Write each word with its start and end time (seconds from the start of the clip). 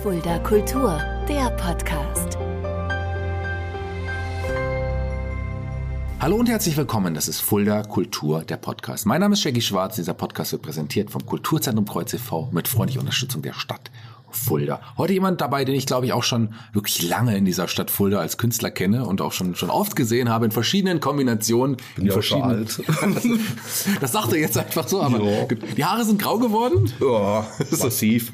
Fulda 0.00 0.38
Kultur, 0.40 1.00
der 1.28 1.50
Podcast. 1.50 2.36
Hallo 6.18 6.36
und 6.36 6.48
herzlich 6.48 6.76
willkommen. 6.76 7.14
Das 7.14 7.28
ist 7.28 7.40
Fulda 7.40 7.84
Kultur, 7.84 8.42
der 8.42 8.56
Podcast. 8.56 9.06
Mein 9.06 9.20
Name 9.20 9.34
ist 9.34 9.42
Shaggy 9.42 9.60
Schwarz. 9.60 9.94
Dieser 9.96 10.14
Podcast 10.14 10.50
wird 10.52 10.62
präsentiert 10.62 11.10
vom 11.10 11.24
Kulturzentrum 11.24 11.86
Kreuz 11.86 12.12
e.V. 12.14 12.48
mit 12.50 12.66
freundlicher 12.66 13.00
Unterstützung 13.00 13.42
der 13.42 13.52
Stadt 13.52 13.92
Fulda. 14.36 14.80
Heute 14.96 15.12
jemand 15.12 15.40
dabei, 15.40 15.64
den 15.64 15.74
ich 15.74 15.86
glaube 15.86 16.06
ich 16.06 16.12
auch 16.12 16.22
schon 16.22 16.54
wirklich 16.72 17.02
lange 17.08 17.36
in 17.36 17.44
dieser 17.44 17.68
Stadt 17.68 17.90
Fulda 17.90 18.18
als 18.20 18.38
Künstler 18.38 18.70
kenne 18.70 19.04
und 19.06 19.20
auch 19.20 19.32
schon 19.32 19.54
schon 19.54 19.70
oft 19.70 19.96
gesehen 19.96 20.28
habe 20.28 20.44
in 20.44 20.50
verschiedenen 20.50 21.00
Kombinationen. 21.00 21.76
Bin 21.96 22.06
in 22.06 22.12
verschiedenen. 22.12 22.50
alt. 22.58 22.82
das 24.00 24.12
sagt 24.12 24.32
er 24.32 24.38
jetzt 24.38 24.56
einfach 24.58 24.86
so, 24.88 25.02
aber 25.02 25.20
Ja. 25.22 25.44
die 25.76 25.84
Haare 25.84 26.04
sind 26.04 26.20
grau 26.20 26.38
geworden. 26.38 26.90
Ja, 27.00 27.46
massiv. 27.82 28.32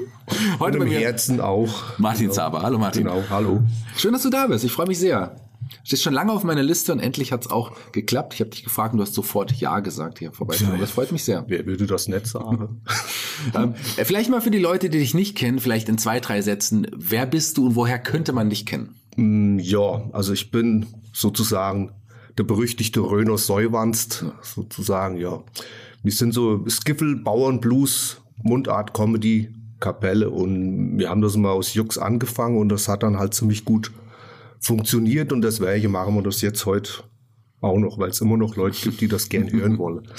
Heute 0.59 0.77
Und 0.77 0.83
im 0.85 0.89
mir- 0.89 0.99
Herzen 0.99 1.41
auch. 1.41 1.97
Martin 1.97 2.23
Genau. 2.23 2.33
Zaber. 2.33 2.61
Hallo 2.61 2.77
Martin. 2.77 3.03
Genau, 3.05 3.23
hallo. 3.29 3.61
Schön, 3.97 4.13
dass 4.13 4.23
du 4.23 4.29
da 4.29 4.47
bist. 4.47 4.63
Ich 4.63 4.71
freue 4.71 4.87
mich 4.87 4.99
sehr. 4.99 5.35
Stehst 5.83 6.03
schon 6.03 6.13
lange 6.13 6.31
auf 6.31 6.43
meiner 6.43 6.63
Liste 6.63 6.91
und 6.91 6.99
endlich 6.99 7.31
hat 7.31 7.45
es 7.45 7.51
auch 7.51 7.71
geklappt. 7.91 8.33
Ich 8.33 8.41
habe 8.41 8.49
dich 8.49 8.63
gefragt 8.63 8.93
und 8.93 8.97
du 8.97 9.03
hast 9.03 9.13
sofort 9.13 9.51
Ja 9.53 9.79
gesagt, 9.79 10.19
hier 10.19 10.31
vorbeizukommen. 10.31 10.79
Das 10.79 10.91
freut 10.91 11.11
mich 11.11 11.23
sehr. 11.23 11.45
Wer 11.47 11.65
würde 11.65 11.87
das 11.87 12.07
nicht 12.07 12.27
sagen? 12.27 12.81
Ähm, 13.55 13.73
äh, 13.95 14.03
vielleicht 14.03 14.29
mal 14.29 14.41
für 14.41 14.51
die 14.51 14.59
Leute, 14.59 14.89
die 14.89 14.99
dich 14.99 15.13
nicht 15.13 15.37
kennen, 15.37 15.59
vielleicht 15.59 15.87
in 15.87 15.97
zwei, 15.97 16.19
drei 16.19 16.41
Sätzen. 16.41 16.87
Wer 16.93 17.25
bist 17.25 17.57
du 17.57 17.67
und 17.67 17.75
woher 17.77 17.97
könnte 17.97 18.33
man 18.33 18.49
dich 18.49 18.65
kennen? 18.65 18.95
Mm, 19.15 19.59
ja, 19.59 20.03
also 20.11 20.33
ich 20.33 20.51
bin 20.51 20.87
sozusagen 21.13 21.93
der 22.37 22.43
berüchtigte 22.43 22.99
Röner 22.99 23.37
Säuwanst, 23.37 24.25
sozusagen, 24.41 25.15
ja. 25.15 25.41
Wir 26.03 26.11
sind 26.11 26.33
so 26.33 26.65
Skiffle, 26.67 27.15
Bauern, 27.15 27.61
Blues, 27.61 28.17
Mundart, 28.43 28.93
Comedy, 28.93 29.49
Kapelle 29.79 30.29
und 30.29 30.97
wir 30.97 31.09
haben 31.09 31.21
das 31.21 31.37
mal 31.37 31.51
aus 31.51 31.73
Jux 31.73 31.97
angefangen 31.97 32.57
und 32.57 32.69
das 32.69 32.87
hat 32.87 33.03
dann 33.03 33.19
halt 33.19 33.33
ziemlich 33.33 33.65
gut 33.65 33.91
funktioniert 34.59 35.31
und 35.31 35.41
deswegen 35.41 35.91
machen 35.91 36.15
wir 36.15 36.21
das 36.21 36.41
jetzt 36.41 36.65
heute 36.65 37.03
auch 37.61 37.77
noch, 37.77 37.97
weil 37.97 38.09
es 38.09 38.21
immer 38.21 38.37
noch 38.37 38.55
Leute 38.55 38.79
gibt, 38.81 39.01
die 39.01 39.07
das 39.07 39.29
gern 39.29 39.51
hören 39.51 39.77
wollen. 39.77 40.07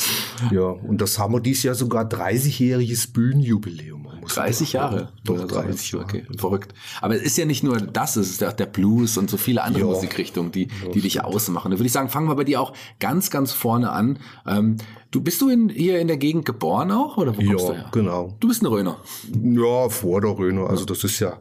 Ja, 0.50 0.62
und 0.62 1.02
das 1.02 1.19
haben 1.19 1.34
wir 1.34 1.41
dieses 1.41 1.64
Jahr 1.64 1.74
sogar 1.74 2.08
30-jähriges 2.08 3.12
Bühnenjubiläum. 3.12 4.08
Man 4.36 4.46
muss 4.46 4.56
30 4.56 4.70
sagen. 4.70 4.94
Jahre. 4.96 5.08
Doch, 5.24 5.34
Oder 5.34 5.48
so. 5.48 5.54
30 5.60 5.92
Jahre. 5.92 6.04
Okay, 6.04 6.26
verrückt. 6.36 6.74
Aber 7.00 7.16
es 7.16 7.22
ist 7.22 7.38
ja 7.38 7.44
nicht 7.44 7.62
nur 7.62 7.78
das, 7.80 8.16
es 8.16 8.30
ist 8.30 8.40
ja 8.40 8.48
auch 8.48 8.52
der 8.54 8.66
Blues 8.66 9.16
und 9.18 9.30
so 9.30 9.36
viele 9.36 9.62
andere 9.62 9.84
Ja. 9.84 9.90
Musikrichtungen, 9.90 10.52
die, 10.52 10.68
die 10.94 11.00
dich 11.00 11.22
ausmachen. 11.22 11.70
Da 11.70 11.78
würde 11.78 11.86
ich 11.86 11.92
sagen, 11.92 12.08
fangen 12.08 12.28
wir 12.28 12.34
bei 12.36 12.44
dir 12.44 12.60
auch 12.60 12.72
ganz, 12.98 13.30
ganz 13.30 13.52
vorne 13.52 13.90
an. 13.90 14.18
Ähm, 14.46 14.76
du 15.10 15.20
bist 15.20 15.40
du 15.40 15.48
in, 15.48 15.68
hier 15.68 15.98
in 16.00 16.06
der 16.08 16.16
Gegend 16.16 16.44
geboren 16.44 16.90
auch 16.92 17.16
oder 17.16 17.32
wo 17.36 17.42
kommst 17.42 17.68
du 17.68 17.72
Ja, 17.72 17.78
her? 17.78 17.88
genau. 17.92 18.36
Du 18.40 18.48
bist 18.48 18.62
ein 18.62 18.66
Röner. 18.66 18.96
Ja, 19.32 19.88
vor 19.88 20.20
der 20.20 20.38
Rhön. 20.38 20.58
Also 20.58 20.84
das 20.84 21.02
ist 21.04 21.18
ja, 21.20 21.38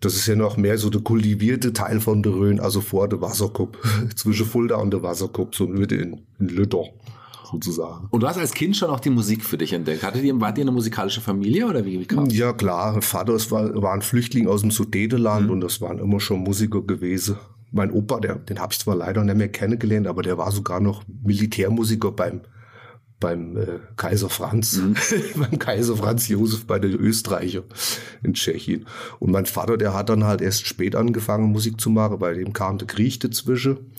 das 0.00 0.14
ist 0.14 0.26
ja 0.26 0.36
noch 0.36 0.56
mehr 0.56 0.78
so 0.78 0.90
der 0.90 1.00
kultivierte 1.02 1.72
Teil 1.72 2.00
von 2.00 2.22
der 2.22 2.32
Rhön, 2.32 2.60
also 2.60 2.80
vor 2.80 3.08
der 3.08 3.20
Wasserkupp, 3.20 3.78
zwischen 4.16 4.46
Fulda 4.46 4.76
und 4.76 4.90
der 4.92 5.02
Wasserkupp, 5.02 5.54
so 5.54 5.66
Mitte 5.66 5.96
in, 5.96 6.20
in 6.38 6.48
Lütter 6.48 6.84
sozusagen. 7.50 8.08
Und 8.10 8.22
du 8.22 8.28
hast 8.28 8.38
als 8.38 8.52
Kind 8.52 8.76
schon 8.76 8.90
auch 8.90 9.00
die 9.00 9.10
Musik 9.10 9.44
für 9.44 9.58
dich 9.58 9.72
entdeckt. 9.72 10.02
Hattet 10.02 10.22
ihr, 10.22 10.40
wart 10.40 10.58
ihr 10.58 10.62
eine 10.62 10.72
musikalische 10.72 11.20
Familie 11.20 11.66
oder 11.66 11.84
wie, 11.84 12.00
wie 12.00 12.06
kam 12.06 12.26
Ja 12.30 12.52
klar, 12.52 13.00
Vater 13.02 13.34
es 13.34 13.50
war, 13.50 13.82
war 13.82 13.92
ein 13.94 14.02
Flüchtling 14.02 14.48
aus 14.48 14.62
dem 14.62 14.70
Sudetenland 14.70 15.50
und 15.50 15.60
das 15.60 15.80
waren 15.80 15.98
immer 15.98 16.20
schon 16.20 16.40
Musiker 16.40 16.82
gewesen. 16.82 17.36
Mein 17.72 17.92
Opa, 17.92 18.20
der, 18.20 18.36
den 18.36 18.58
habe 18.58 18.72
ich 18.72 18.78
zwar 18.80 18.96
leider 18.96 19.22
nicht 19.22 19.36
mehr 19.36 19.48
kennengelernt, 19.48 20.06
aber 20.06 20.22
der 20.22 20.38
war 20.38 20.50
sogar 20.50 20.80
noch 20.80 21.04
Militärmusiker 21.22 22.10
beim 22.10 22.40
beim 23.20 23.58
äh, 23.58 23.78
Kaiser 23.96 24.30
Franz, 24.30 24.80
beim 25.36 25.58
Kaiser 25.58 25.96
Franz 25.96 26.26
Josef 26.28 26.66
bei 26.66 26.78
den 26.78 26.94
Österreicher 26.94 27.62
in 28.22 28.32
Tschechien. 28.32 28.86
Und 29.20 29.30
mein 29.30 29.46
Vater, 29.46 29.76
der 29.76 29.94
hat 29.94 30.08
dann 30.08 30.24
halt 30.24 30.40
erst 30.40 30.66
spät 30.66 30.96
angefangen, 30.96 31.52
Musik 31.52 31.80
zu 31.80 31.90
machen, 31.90 32.18
bei 32.18 32.32
dem 32.32 32.52
kam 32.52 32.78
der 32.78 32.88
Krieg 32.88 33.20
dazwischen. 33.20 33.92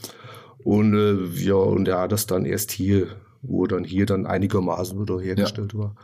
Und 0.63 0.93
äh, 0.95 1.25
ja, 1.39 1.53
und 1.53 1.87
er 1.87 1.99
hat 1.99 2.11
das 2.11 2.25
dann 2.25 2.45
erst 2.45 2.71
hier, 2.71 3.07
wo 3.41 3.65
dann 3.67 3.83
hier 3.83 4.05
dann 4.05 4.25
einigermaßen 4.25 4.99
wieder 4.99 5.19
hergestellt 5.19 5.77
war, 5.77 5.95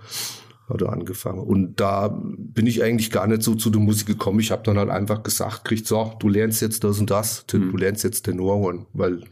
hat 0.69 0.81
er 0.81 0.91
angefangen. 0.91 1.39
Und 1.39 1.79
da 1.79 2.09
bin 2.09 2.67
ich 2.67 2.83
eigentlich 2.83 3.11
gar 3.11 3.27
nicht 3.27 3.43
so 3.43 3.55
zu 3.55 3.69
der 3.69 3.81
Musik 3.81 4.07
gekommen. 4.07 4.39
Ich 4.39 4.51
habe 4.51 4.63
dann 4.63 4.77
halt 4.77 4.89
einfach 4.89 5.23
gesagt, 5.23 5.65
kriegt 5.65 5.87
so, 5.87 6.13
du 6.19 6.29
lernst 6.29 6.61
jetzt 6.61 6.83
das 6.83 6.99
und 6.99 7.09
das, 7.09 7.45
du 7.47 7.77
lernst 7.77 8.03
jetzt 8.03 8.23
Tenorhorn, 8.23 8.85
weil 8.93 9.23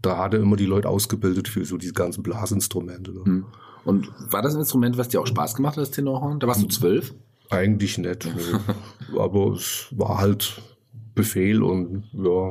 da 0.00 0.18
hat 0.18 0.34
er 0.34 0.40
immer 0.40 0.56
die 0.56 0.66
Leute 0.66 0.88
ausgebildet 0.88 1.48
für 1.48 1.64
so 1.64 1.76
diese 1.76 1.92
ganzen 1.92 2.22
Blasinstrumente. 2.22 3.12
Ne? 3.12 3.44
Und 3.84 4.10
war 4.30 4.42
das 4.42 4.54
ein 4.54 4.60
Instrument, 4.60 4.98
was 4.98 5.08
dir 5.08 5.20
auch 5.20 5.26
Spaß 5.26 5.54
gemacht 5.54 5.76
hat, 5.76 5.82
das 5.82 5.90
Tenorhorn? 5.90 6.40
Da 6.40 6.46
warst 6.46 6.62
du 6.62 6.68
zwölf? 6.68 7.14
Eigentlich 7.50 7.98
nicht. 7.98 8.24
Nee. 8.24 9.18
Aber 9.18 9.52
es 9.52 9.88
war 9.90 10.18
halt 10.18 10.60
Befehl 11.14 11.62
und 11.62 12.04
ja, 12.12 12.50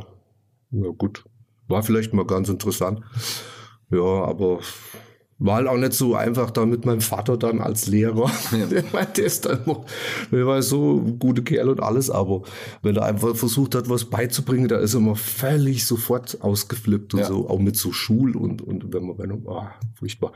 ja 0.71 0.89
gut. 0.97 1.23
War 1.67 1.83
vielleicht 1.83 2.13
mal 2.13 2.25
ganz 2.25 2.49
interessant. 2.49 3.01
Ja, 3.91 4.25
aber 4.25 4.59
war 5.43 5.55
halt 5.55 5.67
auch 5.67 5.77
nicht 5.77 5.93
so 5.93 6.13
einfach 6.13 6.51
da 6.51 6.67
mit 6.67 6.85
meinem 6.85 7.01
Vater 7.01 7.35
dann 7.35 7.61
als 7.61 7.87
Lehrer. 7.87 8.29
Der 8.71 8.83
meinte, 8.93 9.23
ist 9.23 9.45
dann 9.45 9.63
immer, 9.65 9.83
der 10.31 10.45
war 10.45 10.61
so 10.61 10.97
ein 11.03 11.17
guter 11.17 11.41
Kerl 11.41 11.69
und 11.69 11.81
alles, 11.81 12.11
aber 12.11 12.43
wenn 12.83 12.95
er 12.95 13.05
einfach 13.05 13.35
versucht 13.35 13.73
hat, 13.73 13.89
was 13.89 14.05
beizubringen, 14.05 14.67
da 14.67 14.77
ist 14.77 14.93
er 14.93 14.99
immer 14.99 15.15
völlig 15.15 15.87
sofort 15.87 16.37
ausgeflippt 16.41 17.15
und 17.15 17.21
Ja. 17.21 17.25
so, 17.25 17.49
auch 17.49 17.57
mit 17.57 17.75
so 17.75 17.91
Schul 17.91 18.35
und, 18.37 18.61
und 18.61 18.93
wenn 18.93 19.03
man, 19.03 19.17
wenn 19.17 19.29
man, 19.29 19.47
ah, 19.47 19.73
furchtbar. 19.95 20.31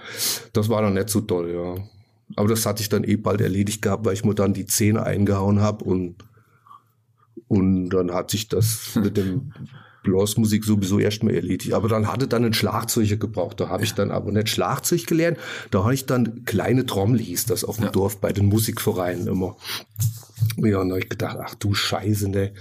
Das 0.54 0.70
war 0.70 0.82
dann 0.82 0.96
nicht 0.96 1.10
so 1.10 1.22
toll, 1.22 1.52
ja. 1.54 1.84
Aber 2.36 2.48
das 2.48 2.66
hatte 2.66 2.82
ich 2.82 2.90
dann 2.90 3.04
eh 3.04 3.16
bald 3.16 3.42
erledigt 3.42 3.84
gehabt, 3.84 4.06
weil 4.06 4.14
ich 4.14 4.26
mir 4.26 4.34
dann 4.34 4.56
die 4.56 4.66
Zähne 4.66 5.04
eingehauen 5.04 5.62
habe 5.62 5.86
und, 5.86 6.16
und 7.48 7.90
dann 7.92 8.12
hat 8.12 8.32
sich 8.32 8.48
das 8.48 8.96
mit 8.96 9.18
dem 9.18 9.52
Blasmusik 10.06 10.64
sowieso 10.64 11.00
erstmal 11.00 11.36
erledigt. 11.36 11.74
Aber 11.74 11.90
dann 11.90 12.08
hatte 12.08 12.28
dann 12.28 12.46
ein 12.46 12.54
Schlagzeuger 12.54 13.18
gebraucht. 13.18 13.60
Da 13.60 13.68
habe 13.68 13.84
ich 13.84 13.94
dann 13.94 14.12
aber 14.12 14.32
nicht 14.32 14.50
Schlagzeug 14.50 15.06
gelernt. 15.06 15.38
Da 15.72 15.84
habe 15.84 15.94
ich 15.94 16.06
dann 16.06 16.46
kleine 16.46 16.86
Trommel 16.86 17.20
hieß 17.20 17.46
das 17.46 17.66
auf 17.66 17.78
dem 17.78 17.92
Dorf 17.92 18.22
bei 18.22 18.32
den 18.32 18.46
Musikvereinen 18.46 19.28
immer. 19.28 19.58
Ja, 20.58 20.80
und 20.80 20.90
da 20.90 20.96
habe 20.96 21.00
ich 21.00 21.10
gedacht, 21.10 21.38
ach 21.42 21.56
du 21.56 21.74
Scheiße, 21.74 22.30
ne, 22.30 22.54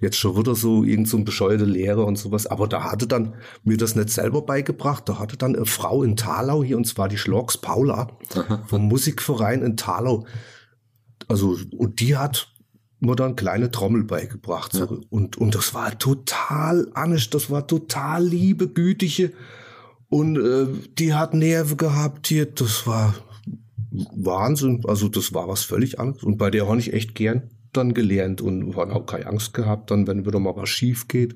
jetzt 0.00 0.16
schon 0.16 0.36
wieder 0.36 0.54
so 0.54 0.84
irgend 0.84 1.08
so 1.08 1.16
ein 1.16 1.24
bescheuerter 1.24 1.66
Lehrer 1.66 2.06
und 2.06 2.16
sowas. 2.16 2.46
Aber 2.46 2.66
da 2.68 2.90
hatte 2.90 3.06
dann 3.06 3.34
mir 3.64 3.76
das 3.76 3.96
nicht 3.96 4.10
selber 4.10 4.42
beigebracht. 4.42 5.08
Da 5.08 5.18
hatte 5.18 5.36
dann 5.36 5.56
eine 5.56 5.66
Frau 5.66 6.02
in 6.02 6.16
Thalau 6.16 6.62
hier, 6.62 6.76
und 6.76 6.86
zwar 6.86 7.08
die 7.08 7.18
Schlags 7.18 7.58
Paula 7.58 8.08
vom 8.66 8.88
Musikverein 8.88 9.62
in 9.62 9.76
Thalau. 9.76 10.26
Also, 11.28 11.56
und 11.76 12.00
die 12.00 12.16
hat 12.16 12.51
mir 13.02 13.16
dann 13.16 13.36
kleine 13.36 13.70
Trommel 13.70 14.04
beigebracht. 14.04 14.72
So. 14.72 15.00
Und, 15.10 15.36
und 15.36 15.54
das 15.54 15.74
war 15.74 15.98
total 15.98 16.88
anisch, 16.94 17.30
das 17.30 17.50
war 17.50 17.66
total 17.66 18.24
liebe, 18.24 18.68
gütige. 18.68 19.32
Und 20.08 20.36
äh, 20.36 20.66
die 20.98 21.14
hat 21.14 21.34
Nerven 21.34 21.76
gehabt 21.76 22.26
hier, 22.26 22.46
das 22.46 22.86
war 22.86 23.14
Wahnsinn. 23.90 24.82
Also 24.86 25.08
das 25.08 25.34
war 25.34 25.48
was 25.48 25.64
völlig 25.64 25.98
anderes. 25.98 26.22
Und 26.22 26.38
bei 26.38 26.50
der 26.50 26.68
habe 26.68 26.78
ich 26.78 26.92
echt 26.92 27.14
gern 27.14 27.50
dann 27.72 27.94
gelernt 27.94 28.40
und 28.40 28.76
habe 28.76 28.94
auch 28.94 29.06
keine 29.06 29.26
Angst 29.26 29.54
gehabt, 29.54 29.90
dann 29.90 30.06
wenn 30.06 30.26
wieder 30.26 30.38
mal 30.38 30.56
was 30.56 30.68
schief 30.68 31.08
geht. 31.08 31.34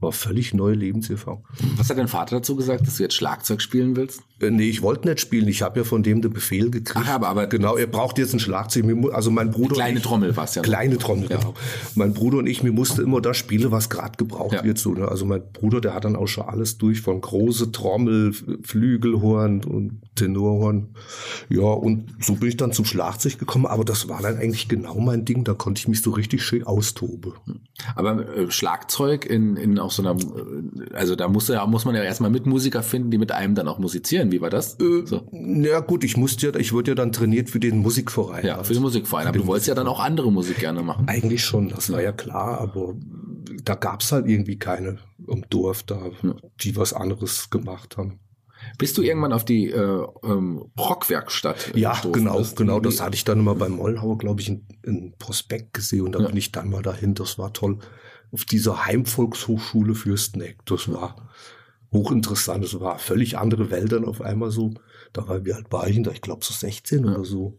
War 0.00 0.12
völlig 0.12 0.54
neue 0.54 0.74
Lebenserfahrung. 0.74 1.44
Was 1.76 1.90
hat 1.90 1.98
dein 1.98 2.06
Vater 2.06 2.36
dazu 2.36 2.54
gesagt, 2.54 2.86
dass 2.86 2.98
du 2.98 3.02
jetzt 3.02 3.14
Schlagzeug 3.14 3.60
spielen 3.60 3.96
willst? 3.96 4.20
Äh, 4.40 4.50
Nee, 4.50 4.68
ich 4.68 4.80
wollte 4.82 5.08
nicht 5.08 5.18
spielen. 5.20 5.48
Ich 5.48 5.62
habe 5.62 5.80
ja 5.80 5.84
von 5.84 6.04
dem 6.04 6.22
den 6.22 6.32
Befehl 6.32 6.70
gekriegt. 6.70 6.96
Ach, 7.04 7.08
aber- 7.14 7.28
aber- 7.28 7.46
genau, 7.48 7.76
er 7.76 7.88
braucht 7.88 8.16
jetzt 8.18 8.32
ein 8.32 8.38
Schlagzeug. 8.38 8.84
Also 9.12 9.32
mein 9.32 9.50
Bruder. 9.50 9.74
Kleine 9.74 9.98
ich, 9.98 10.04
Trommel 10.04 10.36
war's 10.36 10.54
ja. 10.54 10.62
Kleine 10.62 10.98
Trommel, 10.98 11.26
genau. 11.28 11.54
Mein 11.96 12.14
Bruder 12.14 12.38
und 12.38 12.46
ich, 12.46 12.62
mir 12.62 12.70
musste 12.70 13.02
immer 13.02 13.20
das 13.20 13.36
spielen, 13.36 13.72
was 13.72 13.90
gerade 13.90 14.16
gebraucht 14.16 14.54
Ja. 14.54 14.62
wird. 14.64 14.78
So, 14.78 14.92
ne? 14.94 15.08
Also 15.08 15.26
mein 15.26 15.42
Bruder, 15.52 15.80
der 15.80 15.94
hat 15.94 16.04
dann 16.04 16.14
auch 16.14 16.28
schon 16.28 16.44
alles 16.44 16.78
durch, 16.78 17.00
von 17.00 17.20
große 17.20 17.72
Trommel, 17.72 18.32
Flügelhorn 18.62 19.64
und 19.64 20.00
Tenorhorn. 20.14 20.88
Ja, 21.48 21.62
und 21.62 22.04
so 22.20 22.34
bin 22.36 22.48
ich 22.48 22.56
dann 22.56 22.70
zum 22.72 22.84
Schlagzeug 22.84 23.38
gekommen. 23.38 23.66
Aber 23.66 23.84
das 23.84 24.08
war 24.08 24.22
dann 24.22 24.36
eigentlich 24.36 24.68
genau 24.68 25.00
mein 25.00 25.24
Ding. 25.24 25.42
Da 25.42 25.54
konnte 25.54 25.80
ich 25.80 25.88
mich 25.88 26.02
so 26.02 26.10
richtig 26.12 26.44
schön 26.44 26.62
austoben. 26.62 27.32
Aber 27.96 28.28
äh, 28.36 28.50
Schlagzeug 28.50 29.26
in, 29.26 29.56
in 29.56 29.78
auch 29.88 29.92
so 29.92 30.02
einer, 30.02 30.12
äh, 30.20 30.94
also 30.94 31.16
da 31.16 31.26
muss, 31.28 31.48
ja, 31.48 31.66
muss 31.66 31.84
man 31.84 31.94
ja 31.94 32.02
erstmal 32.02 32.30
Mitmusiker 32.30 32.82
finden, 32.82 33.10
die 33.10 33.18
mit 33.18 33.32
einem 33.32 33.54
dann 33.54 33.66
auch 33.68 33.78
musizieren. 33.78 34.30
Wie 34.30 34.40
war 34.40 34.50
das? 34.50 34.76
so. 34.78 35.28
Ja 35.32 35.80
gut, 35.80 36.04
ich 36.04 36.16
musste 36.16 36.46
ja, 36.50 36.54
ich 36.58 36.72
wurde 36.72 36.92
ja 36.92 36.94
dann 36.94 37.12
trainiert 37.12 37.50
für 37.50 37.60
den 37.60 37.78
Musikverein. 37.78 38.44
Ja, 38.46 38.62
für 38.62 38.74
den 38.74 38.82
Musikverein. 38.82 39.26
Aber 39.26 39.36
du 39.38 39.46
wolltest 39.46 39.68
ja 39.68 39.74
dann 39.74 39.88
auch 39.88 40.00
andere 40.00 40.30
Musik 40.30 40.58
gerne 40.58 40.82
machen. 40.82 41.08
Eigentlich 41.08 41.44
schon, 41.44 41.68
das 41.68 41.90
war 41.90 42.02
ja 42.02 42.12
klar, 42.12 42.60
aber 42.60 42.94
da 43.64 43.74
gab's 43.74 44.12
halt 44.12 44.26
irgendwie 44.28 44.58
keine 44.58 44.98
im 45.26 45.44
Dorf 45.50 45.82
da, 45.82 46.10
die 46.60 46.76
was 46.76 46.92
anderes 46.92 47.50
gemacht 47.50 47.96
haben. 47.96 48.20
Bist 48.76 48.98
du 48.98 49.02
irgendwann 49.02 49.32
auf 49.32 49.44
die 49.44 49.70
äh, 49.70 50.04
ähm, 50.24 50.64
Rockwerkstatt 50.78 51.74
äh, 51.74 51.78
Ja, 51.78 51.96
genau, 52.12 52.38
Das- 52.38 52.56
genau. 52.56 52.80
Das 52.80 53.00
hatte 53.00 53.14
ich 53.14 53.24
dann 53.24 53.38
immer 53.38 53.54
beim 53.54 53.72
Mollhauer, 53.72 54.18
glaube 54.18 54.40
ich, 54.40 54.48
in, 54.48 54.66
in 54.84 55.14
Prospekt 55.18 55.74
gesehen 55.74 56.02
und 56.06 56.12
da 56.12 56.18
bin 56.18 56.36
ich 56.36 56.50
dann 56.50 56.68
mal 56.70 56.82
dahin. 56.82 57.14
Das 57.14 57.38
war 57.38 57.52
toll. 57.52 57.78
Auf 58.32 58.44
dieser 58.44 58.86
Heimvolkshochschule 58.86 59.94
Fürsteneck. 59.94 60.58
Das 60.66 60.92
war 60.92 61.28
hochinteressant. 61.92 62.62
Das 62.64 62.78
war 62.80 62.98
völlig 62.98 63.38
andere 63.38 63.70
Welt 63.70 63.92
dann 63.92 64.04
auf 64.04 64.20
einmal 64.20 64.50
so. 64.50 64.74
Da 65.12 65.26
war, 65.26 65.44
wie 65.44 65.54
alt 65.54 65.70
war 65.70 65.86
ich 65.88 65.94
denn 65.94 66.04
da? 66.04 66.10
Ich 66.10 66.20
glaube 66.20 66.44
so 66.44 66.52
16 66.52 67.04
oder 67.06 67.24
so. 67.24 67.58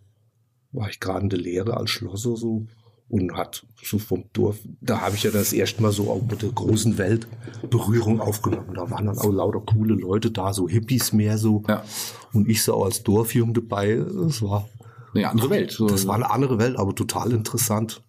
War 0.72 0.90
ich 0.90 1.00
gerade 1.00 1.22
in 1.22 1.30
der 1.30 1.40
Lehre 1.40 1.78
als 1.78 1.90
Schlosser 1.90 2.36
so. 2.36 2.68
und 3.08 3.36
hat 3.36 3.66
so 3.84 3.98
vom 3.98 4.26
Dorf, 4.34 4.60
da 4.82 5.02
habe 5.02 5.16
ich 5.16 5.24
ja 5.24 5.32
das 5.32 5.52
erste 5.52 5.82
Mal 5.82 5.92
so 5.92 6.12
auch 6.12 6.22
mit 6.22 6.44
der 6.44 6.52
großen 6.52 6.98
Welt 7.00 7.28
Berührung 7.70 8.22
aufgenommen. 8.22 8.76
Da 8.76 8.90
waren 8.92 9.08
dann 9.08 9.18
auch 9.18 9.32
lauter 9.32 9.62
coole 9.62 9.96
Leute 9.96 10.30
da, 10.30 10.54
so 10.54 10.70
Hippies 10.70 11.12
mehr 11.12 11.40
so. 11.40 11.64
Ja. 11.68 11.84
Und 12.34 12.48
ich 12.48 12.62
so 12.62 12.84
als 12.84 13.02
Dorfjung 13.02 13.56
dabei, 13.56 13.96
das 13.96 14.44
war, 14.44 14.70
Eine 15.16 15.30
andere 15.30 15.50
Welt. 15.50 15.80
Das 15.88 16.06
war 16.06 16.16
eine 16.16 16.30
andere 16.30 16.60
Welt, 16.60 16.78
aber 16.78 16.94
total 16.94 17.32
interessant. 17.32 18.04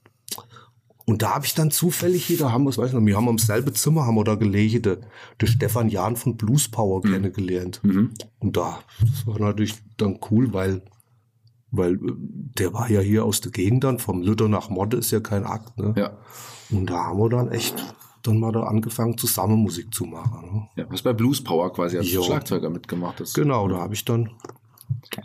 Und 1.10 1.22
da 1.22 1.34
habe 1.34 1.44
ich 1.44 1.54
dann 1.54 1.72
zufällig 1.72 2.24
hier, 2.24 2.38
da 2.38 2.52
haben 2.52 2.64
wir, 2.64 2.76
weiß 2.76 2.88
ich 2.88 2.92
noch, 2.94 3.04
wir 3.04 3.16
haben 3.16 3.26
im 3.28 3.38
selben 3.38 3.74
Zimmer, 3.74 4.06
haben 4.06 4.14
wir 4.14 4.22
da 4.24 4.36
gelegen, 4.36 4.82
der, 4.82 4.98
der 5.40 5.46
Stefan 5.48 5.88
Jahn 5.88 6.14
von 6.14 6.36
Blues 6.36 6.68
Power 6.68 7.04
Mhm. 7.04 7.12
kennengelernt. 7.12 7.80
Und 8.38 8.56
da, 8.56 8.78
das 9.00 9.26
war 9.26 9.40
natürlich 9.40 9.74
dann 9.96 10.20
cool, 10.30 10.52
weil, 10.54 10.82
weil 11.72 11.94
äh, 11.94 11.98
der 12.58 12.72
war 12.72 12.88
ja 12.90 13.00
hier 13.00 13.24
aus 13.24 13.40
der 13.40 13.50
Gegend 13.50 13.82
dann, 13.84 13.98
vom 13.98 14.22
Lütter 14.22 14.48
nach 14.48 14.70
Modde 14.70 14.98
ist 14.98 15.10
ja 15.10 15.18
kein 15.20 15.44
Akt, 15.44 15.76
ne? 15.78 15.94
ja. 15.96 16.16
Und 16.70 16.86
da 16.86 17.06
haben 17.06 17.18
wir 17.18 17.28
dann 17.28 17.50
echt 17.50 17.74
dann 18.22 18.38
mal 18.38 18.52
da 18.52 18.62
angefangen, 18.64 19.18
zusammen 19.18 19.56
Musik 19.56 19.92
zu 19.92 20.04
machen. 20.04 20.48
Ne? 20.54 20.68
ja. 20.76 20.86
Was 20.90 21.02
bei 21.02 21.12
Blues 21.12 21.42
Power 21.42 21.72
quasi 21.72 21.98
als 21.98 22.12
Jo. 22.12 22.22
Schlagzeuger 22.22 22.70
mitgemacht 22.70 23.18
hast. 23.18 23.34
Genau, 23.34 23.66
da 23.66 23.78
habe 23.78 23.94
ich 23.94 24.04
dann, 24.04 24.30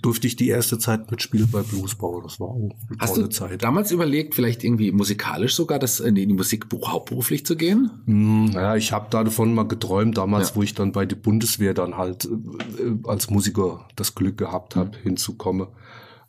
durfte 0.01 0.27
ich 0.27 0.35
die 0.35 0.47
erste 0.49 0.77
Zeit 0.79 1.09
mitspielen 1.11 1.49
bei 1.51 1.61
Blues 1.61 1.95
Power. 1.95 2.23
Das 2.23 2.39
war 2.39 2.47
auch 2.49 2.55
eine 2.55 2.75
Hast 2.99 3.15
tolle 3.15 3.27
du 3.27 3.29
Zeit. 3.29 3.63
damals 3.63 3.91
überlegt, 3.91 4.35
vielleicht 4.35 4.63
irgendwie 4.63 4.91
musikalisch 4.91 5.53
sogar 5.55 5.79
das 5.79 5.99
in 5.99 6.15
die 6.15 6.25
Musik 6.27 6.65
hauptberuflich 6.85 7.45
zu 7.45 7.55
gehen? 7.55 7.91
Hm, 8.05 8.51
Ja, 8.53 8.75
ich 8.75 8.91
habe 8.91 9.07
da 9.09 9.23
davon 9.23 9.53
mal 9.53 9.67
geträumt, 9.67 10.17
damals, 10.17 10.49
Ja. 10.49 10.55
wo 10.55 10.63
ich 10.63 10.73
dann 10.73 10.91
bei 10.91 11.05
der 11.05 11.15
Bundeswehr 11.17 11.73
dann 11.73 11.97
halt 11.97 12.25
äh, 12.25 12.29
als 13.07 13.29
Musiker 13.29 13.87
das 13.95 14.15
Glück 14.15 14.37
gehabt 14.37 14.75
habe, 14.75 14.91
hinzukommen. 15.03 15.67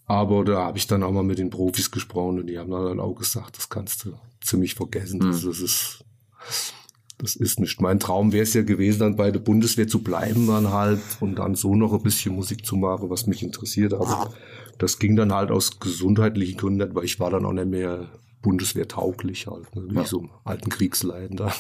Aber 0.07 0.45
da 0.45 0.65
habe 0.67 0.79
ich 0.79 0.87
dann 0.87 1.03
auch 1.03 1.11
mal 1.13 1.25
mit 1.25 1.39
den 1.39 1.51
Profis 1.51 1.91
gesprochen 1.91 2.39
und 2.41 2.47
die 2.47 2.59
haben 2.59 2.71
dann 2.71 3.01
auch 3.01 3.15
gesagt, 3.15 3.57
das 3.57 3.69
kannst 3.69 4.05
du 4.05 4.13
ziemlich 4.41 4.75
vergessen. 4.75 5.19
Das, 5.21 5.43
das 5.43 5.59
ist 5.61 6.05
das 7.19 7.35
ist 7.37 7.61
nicht. 7.61 7.81
Mein 7.81 7.99
Traum 7.99 8.33
wäre 8.33 8.43
es 8.43 8.53
ja 8.55 8.63
gewesen, 8.63 8.99
dann 9.01 9.17
bei 9.17 9.31
der 9.31 9.41
Bundeswehr 9.41 9.89
zu 9.89 10.03
bleiben 10.03 10.47
dann 10.47 10.71
halt 10.73 11.01
und 11.21 11.39
dann 11.39 11.55
so 11.55 11.75
noch 11.75 11.93
ein 11.95 12.03
bisschen 12.03 12.35
Musik 12.35 12.67
zu 12.67 12.77
machen, 12.77 13.09
was 13.11 13.27
mich 13.27 13.43
interessiert. 13.43 13.95
Aber 13.95 14.33
das 14.79 14.99
ging 14.99 15.17
dann 15.17 15.33
halt 15.33 15.51
aus 15.51 15.81
gesundheitlichen 15.81 16.59
Gründen 16.59 16.95
weil 16.95 17.05
ich 17.05 17.19
war 17.19 17.31
dann 17.31 17.45
auch 17.47 17.53
nicht 17.53 17.69
mehr 17.69 18.09
Bundeswehr 18.43 18.87
tauglich 18.87 19.47
halt, 19.49 19.75
ne? 19.75 19.83
wie 19.89 19.95
Ja. 19.97 20.05
so 20.05 20.29
alten 20.45 20.69
Kriegsleiden 20.71 21.37
dann. 21.37 21.51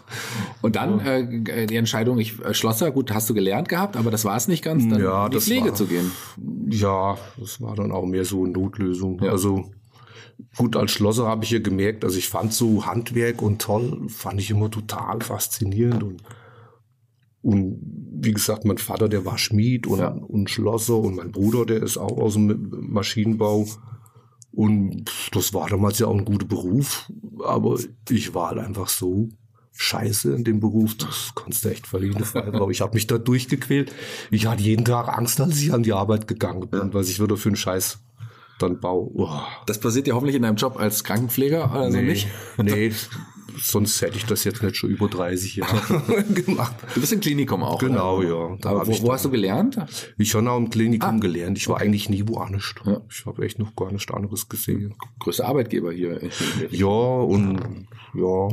Und 0.62 0.76
dann 0.76 1.00
äh, 1.00 1.66
die 1.66 1.76
Entscheidung, 1.76 2.18
ich 2.18 2.38
äh, 2.44 2.54
Schlosser, 2.54 2.90
gut, 2.92 3.12
hast 3.12 3.28
du 3.30 3.34
gelernt 3.34 3.68
gehabt, 3.68 3.96
aber 3.96 4.10
das 4.10 4.24
war 4.24 4.36
es 4.36 4.46
nicht 4.46 4.62
ganz, 4.62 4.86
dann 4.88 5.02
Ja, 5.02 5.24
in 5.24 5.30
die 5.30 5.36
das 5.38 5.44
Pflege 5.46 5.68
war- 5.68 5.74
zu 5.74 5.86
gehen. 5.86 6.12
Ja, 6.68 7.16
das 7.38 7.60
war 7.60 7.74
dann 7.74 7.90
auch 7.90 8.04
mehr 8.06 8.24
so 8.24 8.44
eine 8.44 8.52
Notlösung. 8.52 9.20
Ja. 9.22 9.32
Also 9.32 9.70
gut, 10.56 10.76
als 10.76 10.90
Schlosser 10.92 11.26
habe 11.26 11.44
ich 11.44 11.50
ja 11.50 11.58
gemerkt, 11.58 12.04
also 12.04 12.18
ich 12.18 12.28
fand 12.28 12.52
so 12.52 12.86
Handwerk 12.86 13.42
und 13.42 13.60
toll, 13.60 14.08
fand 14.08 14.40
ich 14.40 14.50
immer 14.50 14.70
total 14.70 15.20
faszinierend 15.20 16.02
und 16.02 16.22
und 17.42 17.80
wie 18.22 18.32
gesagt, 18.32 18.66
mein 18.66 18.76
Vater, 18.76 19.08
der 19.08 19.24
war 19.24 19.38
Schmied 19.38 19.86
und, 19.86 19.98
Ja. 19.98 20.08
und 20.08 20.50
Schlosser 20.50 20.98
und 20.98 21.16
mein 21.16 21.32
Bruder, 21.32 21.64
der 21.64 21.82
ist 21.82 21.96
auch 21.96 22.18
aus 22.18 22.34
dem 22.34 22.68
Maschinenbau. 22.70 23.66
Und 24.52 25.10
das 25.32 25.54
war 25.54 25.68
damals 25.70 26.00
ja 26.00 26.06
auch 26.06 26.14
ein 26.18 26.24
guter 26.26 26.44
Beruf, 26.46 27.10
aber 27.42 27.78
ich 28.10 28.34
war 28.34 28.48
halt 28.50 28.58
einfach 28.58 28.88
so 28.88 29.30
scheiße 29.72 30.34
in 30.34 30.44
dem 30.44 30.60
Beruf, 30.60 30.96
das 30.96 31.32
kannst 31.34 31.64
du 31.64 31.70
echt 31.70 31.86
verlieren. 31.86 32.22
Aber 32.34 32.70
ich 32.70 32.82
habe 32.82 32.92
mich 32.94 33.06
da 33.06 33.16
durchgequält. 33.16 33.94
Ich 34.30 34.44
hatte 34.46 34.62
jeden 34.62 34.84
Tag 34.84 35.08
Angst, 35.08 35.40
als 35.40 35.62
ich 35.62 35.72
an 35.72 35.82
die 35.82 35.94
Arbeit 35.94 36.28
gegangen 36.28 36.68
bin, 36.68 36.92
was 36.92 37.08
ich 37.08 37.22
wieder 37.22 37.38
für 37.38 37.48
einen 37.48 37.56
Scheiß 37.56 38.00
dann 38.62 38.80
baue. 38.80 39.10
Oh, 39.14 39.40
Das 39.66 39.78
passiert 39.80 40.06
dir 40.06 40.14
hoffentlich 40.14 40.36
in 40.36 40.42
deinem 40.42 40.56
Job 40.56 40.78
als 40.78 41.04
Krankenpfleger, 41.04 41.70
also 41.70 41.96
nee, 41.96 42.04
nicht? 42.04 42.28
nee, 42.62 42.92
sonst 43.62 44.00
hätte 44.00 44.16
ich 44.16 44.24
das 44.26 44.44
jetzt 44.44 44.62
nicht 44.62 44.76
schon 44.76 44.90
über 44.90 45.08
30 45.08 45.56
Jahre 45.56 46.24
gemacht. 46.34 46.74
Du 46.94 47.00
bist 47.00 47.12
im 47.12 47.20
Klinikum 47.20 47.62
auch. 47.62 47.78
Genau, 47.78 48.18
oder? 48.18 48.28
ja. 48.28 48.56
Da 48.60 48.70
Aber 48.70 48.86
wo, 48.86 48.90
ich 48.92 49.02
wo 49.02 49.12
hast 49.12 49.24
du 49.24 49.30
gelernt? 49.30 49.76
Ich 50.18 50.34
habe 50.34 50.50
auch 50.50 50.56
im 50.58 50.70
Klinikum 50.70 51.16
Ah, 51.16 51.18
gelernt. 51.18 51.58
Ich 51.58 51.68
war 51.68 51.78
eigentlich 51.78 52.08
nie 52.08 52.26
woanders. 52.26 52.74
Ja. 52.86 53.00
Ich 53.10 53.26
habe 53.26 53.44
echt 53.44 53.58
noch 53.58 53.74
gar 53.76 53.90
nichts 53.92 54.10
anderes 54.12 54.48
gesehen. 54.48 54.94
Größter 55.18 55.46
Arbeitgeber 55.46 55.92
hier. 55.92 56.20
Ja, 56.70 56.86
und 56.86 57.86
ja, 58.14 58.48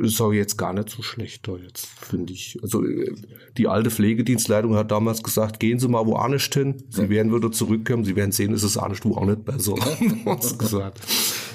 ist 0.00 0.20
auch 0.20 0.32
jetzt 0.32 0.56
gar 0.56 0.72
nicht 0.72 0.88
so 0.88 1.02
schlecht 1.02 1.46
da 1.46 1.56
jetzt, 1.56 1.86
finde 1.86 2.32
ich. 2.32 2.58
Also 2.62 2.84
äh, 2.84 3.14
die 3.58 3.68
alte 3.68 3.90
Pflegedienstleitung 3.90 4.74
hat 4.76 4.90
damals 4.90 5.22
gesagt, 5.22 5.60
gehen 5.60 5.78
Sie 5.78 5.88
mal 5.88 6.06
woanders 6.06 6.44
hin. 6.44 6.82
Sie 6.88 7.10
werden 7.10 7.34
wieder 7.34 7.52
zurückkommen. 7.52 8.04
Sie 8.04 8.16
werden 8.16 8.32
sehen, 8.32 8.54
es 8.54 8.62
ist 8.62 8.78
anders 8.78 9.00
wo 9.04 9.14
auch 9.14 9.26
nicht 9.26 9.44
besser. 9.44 9.74
Gesagt. 10.58 11.00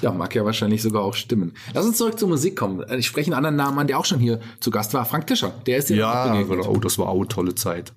Ja, 0.00 0.12
mag 0.12 0.34
ja 0.34 0.44
wahrscheinlich 0.44 0.82
sogar 0.82 1.02
auch 1.02 1.14
stimmen. 1.14 1.54
Lass 1.74 1.86
uns 1.86 1.96
zurück 1.96 2.18
zur 2.18 2.28
Musik 2.28 2.56
kommen. 2.56 2.84
Ich 2.98 3.06
spreche 3.06 3.28
einen 3.28 3.34
anderen 3.34 3.56
Namen 3.56 3.78
an, 3.80 3.86
der 3.88 3.98
auch 3.98 4.04
schon 4.04 4.20
hier 4.20 4.38
zu 4.60 4.70
Gast 4.70 4.94
war. 4.94 5.04
Frank 5.04 5.26
Tischer. 5.26 5.52
Der 5.66 5.78
ist 5.78 5.90
auch 5.90 5.96
Ja, 5.96 6.42
genau. 6.42 6.68
Oh, 6.68 6.76
das 6.78 6.98
war 6.98 7.08
auch 7.08 7.16
eine 7.16 7.28
tolle 7.28 7.54
Zeit. 7.54 7.92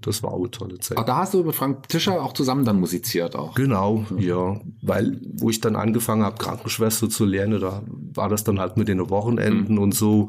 Das 0.00 0.22
war 0.22 0.32
auch 0.32 0.38
eine 0.38 0.50
tolle 0.50 0.78
Zeit. 0.78 0.96
Ach, 0.98 1.04
da 1.04 1.16
hast 1.16 1.34
du 1.34 1.42
mit 1.42 1.54
Frank 1.54 1.88
Tischer 1.88 2.22
auch 2.22 2.32
zusammen 2.32 2.64
dann 2.64 2.78
musiziert 2.80 3.36
auch. 3.36 3.54
Genau, 3.54 4.06
ja. 4.16 4.60
Weil, 4.80 5.20
wo 5.34 5.50
ich 5.50 5.60
dann 5.60 5.76
angefangen 5.76 6.22
habe, 6.22 6.38
Krankenschwester 6.38 7.10
zu 7.10 7.24
lernen, 7.24 7.60
da 7.60 7.82
war 8.14 8.28
das 8.28 8.44
dann 8.44 8.60
halt 8.60 8.76
mit 8.76 8.88
den 8.88 9.00
Wochenenden 9.42 9.78
und 9.78 9.94
so. 9.94 10.28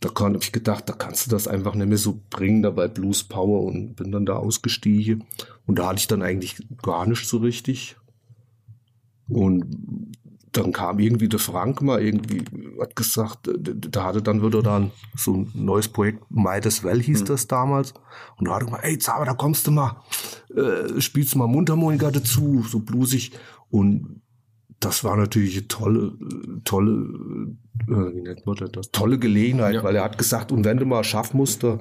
Da 0.00 0.10
habe 0.18 0.38
ich 0.40 0.52
gedacht, 0.52 0.88
da 0.88 0.92
kannst 0.92 1.26
du 1.26 1.30
das 1.30 1.48
einfach 1.48 1.74
nicht 1.74 1.88
mehr 1.88 1.98
so 1.98 2.20
bringen, 2.30 2.62
da 2.62 2.70
bei 2.70 2.86
Blues 2.86 3.24
Power 3.24 3.64
und 3.64 3.96
bin 3.96 4.12
dann 4.12 4.26
da 4.26 4.36
ausgestiegen. 4.36 5.24
Und 5.66 5.78
da 5.78 5.88
hatte 5.88 5.98
ich 5.98 6.06
dann 6.06 6.22
eigentlich 6.22 6.56
gar 6.82 7.06
nicht 7.06 7.26
so 7.26 7.38
richtig. 7.38 7.96
Und 9.28 9.64
dann 10.52 10.72
kam 10.72 10.98
irgendwie 10.98 11.28
der 11.28 11.38
Frank 11.38 11.82
mal 11.82 12.00
irgendwie, 12.00 12.44
hat 12.80 12.94
gesagt, 12.94 13.50
da 13.58 14.04
hatte 14.04 14.22
dann 14.22 14.42
wieder 14.42 14.62
dann 14.62 14.90
so 15.14 15.34
ein 15.34 15.50
neues 15.54 15.88
Projekt, 15.88 16.24
Might 16.30 16.66
as 16.66 16.84
Well 16.84 17.02
hieß 17.02 17.24
das 17.24 17.46
damals. 17.46 17.92
Und 18.36 18.48
da 18.48 18.54
hat 18.54 18.62
er 18.62 18.66
gesagt, 18.66 18.84
ey 18.84 18.98
Zauber, 18.98 19.24
da 19.24 19.34
kommst 19.34 19.66
du 19.66 19.70
mal, 19.70 20.02
äh, 20.54 21.00
spielst 21.00 21.34
du 21.34 21.38
mal 21.38 21.46
Mundharmonika 21.46 22.10
dazu, 22.10 22.64
so 22.68 22.80
bluesig. 22.80 23.32
Und 23.70 24.22
das 24.86 25.02
war 25.04 25.16
natürlich 25.16 25.56
eine 25.56 25.68
tolle, 25.68 26.12
äh, 26.20 26.60
tolle, 26.64 26.92
äh, 27.88 28.14
wie 28.14 28.22
nennt 28.22 28.46
man 28.46 28.56
das, 28.72 28.90
tolle 28.92 29.18
Gelegenheit, 29.18 29.74
Ja. 29.74 29.84
weil 29.84 29.96
er 29.96 30.04
hat 30.04 30.16
gesagt, 30.18 30.52
und 30.52 30.64
wenn 30.64 30.76
du 30.78 30.86
mal 30.86 31.02
schaffen 31.04 31.36
musst, 31.38 31.62
da 31.64 31.78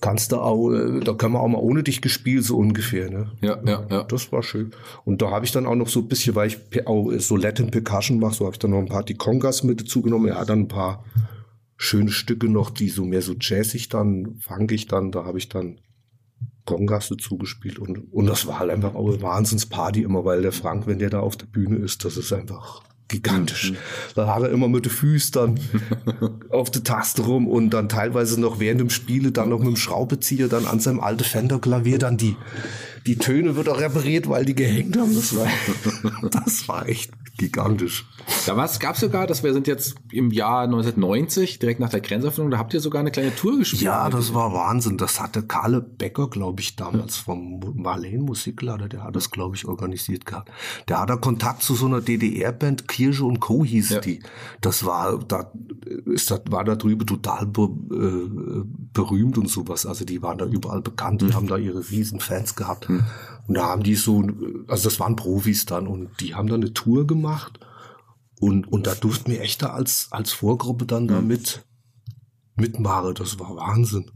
kannst 0.00 0.32
du 0.32 0.36
auch, 0.36 0.70
äh, 0.72 1.00
da 1.00 1.12
können 1.12 1.34
wir 1.34 1.40
auch 1.40 1.48
mal 1.48 1.58
ohne 1.58 1.82
dich 1.82 2.00
gespielt, 2.00 2.44
so 2.44 2.56
ungefähr, 2.56 3.10
ne? 3.10 3.30
Ja, 3.42 3.58
ja, 3.66 3.86
ja. 3.90 4.02
Das 4.04 4.32
war 4.32 4.42
schön. 4.42 4.70
Und 5.04 5.20
da 5.20 5.30
habe 5.30 5.44
ich 5.44 5.52
dann 5.52 5.66
auch 5.66 5.74
noch 5.74 5.88
so 5.88 6.00
ein 6.00 6.08
bisschen, 6.08 6.34
weil 6.34 6.48
ich 6.48 6.86
auch 6.86 7.12
so 7.18 7.36
Latin 7.36 7.70
Percussion 7.70 8.18
mache, 8.18 8.34
so 8.34 8.46
habe 8.46 8.54
ich 8.54 8.58
dann 8.58 8.70
noch 8.70 8.78
ein 8.78 8.86
paar 8.88 9.02
die 9.04 9.14
Congas 9.14 9.62
mit 9.62 9.82
dazu 9.82 10.00
genommen. 10.00 10.28
Er 10.28 10.40
hat 10.40 10.48
dann 10.48 10.60
ein 10.60 10.68
paar 10.68 11.04
schöne 11.76 12.10
Stücke 12.10 12.48
noch, 12.48 12.70
die 12.70 12.88
so 12.88 13.04
mehr 13.04 13.22
so 13.22 13.34
jazzig 13.38 13.88
dann, 13.90 14.36
funkig 14.40 14.86
dann, 14.86 15.12
da 15.12 15.24
habe 15.24 15.38
ich 15.38 15.48
dann 15.50 15.78
Congas 16.64 17.08
dazu 17.08 17.38
gespielt 17.38 17.78
und, 17.78 18.12
und 18.12 18.26
das 18.26 18.46
war 18.46 18.58
halt 18.58 18.70
einfach 18.70 18.94
auch 18.94 19.08
eine 19.08 19.22
Wahnsinnsparty 19.22 20.02
immer, 20.02 20.24
weil 20.24 20.42
der 20.42 20.52
Frank, 20.52 20.86
wenn 20.86 20.98
der 20.98 21.10
da 21.10 21.20
auf 21.20 21.36
der 21.36 21.46
Bühne 21.46 21.76
ist, 21.76 22.04
das 22.04 22.16
ist 22.16 22.32
einfach 22.32 22.82
gigantisch. 23.10 23.72
Da 24.14 24.32
hat 24.34 24.42
er 24.42 24.50
immer 24.50 24.68
mit 24.68 24.86
den 24.86 24.92
Füßen 24.92 25.32
dann 25.32 25.60
auf 26.50 26.70
der 26.70 26.84
Taste 26.84 27.22
rum 27.22 27.46
und 27.46 27.70
dann 27.70 27.88
teilweise 27.88 28.40
noch 28.40 28.60
während 28.60 28.80
dem 28.80 28.90
Spiele 28.90 29.32
dann 29.32 29.50
noch 29.50 29.58
mit 29.58 29.68
dem 29.68 29.76
Schraubezieher 29.76 30.48
dann 30.48 30.66
an 30.66 30.80
seinem 30.80 31.00
alten 31.00 31.24
Fender-Klavier 31.24 31.98
dann 31.98 32.16
die, 32.16 32.36
die 33.06 33.16
Töne 33.16 33.56
wird 33.56 33.68
auch 33.68 33.80
repariert, 33.80 34.28
weil 34.28 34.44
die 34.44 34.54
gehängt 34.54 34.96
haben. 34.96 35.14
Das 35.14 35.36
war, 35.36 35.48
das 36.30 36.68
war 36.68 36.88
echt 36.88 37.10
gigantisch. 37.36 38.06
Da 38.46 38.54
gab 38.78 38.94
es 38.94 39.00
sogar, 39.00 39.26
das 39.26 39.42
wir 39.42 39.52
sind 39.52 39.66
jetzt 39.66 39.96
im 40.12 40.30
Jahr 40.30 40.62
1990, 40.62 41.58
direkt 41.58 41.80
nach 41.80 41.90
der 41.90 42.00
Grenzöffnung, 42.00 42.50
da 42.50 42.58
habt 42.58 42.72
ihr 42.74 42.80
sogar 42.80 43.00
eine 43.00 43.10
kleine 43.10 43.34
Tour 43.34 43.58
gespielt. 43.58 43.82
Ja, 43.82 44.08
das 44.08 44.34
war 44.34 44.52
Wahnsinn. 44.52 44.96
Das 44.96 45.20
hatte 45.20 45.42
Karle 45.42 45.80
Becker, 45.80 46.28
glaube 46.28 46.60
ich, 46.60 46.76
damals 46.76 47.16
vom 47.16 47.60
Marleen 47.74 48.22
Musiklader, 48.22 48.88
der 48.88 49.04
hat 49.04 49.16
das, 49.16 49.30
glaube 49.30 49.56
ich, 49.56 49.66
organisiert 49.66 50.26
gehabt. 50.26 50.50
Der 50.88 51.00
hat 51.00 51.10
da 51.10 51.16
Kontakt 51.16 51.62
zu 51.62 51.74
so 51.74 51.86
einer 51.86 52.00
DDR-Band, 52.00 52.88
Kirsche 52.88 53.24
und 53.24 53.40
Co. 53.40 53.64
hieß 53.64 53.90
Ja. 53.90 54.00
die. 54.00 54.20
Das 54.60 54.84
war, 54.84 55.18
da 55.18 55.50
ist, 56.06 56.30
das 56.30 56.42
war 56.50 56.64
da 56.64 56.76
drüben 56.76 57.06
total 57.06 57.46
be, 57.46 57.68
äh, 57.92 58.64
berühmt 58.92 59.38
und 59.38 59.48
sowas. 59.48 59.86
Also 59.86 60.04
die 60.04 60.22
waren 60.22 60.38
da 60.38 60.46
überall 60.46 60.80
bekannt, 60.82 61.22
die 61.22 61.32
haben 61.34 61.46
da 61.46 61.56
ihre 61.56 61.90
riesen 61.90 62.20
Fans 62.20 62.56
gehabt. 62.56 62.88
Und 62.88 63.54
da 63.54 63.66
haben 63.66 63.82
die 63.82 63.94
so, 63.94 64.22
also 64.66 64.84
das 64.84 64.98
waren 65.00 65.16
Profis 65.16 65.66
dann 65.66 65.86
und 65.86 66.08
die 66.20 66.34
haben 66.34 66.48
da 66.48 66.54
eine 66.54 66.72
Tour 66.72 67.06
gemacht. 67.06 67.58
Und, 68.40 68.66
und 68.72 68.86
da 68.86 68.94
durften 68.94 69.30
wir 69.30 69.42
echt 69.42 69.62
da 69.62 69.68
als, 69.70 70.08
als 70.10 70.32
Vorgruppe 70.32 70.86
dann 70.86 71.06
da 71.06 71.20
mit, 71.20 71.64
mitmachen. 72.56 73.14
Das 73.14 73.38
war 73.38 73.54
Wahnsinn. 73.54 74.10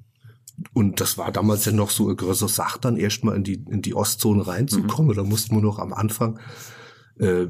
Und 0.72 1.00
das 1.00 1.18
war 1.18 1.30
damals 1.30 1.66
ja 1.66 1.72
noch 1.72 1.90
so 1.90 2.06
eine 2.06 2.16
größere 2.16 2.48
Sache, 2.48 2.78
dann 2.80 2.96
erstmal 2.96 3.36
in 3.36 3.44
die, 3.44 3.64
in 3.68 3.82
die 3.82 3.94
Ostzone 3.94 4.46
reinzukommen. 4.46 5.14
Da 5.14 5.24
mussten 5.24 5.54
wir 5.54 5.62
noch 5.62 5.78
am 5.78 5.92
Anfang, 5.92 6.38
äh, 7.18 7.46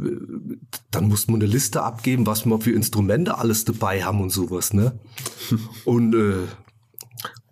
dann 0.91 1.09
mussten 1.09 1.33
wir 1.33 1.37
eine 1.37 1.47
Liste 1.47 1.83
abgeben, 1.83 2.27
was 2.27 2.45
wir 2.45 2.61
für 2.61 2.73
Instrumente 2.73 3.39
alles 3.39 3.65
dabei 3.65 4.03
haben 4.03 4.21
und 4.21 4.31
sowas, 4.31 4.73
ne? 4.73 4.99
und, 5.85 6.15
äh, 6.15 6.47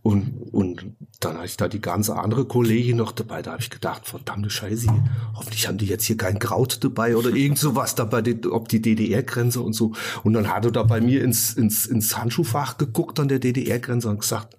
und, 0.02 0.52
und 0.52 0.96
dann 1.20 1.36
hatte 1.36 1.46
ich 1.46 1.56
da 1.56 1.68
die 1.68 1.80
ganze 1.80 2.16
andere 2.16 2.44
Kollegin 2.44 2.96
noch 2.96 3.12
dabei. 3.12 3.40
Da 3.40 3.52
habe 3.52 3.62
ich 3.62 3.70
gedacht, 3.70 4.08
verdammte 4.08 4.50
Scheiße, 4.50 4.88
hoffentlich 5.34 5.68
haben 5.68 5.78
die 5.78 5.86
jetzt 5.86 6.04
hier 6.04 6.16
kein 6.16 6.40
Kraut 6.40 6.82
dabei 6.82 7.16
oder 7.16 7.30
irgend 7.30 7.58
sowas 7.58 7.94
dabei, 7.94 8.22
ob 8.50 8.68
die 8.68 8.82
DDR-Grenze 8.82 9.60
und 9.60 9.74
so. 9.74 9.92
Und 10.24 10.32
dann 10.32 10.48
hat 10.48 10.64
er 10.64 10.72
da 10.72 10.82
bei 10.82 11.00
mir 11.00 11.22
ins, 11.22 11.54
ins, 11.54 11.86
ins 11.86 12.18
Handschuhfach 12.18 12.78
geguckt 12.78 13.20
an 13.20 13.28
der 13.28 13.38
DDR-Grenze 13.38 14.08
und 14.08 14.18
gesagt, 14.18 14.56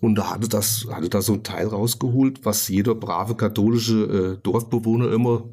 und 0.00 0.16
da 0.16 0.28
hatte 0.30 0.48
das, 0.48 0.86
hatte 0.90 1.08
da 1.08 1.22
so 1.22 1.34
ein 1.34 1.42
Teil 1.42 1.68
rausgeholt, 1.68 2.44
was 2.44 2.68
jeder 2.68 2.94
brave 2.94 3.34
katholische 3.34 4.36
äh, 4.36 4.42
Dorfbewohner 4.42 5.10
immer 5.10 5.44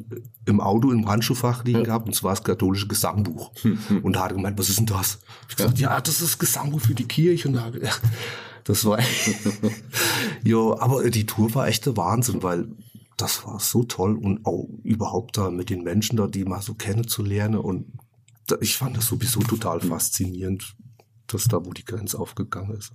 im 0.45 0.59
Auto 0.59 0.91
im 0.91 1.07
Handschuhfach 1.07 1.63
liegen 1.63 1.79
ja. 1.79 1.85
gehabt, 1.85 2.07
und 2.07 2.13
zwar 2.13 2.31
das 2.31 2.43
katholische 2.43 2.87
Gesangbuch. 2.87 3.51
Hm, 3.61 3.79
hm. 3.87 3.99
Und 4.03 4.17
da 4.17 4.23
hat 4.23 4.31
er 4.31 4.35
gemeint, 4.35 4.57
was 4.57 4.67
ist 4.67 4.79
denn 4.79 4.85
das? 4.85 5.19
Ich 5.47 5.55
gesagt, 5.55 5.79
ja. 5.79 5.91
ja, 5.91 6.01
das 6.01 6.15
ist 6.15 6.23
das 6.23 6.39
Gesangbuch 6.39 6.81
für 6.81 6.95
die 6.95 7.07
Kirche. 7.07 7.47
Und 7.47 7.53
da, 7.53 7.71
das 8.69 8.85
war, 8.85 8.99
ja, 10.43 10.79
aber 10.79 11.09
die 11.09 11.25
Tour 11.25 11.55
war 11.55 11.67
echt 11.67 11.87
der 11.87 11.97
Wahnsinn, 11.97 12.43
weil 12.43 12.67
das 13.17 13.43
war 13.43 13.59
so 13.59 13.81
toll 13.83 14.15
und 14.15 14.45
auch 14.45 14.69
überhaupt 14.83 15.37
da 15.37 15.49
mit 15.49 15.71
den 15.71 15.83
Menschen 15.83 16.17
da, 16.17 16.27
die 16.27 16.45
mal 16.45 16.61
so 16.61 16.75
kennenzulernen 16.75 17.57
und 17.57 17.87
ich 18.61 18.77
fand 18.77 18.95
das 18.95 19.07
sowieso 19.07 19.39
total 19.39 19.79
faszinierend, 19.79 20.75
dass 21.25 21.45
da, 21.45 21.65
wo 21.65 21.73
die 21.73 21.83
Grenze 21.83 22.19
aufgegangen 22.19 22.77
ist. 22.77 22.91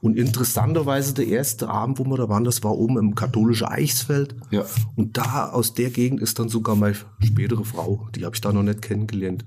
Und 0.00 0.16
interessanterweise 0.16 1.12
der 1.12 1.26
erste 1.26 1.68
Abend, 1.68 1.98
wo 1.98 2.04
wir 2.04 2.16
da 2.16 2.30
waren, 2.30 2.44
das 2.44 2.64
war 2.64 2.72
oben 2.72 2.96
im 2.96 3.14
katholischen 3.14 3.66
Eichsfeld. 3.66 4.34
Ja. 4.50 4.64
Und 4.96 5.18
da 5.18 5.50
aus 5.50 5.74
der 5.74 5.90
Gegend 5.90 6.22
ist 6.22 6.38
dann 6.38 6.48
sogar 6.48 6.74
meine 6.74 6.96
spätere 7.22 7.64
Frau, 7.64 8.08
die 8.14 8.24
habe 8.24 8.34
ich 8.34 8.40
da 8.40 8.50
noch 8.50 8.62
nicht 8.62 8.80
kennengelernt. 8.80 9.44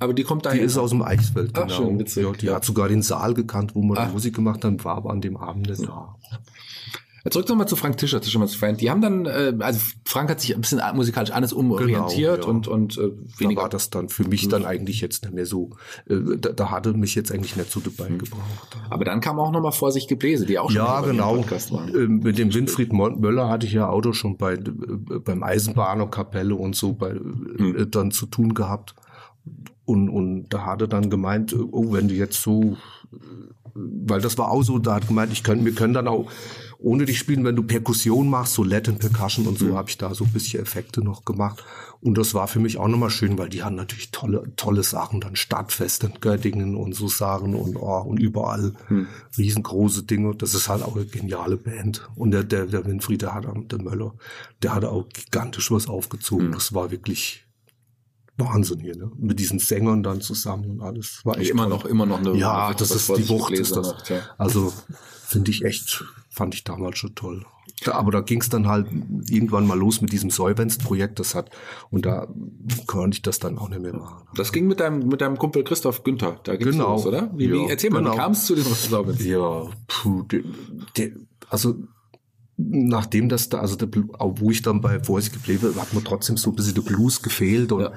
Aber 0.00 0.14
die 0.14 0.24
kommt 0.24 0.46
da 0.46 0.52
Die 0.52 0.58
ist 0.60 0.76
aus 0.78 0.90
dem 0.90 1.02
Eichsfeld, 1.02 1.54
genau. 1.54 1.66
Ach, 1.68 1.76
schön, 1.76 1.98
witzig, 1.98 2.24
ja, 2.24 2.32
die 2.32 2.46
ja. 2.46 2.54
hat 2.54 2.64
sogar 2.64 2.88
den 2.88 3.02
Saal 3.02 3.34
gekannt, 3.34 3.74
wo 3.74 3.82
wir. 3.82 4.10
Musik 4.12 4.34
gemacht 4.34 4.64
haben, 4.64 4.82
war 4.82 4.96
aber 4.96 5.10
an 5.10 5.20
dem 5.20 5.36
Abend 5.36 5.68
nicht 5.68 5.86
da. 5.86 6.16
Zurück 7.28 7.50
nochmal 7.50 7.68
zu 7.68 7.76
Frank 7.76 7.98
Tischer, 7.98 8.22
zu 8.22 8.30
Schimmer's 8.30 8.54
Friend. 8.54 8.80
Die 8.80 8.90
haben 8.90 9.02
dann, 9.02 9.26
äh, 9.26 9.52
also 9.58 9.78
Frank 10.06 10.30
hat 10.30 10.40
sich 10.40 10.54
ein 10.54 10.60
bisschen 10.62 10.80
musikalisch 10.94 11.32
alles 11.32 11.52
umorientiert 11.52 12.40
genau, 12.40 12.46
ja. 12.46 12.50
und, 12.50 12.66
und 12.66 12.96
äh, 12.96 13.10
weniger. 13.38 13.56
Da 13.56 13.62
war 13.64 13.68
das 13.68 13.90
dann 13.90 14.08
für 14.08 14.24
mich 14.24 14.48
dann 14.48 14.64
eigentlich 14.64 15.02
jetzt 15.02 15.24
nicht 15.24 15.34
mehr 15.34 15.44
so, 15.44 15.70
äh, 16.08 16.16
da, 16.38 16.52
da 16.52 16.70
hatte 16.70 16.94
mich 16.94 17.14
jetzt 17.14 17.30
eigentlich 17.30 17.56
nicht 17.56 17.70
so 17.70 17.80
dabei 17.80 18.08
mhm. 18.08 18.20
gebraucht. 18.20 18.78
Aber 18.88 19.04
dann 19.04 19.20
kam 19.20 19.38
auch 19.38 19.50
nochmal 19.50 19.72
Vorsicht 19.72 20.08
Gebläse, 20.08 20.46
die 20.46 20.58
auch 20.58 20.70
schon 20.70 20.80
ja, 20.80 21.02
genau. 21.02 21.34
Podcast 21.36 21.72
waren. 21.72 21.94
Äh, 21.94 22.08
mit 22.08 22.38
dem 22.38 22.54
Winfried 22.54 22.94
Möller 22.94 23.50
hatte 23.50 23.66
ich 23.66 23.74
ja 23.74 23.90
Auto 23.90 24.14
schon 24.14 24.38
bei, 24.38 24.54
äh, 24.54 24.58
beim 24.58 25.42
Eisenbahner 25.42 26.06
Kapelle 26.06 26.54
und 26.54 26.74
so 26.74 26.94
bei, 26.94 27.12
mhm. 27.12 27.86
dann 27.90 28.12
zu 28.12 28.26
tun 28.26 28.54
gehabt. 28.54 28.94
Und, 29.90 30.08
und 30.08 30.48
da 30.50 30.66
hat 30.66 30.82
er 30.82 30.86
dann 30.86 31.10
gemeint, 31.10 31.52
oh, 31.72 31.92
wenn 31.92 32.06
du 32.06 32.14
jetzt 32.14 32.40
so, 32.40 32.76
weil 33.74 34.20
das 34.20 34.38
war 34.38 34.52
auch 34.52 34.62
so, 34.62 34.78
da 34.78 34.94
hat 34.94 35.08
gemeint, 35.08 35.32
ich 35.32 35.42
können, 35.42 35.64
wir 35.64 35.74
können 35.74 35.94
dann 35.94 36.06
auch 36.06 36.30
ohne 36.78 37.06
dich 37.06 37.18
spielen, 37.18 37.44
wenn 37.44 37.56
du 37.56 37.64
Perkussion 37.64 38.30
machst, 38.30 38.54
so 38.54 38.62
Latin 38.62 38.98
Percussion 38.98 39.48
und 39.48 39.58
so, 39.58 39.66
mhm. 39.66 39.74
habe 39.74 39.90
ich 39.90 39.98
da 39.98 40.14
so 40.14 40.24
ein 40.24 40.32
bisschen 40.32 40.62
Effekte 40.62 41.02
noch 41.02 41.24
gemacht. 41.24 41.64
Und 42.00 42.16
das 42.16 42.32
war 42.32 42.46
für 42.46 42.60
mich 42.60 42.78
auch 42.78 42.86
nochmal 42.86 43.10
schön, 43.10 43.36
weil 43.36 43.48
die 43.48 43.64
haben 43.64 43.74
natürlich 43.74 44.12
tolle, 44.12 44.52
tolle 44.54 44.84
Sachen, 44.84 45.20
dann 45.20 45.34
Stadtfest 45.34 46.04
in 46.04 46.14
Göttingen 46.20 46.76
und 46.76 46.94
so 46.94 47.08
Sachen 47.08 47.56
und, 47.56 47.76
oh, 47.76 48.02
und 48.02 48.20
überall 48.20 48.74
mhm. 48.88 49.08
riesengroße 49.36 50.04
Dinge. 50.04 50.36
Das 50.36 50.54
ist 50.54 50.68
halt 50.68 50.84
auch 50.84 50.94
eine 50.94 51.04
geniale 51.04 51.56
Band. 51.56 52.08
Und 52.14 52.30
der, 52.30 52.44
der, 52.44 52.66
der 52.66 52.86
Winfried, 52.86 53.22
der 53.22 53.34
hat, 53.34 53.44
der 53.44 53.82
Möller, 53.82 54.14
der 54.62 54.72
hat 54.72 54.84
auch 54.84 55.08
gigantisch 55.08 55.72
was 55.72 55.88
aufgezogen. 55.88 56.48
Mhm. 56.48 56.52
Das 56.52 56.72
war 56.72 56.92
wirklich, 56.92 57.44
Wahnsinn 58.40 58.80
hier, 58.80 58.96
ne? 58.96 59.10
Mit 59.16 59.38
diesen 59.38 59.58
Sängern 59.58 60.02
dann 60.02 60.20
zusammen 60.20 60.70
und 60.70 60.80
alles. 60.82 61.20
War 61.24 61.38
echt 61.38 61.50
immer 61.50 61.62
toll. 61.62 61.70
noch, 61.70 61.84
immer 61.84 62.06
noch 62.06 62.18
eine. 62.18 62.36
Ja, 62.36 62.74
das 62.74 62.90
ist 62.90 63.08
die 63.16 63.28
Wucht, 63.28 63.52
ist 63.52 63.76
das. 63.76 63.86
Macht, 63.86 64.10
ja. 64.10 64.20
Also 64.38 64.72
finde 65.26 65.50
ich 65.50 65.64
echt, 65.64 66.04
fand 66.28 66.54
ich 66.54 66.64
damals 66.64 66.98
schon 66.98 67.14
toll. 67.14 67.46
Aber 67.86 68.10
da 68.10 68.20
ging 68.20 68.40
es 68.40 68.48
dann 68.48 68.66
halt 68.66 68.88
irgendwann 69.28 69.66
mal 69.66 69.78
los 69.78 70.00
mit 70.00 70.12
diesem 70.12 70.28
Solvenz-Projekt, 70.28 71.18
das 71.18 71.34
hat, 71.34 71.50
und 71.90 72.04
da 72.04 72.28
konnte 72.86 73.16
ich 73.16 73.22
das 73.22 73.38
dann 73.38 73.56
auch 73.56 73.68
nicht 73.68 73.80
mehr 73.80 73.94
machen. 73.94 74.26
Das 74.34 74.52
ging 74.52 74.66
mit 74.66 74.80
deinem, 74.80 75.08
mit 75.08 75.20
deinem 75.20 75.38
Kumpel 75.38 75.64
Christoph 75.64 76.02
Günther, 76.02 76.38
da 76.42 76.56
ging's 76.56 76.72
genau. 76.72 76.94
los, 76.94 77.06
oder? 77.06 77.30
Wie, 77.34 77.46
ja, 77.46 77.52
wie, 77.52 77.70
erzähl 77.70 77.90
mal, 77.90 78.00
genau. 78.00 78.12
wie 78.12 78.16
kam 78.16 78.32
es 78.32 78.44
zu 78.44 78.54
dem 78.54 78.64
Solvenz? 78.64 79.24
Ja, 79.24 79.70
puh, 79.86 80.22
de, 80.24 80.44
de, 80.96 81.14
also 81.48 81.76
nachdem 82.68 83.28
das 83.28 83.48
da, 83.48 83.58
also 83.58 83.76
der, 83.76 83.88
wo 83.92 84.50
ich 84.50 84.62
dann 84.62 84.80
bei 84.80 85.00
Voice 85.00 85.32
geblieben 85.32 85.74
hat 85.76 85.94
mir 85.94 86.04
trotzdem 86.04 86.36
so 86.36 86.50
ein 86.50 86.56
bisschen 86.56 86.74
der 86.74 86.82
Blues 86.82 87.22
gefehlt 87.22 87.72
und 87.72 87.82
ja. 87.82 87.92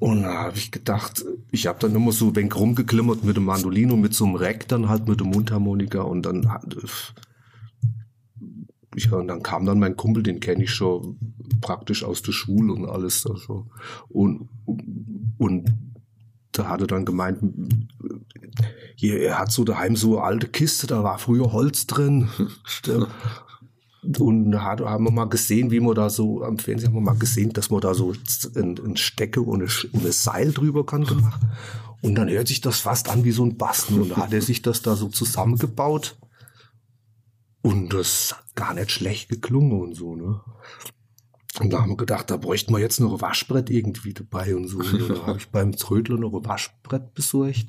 Und 0.00 0.22
da 0.22 0.44
habe 0.44 0.56
ich 0.56 0.70
gedacht, 0.70 1.24
ich 1.50 1.66
habe 1.66 1.80
dann 1.80 1.94
immer 1.94 2.12
so 2.12 2.28
ein 2.28 2.36
wenig 2.36 2.54
rumgeklimmert 2.54 3.24
mit 3.24 3.36
dem 3.36 3.44
Mandolino, 3.44 3.96
mit 3.96 4.14
so 4.14 4.26
einem 4.26 4.36
Rack 4.36 4.68
dann 4.68 4.88
halt 4.88 5.08
mit 5.08 5.18
dem 5.18 5.30
Mundharmonika 5.30 6.02
und 6.02 6.22
dann 6.22 6.48
ich, 8.94 9.12
und 9.12 9.28
dann 9.28 9.42
kam 9.42 9.64
dann 9.66 9.78
mein 9.78 9.96
Kumpel, 9.96 10.22
den 10.22 10.40
kenne 10.40 10.64
ich 10.64 10.70
schon 10.70 11.18
praktisch 11.60 12.04
aus 12.04 12.22
der 12.22 12.32
Schule 12.32 12.72
und 12.72 12.86
alles. 12.86 13.26
Also. 13.26 13.66
Und, 14.08 14.48
und 15.38 15.68
da 16.58 16.68
hat 16.68 16.80
er 16.80 16.86
dann 16.86 17.04
gemeint, 17.04 17.38
hier, 18.96 19.20
er 19.20 19.38
hat 19.38 19.52
so 19.52 19.64
daheim 19.64 19.96
so 19.96 20.18
eine 20.18 20.26
alte 20.26 20.48
Kiste, 20.48 20.86
da 20.86 21.04
war 21.04 21.18
früher 21.18 21.52
Holz 21.52 21.86
drin. 21.86 22.28
Und 24.18 24.52
da 24.52 24.62
haben 24.62 25.04
wir 25.04 25.10
mal 25.10 25.28
gesehen, 25.28 25.70
wie 25.70 25.80
man 25.80 25.94
da 25.94 26.08
so, 26.08 26.42
am 26.42 26.58
Fernsehen 26.58 26.88
haben 26.88 26.94
wir 26.94 27.12
mal 27.12 27.18
gesehen, 27.18 27.52
dass 27.52 27.68
man 27.68 27.80
da 27.80 27.94
so 27.94 28.14
ein, 28.54 28.78
ein 28.78 28.96
Stecke 28.96 29.40
und 29.40 29.60
ein, 29.60 29.70
und 29.92 30.06
ein 30.06 30.12
Seil 30.12 30.52
drüber 30.52 30.86
kann 30.86 31.04
gemacht. 31.04 31.40
Und 32.00 32.14
dann 32.14 32.28
hört 32.28 32.48
sich 32.48 32.60
das 32.60 32.80
fast 32.80 33.08
an 33.08 33.24
wie 33.24 33.32
so 33.32 33.44
ein 33.44 33.56
Basten. 33.56 34.00
Und 34.00 34.10
da 34.10 34.18
hat 34.18 34.32
er 34.32 34.40
sich 34.40 34.62
das 34.62 34.82
da 34.82 34.94
so 34.94 35.08
zusammengebaut. 35.08 36.16
Und 37.60 37.92
das 37.92 38.34
hat 38.36 38.54
gar 38.54 38.72
nicht 38.74 38.92
schlecht 38.92 39.28
geklungen 39.28 39.80
und 39.80 39.94
so, 39.94 40.14
ne? 40.14 40.40
Und 41.60 41.70
da 41.70 41.80
haben 41.80 41.90
wir 41.90 41.96
gedacht, 41.96 42.30
da 42.30 42.36
bräuchten 42.36 42.72
wir 42.72 42.78
jetzt 42.78 43.00
noch 43.00 43.12
ein 43.12 43.20
Waschbrett 43.20 43.70
irgendwie 43.70 44.14
dabei 44.14 44.54
und 44.54 44.68
so. 44.68 44.78
Und 44.78 45.08
da 45.08 45.22
habe 45.26 45.38
ich 45.38 45.48
beim 45.48 45.72
Trödler 45.72 46.16
noch 46.16 46.34
ein 46.34 46.44
Waschbrett 46.44 47.14
besorgt. 47.14 47.66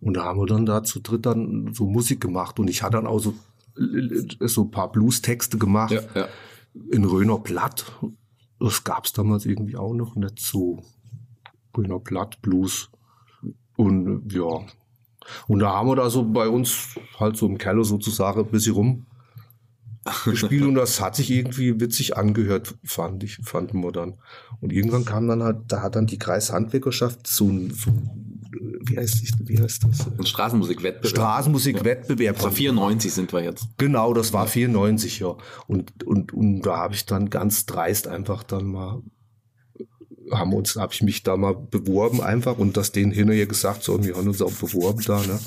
Und 0.00 0.14
da 0.14 0.24
haben 0.24 0.40
wir 0.40 0.46
dann 0.46 0.66
da 0.66 0.82
zu 0.82 1.00
dritt 1.00 1.26
dann 1.26 1.72
so 1.72 1.86
Musik 1.86 2.20
gemacht. 2.20 2.58
Und 2.58 2.68
ich 2.68 2.82
hatte 2.82 2.96
dann 2.96 3.06
auch 3.06 3.20
so 3.20 3.34
so 4.40 4.64
ein 4.64 4.70
paar 4.70 4.92
Blues-Texte 4.92 5.58
gemacht. 5.58 5.92
Ja, 5.92 6.02
ja. 6.14 6.28
In 6.90 7.04
Röner 7.04 7.38
Platt. 7.38 7.92
Das 8.58 8.84
gab 8.84 9.06
es 9.06 9.12
damals 9.12 9.46
irgendwie 9.46 9.76
auch 9.76 9.94
noch 9.94 10.14
nicht 10.14 10.40
so. 10.40 10.82
Röner 11.76 12.00
Platt, 12.00 12.42
Blues. 12.42 12.90
Und 13.76 14.32
ja. 14.32 14.66
Und 15.46 15.60
da 15.60 15.72
haben 15.72 15.88
wir 15.88 15.96
da 15.96 16.10
so 16.10 16.24
bei 16.24 16.48
uns 16.48 16.98
halt 17.18 17.36
so 17.36 17.46
im 17.46 17.56
Keller 17.56 17.84
sozusagen 17.84 18.40
ein 18.40 18.50
bisschen 18.50 18.74
rum 18.74 19.06
gespielt 20.24 20.64
und 20.64 20.74
das 20.74 21.00
hat 21.00 21.16
sich 21.16 21.30
irgendwie 21.30 21.80
witzig 21.80 22.16
angehört, 22.16 22.74
fand 22.84 23.22
ich, 23.24 23.38
fanden 23.44 23.80
wir 23.82 23.92
dann. 23.92 24.14
Und 24.60 24.72
irgendwann 24.72 25.04
kam 25.04 25.28
dann 25.28 25.42
halt, 25.42 25.58
da 25.68 25.82
hat 25.82 25.96
dann 25.96 26.06
die 26.06 26.18
Kreishandwerkerschaft 26.18 27.26
so 27.26 27.48
ein, 27.48 27.70
so 27.70 27.90
ein 27.90 28.32
wie 28.84 28.98
heißt, 28.98 29.48
wie 29.48 29.60
heißt 29.60 29.84
das? 29.84 30.06
Ein 30.18 30.26
Straßenmusikwettbewerb. 30.26 31.06
Straßenmusikwettbewerb. 31.06 32.42
Ja. 32.42 32.50
94 32.50 33.12
sind 33.12 33.32
wir 33.32 33.42
jetzt. 33.42 33.68
Genau, 33.78 34.12
das 34.12 34.32
war 34.32 34.46
94, 34.46 35.20
ja. 35.20 35.36
Und, 35.66 36.02
und, 36.04 36.34
und 36.34 36.62
da 36.62 36.78
habe 36.78 36.94
ich 36.94 37.06
dann 37.06 37.30
ganz 37.30 37.66
dreist 37.66 38.08
einfach 38.08 38.42
dann 38.42 38.66
mal 38.66 39.02
haben 40.30 40.54
uns, 40.54 40.76
habe 40.76 40.92
ich 40.94 41.02
mich 41.02 41.24
da 41.24 41.36
mal 41.36 41.54
beworben 41.54 42.20
einfach 42.20 42.56
und 42.56 42.76
das 42.76 42.92
denen 42.92 43.12
hinterher 43.12 43.46
gesagt, 43.46 43.82
so, 43.82 43.94
und 43.94 44.06
wir 44.06 44.16
haben 44.16 44.28
uns 44.28 44.40
auch 44.40 44.52
beworben 44.52 45.02
da, 45.04 45.18
ne? 45.20 45.38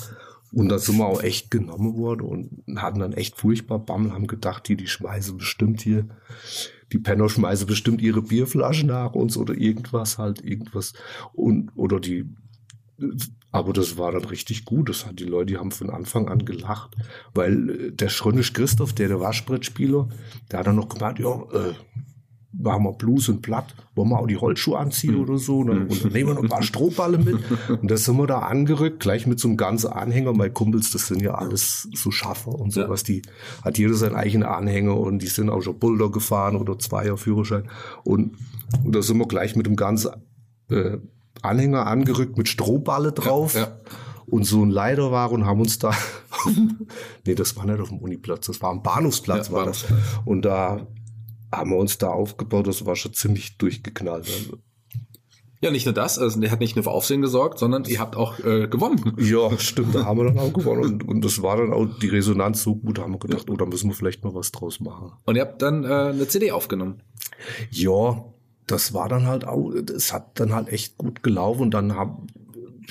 Und 0.52 0.68
da 0.68 0.78
sind 0.78 0.98
wir 0.98 1.06
auch 1.06 1.22
echt 1.22 1.50
genommen 1.50 1.96
worden 1.96 2.22
und 2.22 2.80
hatten 2.80 3.00
dann 3.00 3.12
echt 3.12 3.36
furchtbar 3.36 3.78
Bammel, 3.78 4.12
haben 4.12 4.26
gedacht, 4.26 4.68
die, 4.68 4.76
die 4.76 4.86
schmeißen 4.86 5.36
bestimmt 5.36 5.82
hier, 5.82 6.06
die 6.92 6.98
Penner 6.98 7.28
schmeißen 7.28 7.66
bestimmt 7.66 8.00
ihre 8.00 8.22
Bierflaschen 8.22 8.88
nach 8.88 9.12
uns 9.12 9.36
oder 9.36 9.54
irgendwas 9.54 10.18
halt, 10.18 10.42
irgendwas. 10.44 10.92
Und, 11.34 11.70
oder 11.74 12.00
die 12.00 12.26
aber 13.52 13.72
das 13.72 13.96
war 13.96 14.12
dann 14.12 14.24
richtig 14.24 14.64
gut. 14.64 14.88
Das 14.88 15.06
hat 15.06 15.18
die 15.18 15.24
Leute, 15.24 15.46
die 15.46 15.56
haben 15.58 15.70
von 15.70 15.90
Anfang 15.90 16.28
an 16.28 16.44
gelacht, 16.44 16.94
weil 17.34 17.70
äh, 17.70 17.92
der 17.92 18.08
Schrönisch 18.08 18.52
Christoph, 18.52 18.92
der 18.92 19.08
der 19.08 19.20
Waschbrettspieler, 19.20 20.08
der 20.50 20.58
hat 20.58 20.66
dann 20.66 20.76
noch 20.76 20.88
gemeint, 20.88 21.18
ja, 21.18 21.42
äh, 21.52 21.74
machen 22.52 22.84
wir 22.84 22.92
Blues 22.92 23.28
und 23.28 23.42
Blatt, 23.42 23.74
wollen 23.94 24.08
wir 24.08 24.18
auch 24.18 24.26
die 24.26 24.36
Holzschuhe 24.36 24.78
anziehen 24.78 25.16
oder 25.16 25.38
so, 25.38 25.62
ne? 25.62 25.72
und 25.72 26.04
dann 26.04 26.12
nehmen 26.12 26.30
wir 26.30 26.34
noch 26.34 26.42
ein 26.42 26.48
paar 26.48 26.62
Strohballe 26.62 27.18
mit. 27.18 27.38
Und 27.68 27.90
da 27.90 27.96
sind 27.96 28.16
wir 28.16 28.26
da 28.26 28.40
angerückt, 28.40 29.00
gleich 29.00 29.26
mit 29.26 29.40
so 29.40 29.48
einem 29.48 29.56
ganzen 29.56 29.92
Anhänger. 29.92 30.32
Meine 30.32 30.52
Kumpels, 30.52 30.90
das 30.90 31.06
sind 31.06 31.20
ja 31.20 31.34
alles 31.34 31.88
so 31.94 32.10
Schaffer 32.10 32.54
und 32.54 32.72
sowas, 32.72 33.02
die 33.02 33.22
hat 33.62 33.78
jeder 33.78 33.94
seinen 33.94 34.14
eigenen 34.14 34.48
Anhänger 34.48 34.96
und 34.96 35.20
die 35.20 35.26
sind 35.26 35.50
auch 35.50 35.62
schon 35.62 35.78
Boulder 35.78 36.10
gefahren 36.10 36.56
oder 36.56 36.78
Zweier 36.78 37.16
Führerschein. 37.16 37.68
Und, 38.04 38.36
und 38.84 38.94
da 38.94 39.02
sind 39.02 39.18
wir 39.18 39.28
gleich 39.28 39.56
mit 39.56 39.66
dem 39.66 39.76
ganzen 39.76 40.12
äh, 40.70 40.98
Anhänger 41.42 41.86
angerückt 41.86 42.38
mit 42.38 42.48
Strohballe 42.48 43.12
drauf. 43.12 43.54
Ja, 43.54 43.60
ja. 43.60 43.76
Und 44.28 44.44
so 44.44 44.64
ein 44.64 44.70
Leiter 44.70 45.12
war 45.12 45.30
und 45.30 45.46
haben 45.46 45.60
uns 45.60 45.78
da, 45.78 45.92
nee, 47.26 47.36
das 47.36 47.56
war 47.56 47.64
nicht 47.64 47.78
auf 47.78 47.90
dem 47.90 47.98
Uniplatz, 47.98 48.46
das 48.46 48.60
war 48.60 48.70
am 48.70 48.82
Bahnhofsplatz, 48.82 49.48
ja, 49.48 49.54
war 49.54 49.66
das. 49.66 49.84
Und 50.24 50.42
da 50.44 50.84
haben 51.52 51.70
wir 51.70 51.76
uns 51.76 51.98
da 51.98 52.08
aufgebaut, 52.08 52.66
das 52.66 52.86
war 52.86 52.96
schon 52.96 53.12
ziemlich 53.12 53.58
durchgeknallt. 53.58 54.26
Also. 54.26 54.58
Ja, 55.60 55.70
nicht 55.70 55.86
nur 55.86 55.94
das, 55.94 56.18
also 56.18 56.38
der 56.38 56.50
hat 56.50 56.60
nicht 56.60 56.76
nur 56.76 56.82
für 56.82 56.90
Aufsehen 56.90 57.22
gesorgt, 57.22 57.58
sondern 57.58 57.84
ihr 57.86 57.98
habt 57.98 58.14
auch 58.14 58.38
äh, 58.40 58.68
gewonnen. 58.68 59.14
Ja, 59.18 59.58
stimmt, 59.58 59.94
da 59.94 60.04
haben 60.04 60.18
wir 60.18 60.24
dann 60.24 60.38
auch 60.38 60.52
gewonnen. 60.52 60.84
Und, 60.84 61.08
und 61.08 61.24
das 61.24 61.42
war 61.42 61.56
dann 61.56 61.72
auch 61.72 61.86
die 61.86 62.08
Resonanz 62.08 62.62
so 62.62 62.76
gut, 62.76 62.98
da 62.98 63.02
haben 63.02 63.14
wir 63.14 63.18
gedacht, 63.18 63.48
oh, 63.48 63.56
da 63.56 63.64
müssen 63.64 63.88
wir 63.88 63.94
vielleicht 63.94 64.22
mal 64.22 64.34
was 64.34 64.52
draus 64.52 64.80
machen. 64.80 65.12
Und 65.24 65.36
ihr 65.36 65.42
habt 65.42 65.62
dann 65.62 65.84
äh, 65.84 65.88
eine 65.88 66.28
CD 66.28 66.52
aufgenommen. 66.52 67.02
Ja, 67.70 68.24
das 68.66 68.92
war 68.92 69.08
dann 69.08 69.26
halt 69.26 69.46
auch, 69.46 69.70
es 69.70 70.12
hat 70.12 70.38
dann 70.40 70.54
halt 70.54 70.68
echt 70.68 70.98
gut 70.98 71.22
gelaufen 71.22 71.62
und 71.62 71.70
dann 71.72 71.94
habe 71.94 72.26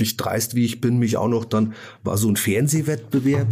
ich 0.02 0.18
dreist 0.18 0.56
wie 0.56 0.66
ich 0.66 0.82
bin, 0.82 0.98
mich 0.98 1.18
auch 1.18 1.28
noch 1.28 1.46
dann, 1.46 1.74
war 2.04 2.18
so 2.18 2.30
ein 2.30 2.36
Fernsehwettbewerb 2.36 3.48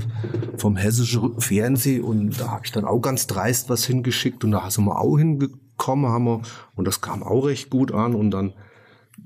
vom 0.57 0.75
hessischen 0.75 1.39
Fernseh 1.39 1.99
und 1.99 2.39
da 2.39 2.51
habe 2.51 2.65
ich 2.65 2.71
dann 2.71 2.85
auch 2.85 2.99
ganz 2.99 3.27
dreist 3.27 3.69
was 3.69 3.85
hingeschickt 3.85 4.43
und 4.43 4.51
da 4.51 4.69
sind 4.69 4.85
wir 4.85 4.99
auch 4.99 5.17
hingekommen, 5.17 6.07
haben 6.07 6.25
wir, 6.25 6.41
und 6.75 6.85
das 6.85 7.01
kam 7.01 7.23
auch 7.23 7.45
recht 7.45 7.69
gut 7.69 7.91
an 7.91 8.15
und 8.15 8.31
dann, 8.31 8.53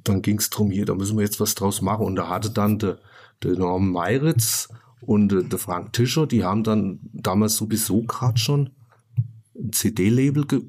dann 0.04 0.22
ging 0.22 0.38
es 0.38 0.50
darum, 0.50 0.72
hier, 0.72 0.86
da 0.86 0.96
müssen 0.96 1.18
wir 1.18 1.24
jetzt 1.24 1.40
was 1.40 1.56
draus 1.56 1.82
machen 1.82 2.06
und 2.06 2.16
da 2.16 2.30
hatte 2.30 2.50
dann 2.50 2.80
der, 2.80 3.00
der 3.44 3.58
Norm 3.58 3.92
Meiritz 3.92 4.70
und 5.02 5.30
der 5.30 5.60
Frank 5.60 5.94
Tischer, 5.94 6.28
die 6.28 6.44
haben 6.44 6.64
dann 6.64 7.00
damals 7.14 7.56
sowieso 7.56 8.04
gerade 8.04 8.38
schon 8.38 8.72
ein 9.58 9.72
CD-Label 9.72 10.46
ge 10.46 10.62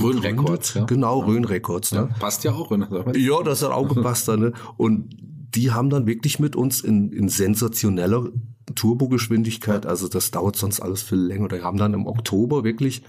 Rhön. 0.00 0.18
Records, 0.18 0.74
ja. 0.74 0.84
Genau, 0.84 1.20
Rhön 1.20 1.44
Records. 1.44 1.92
Ne? 1.92 2.08
Passt 2.18 2.44
ja 2.44 2.52
auch. 2.52 2.70
Ne? 2.70 2.86
Ja, 3.16 3.42
das 3.42 3.62
hat 3.62 3.70
auch 3.70 3.88
gepasst. 3.88 4.28
dann, 4.28 4.40
Ne? 4.40 4.52
Und 4.76 5.08
die 5.56 5.72
haben 5.72 5.88
dann 5.88 6.06
wirklich 6.06 6.38
mit 6.38 6.54
uns 6.54 6.82
in, 6.82 7.10
in 7.12 7.28
sensationeller 7.28 8.28
Turbogeschwindigkeit, 8.74 9.86
also 9.86 10.06
das 10.06 10.30
dauert 10.30 10.56
sonst 10.56 10.80
alles 10.80 11.02
viel 11.02 11.18
länger. 11.18 11.48
Die 11.48 11.62
haben 11.62 11.78
dann 11.78 11.94
im 11.94 12.06
Oktober 12.06 12.62
wirklich 12.62 13.02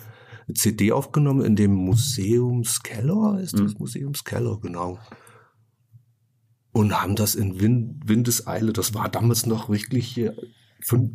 eine 0.47 0.53
CD 0.55 0.93
aufgenommen 0.93 1.43
in 1.43 1.57
dem 1.57 1.73
Museumskeller, 1.73 3.39
ist 3.41 3.59
das 3.59 3.77
Museumskeller, 3.77 4.59
genau. 4.61 4.97
Und 6.71 7.01
haben 7.01 7.15
das 7.15 7.35
in 7.35 7.59
Wind, 7.59 8.07
Windeseile, 8.07 8.71
das 8.71 8.93
war 8.93 9.09
damals 9.09 9.45
noch 9.45 9.69
wirklich 9.69 10.07
hier 10.07 10.35
fünf, 10.79 11.11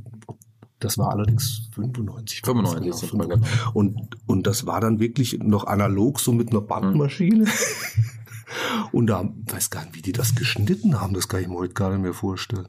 das 0.80 0.98
war 0.98 1.12
allerdings 1.12 1.70
95. 1.74 2.42
95, 2.44 2.82
genau, 2.82 2.96
super, 2.96 3.24
95. 3.24 3.74
Und, 3.74 4.18
und 4.26 4.46
das 4.46 4.66
war 4.66 4.80
dann 4.80 4.98
wirklich 4.98 5.38
noch 5.38 5.64
analog, 5.64 6.20
so 6.20 6.32
mit 6.32 6.50
einer 6.50 6.60
Bandmaschine. 6.60 7.46
Und 8.92 9.06
da 9.08 9.28
weiß 9.46 9.70
gar 9.70 9.84
nicht, 9.84 9.94
wie 9.96 10.02
die 10.02 10.12
das 10.12 10.34
geschnitten 10.34 11.00
haben, 11.00 11.14
das 11.14 11.28
kann 11.28 11.40
ich 11.40 11.48
mir 11.48 11.56
heute 11.56 11.74
gar 11.74 11.90
nicht 11.90 12.02
mehr 12.02 12.14
vorstellen. 12.14 12.68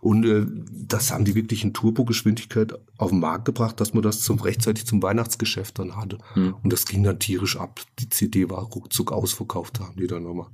Und 0.00 0.24
äh, 0.24 0.46
das 0.70 1.12
haben 1.12 1.24
die 1.24 1.34
wirklich 1.34 1.64
in 1.64 1.72
Turbogeschwindigkeit 1.72 2.74
auf 2.98 3.10
den 3.10 3.20
Markt 3.20 3.44
gebracht, 3.44 3.80
dass 3.80 3.94
man 3.94 4.02
das 4.02 4.20
zum 4.20 4.40
rechtzeitig 4.40 4.86
zum 4.86 5.02
Weihnachtsgeschäft 5.02 5.78
dann 5.78 5.96
hatte. 5.96 6.18
Und 6.62 6.72
das 6.72 6.84
ging 6.84 7.02
dann 7.02 7.18
tierisch 7.18 7.56
ab. 7.58 7.80
Die 7.98 8.08
CD 8.08 8.50
war 8.50 8.62
ruckzuck 8.62 9.12
ausverkauft, 9.12 9.80
haben 9.80 9.96
die 9.96 10.06
dann 10.06 10.22
nochmal. 10.24 10.48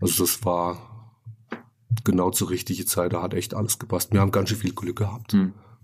Also 0.00 0.24
das 0.24 0.44
war 0.44 0.78
genau 2.04 2.30
zur 2.30 2.50
richtigen 2.50 2.86
Zeit, 2.86 3.12
da 3.12 3.22
hat 3.22 3.34
echt 3.34 3.54
alles 3.54 3.78
gepasst. 3.78 4.12
Wir 4.12 4.20
haben 4.20 4.30
ganz 4.30 4.50
schön 4.50 4.58
viel 4.58 4.74
Glück 4.74 4.96
gehabt, 4.96 5.32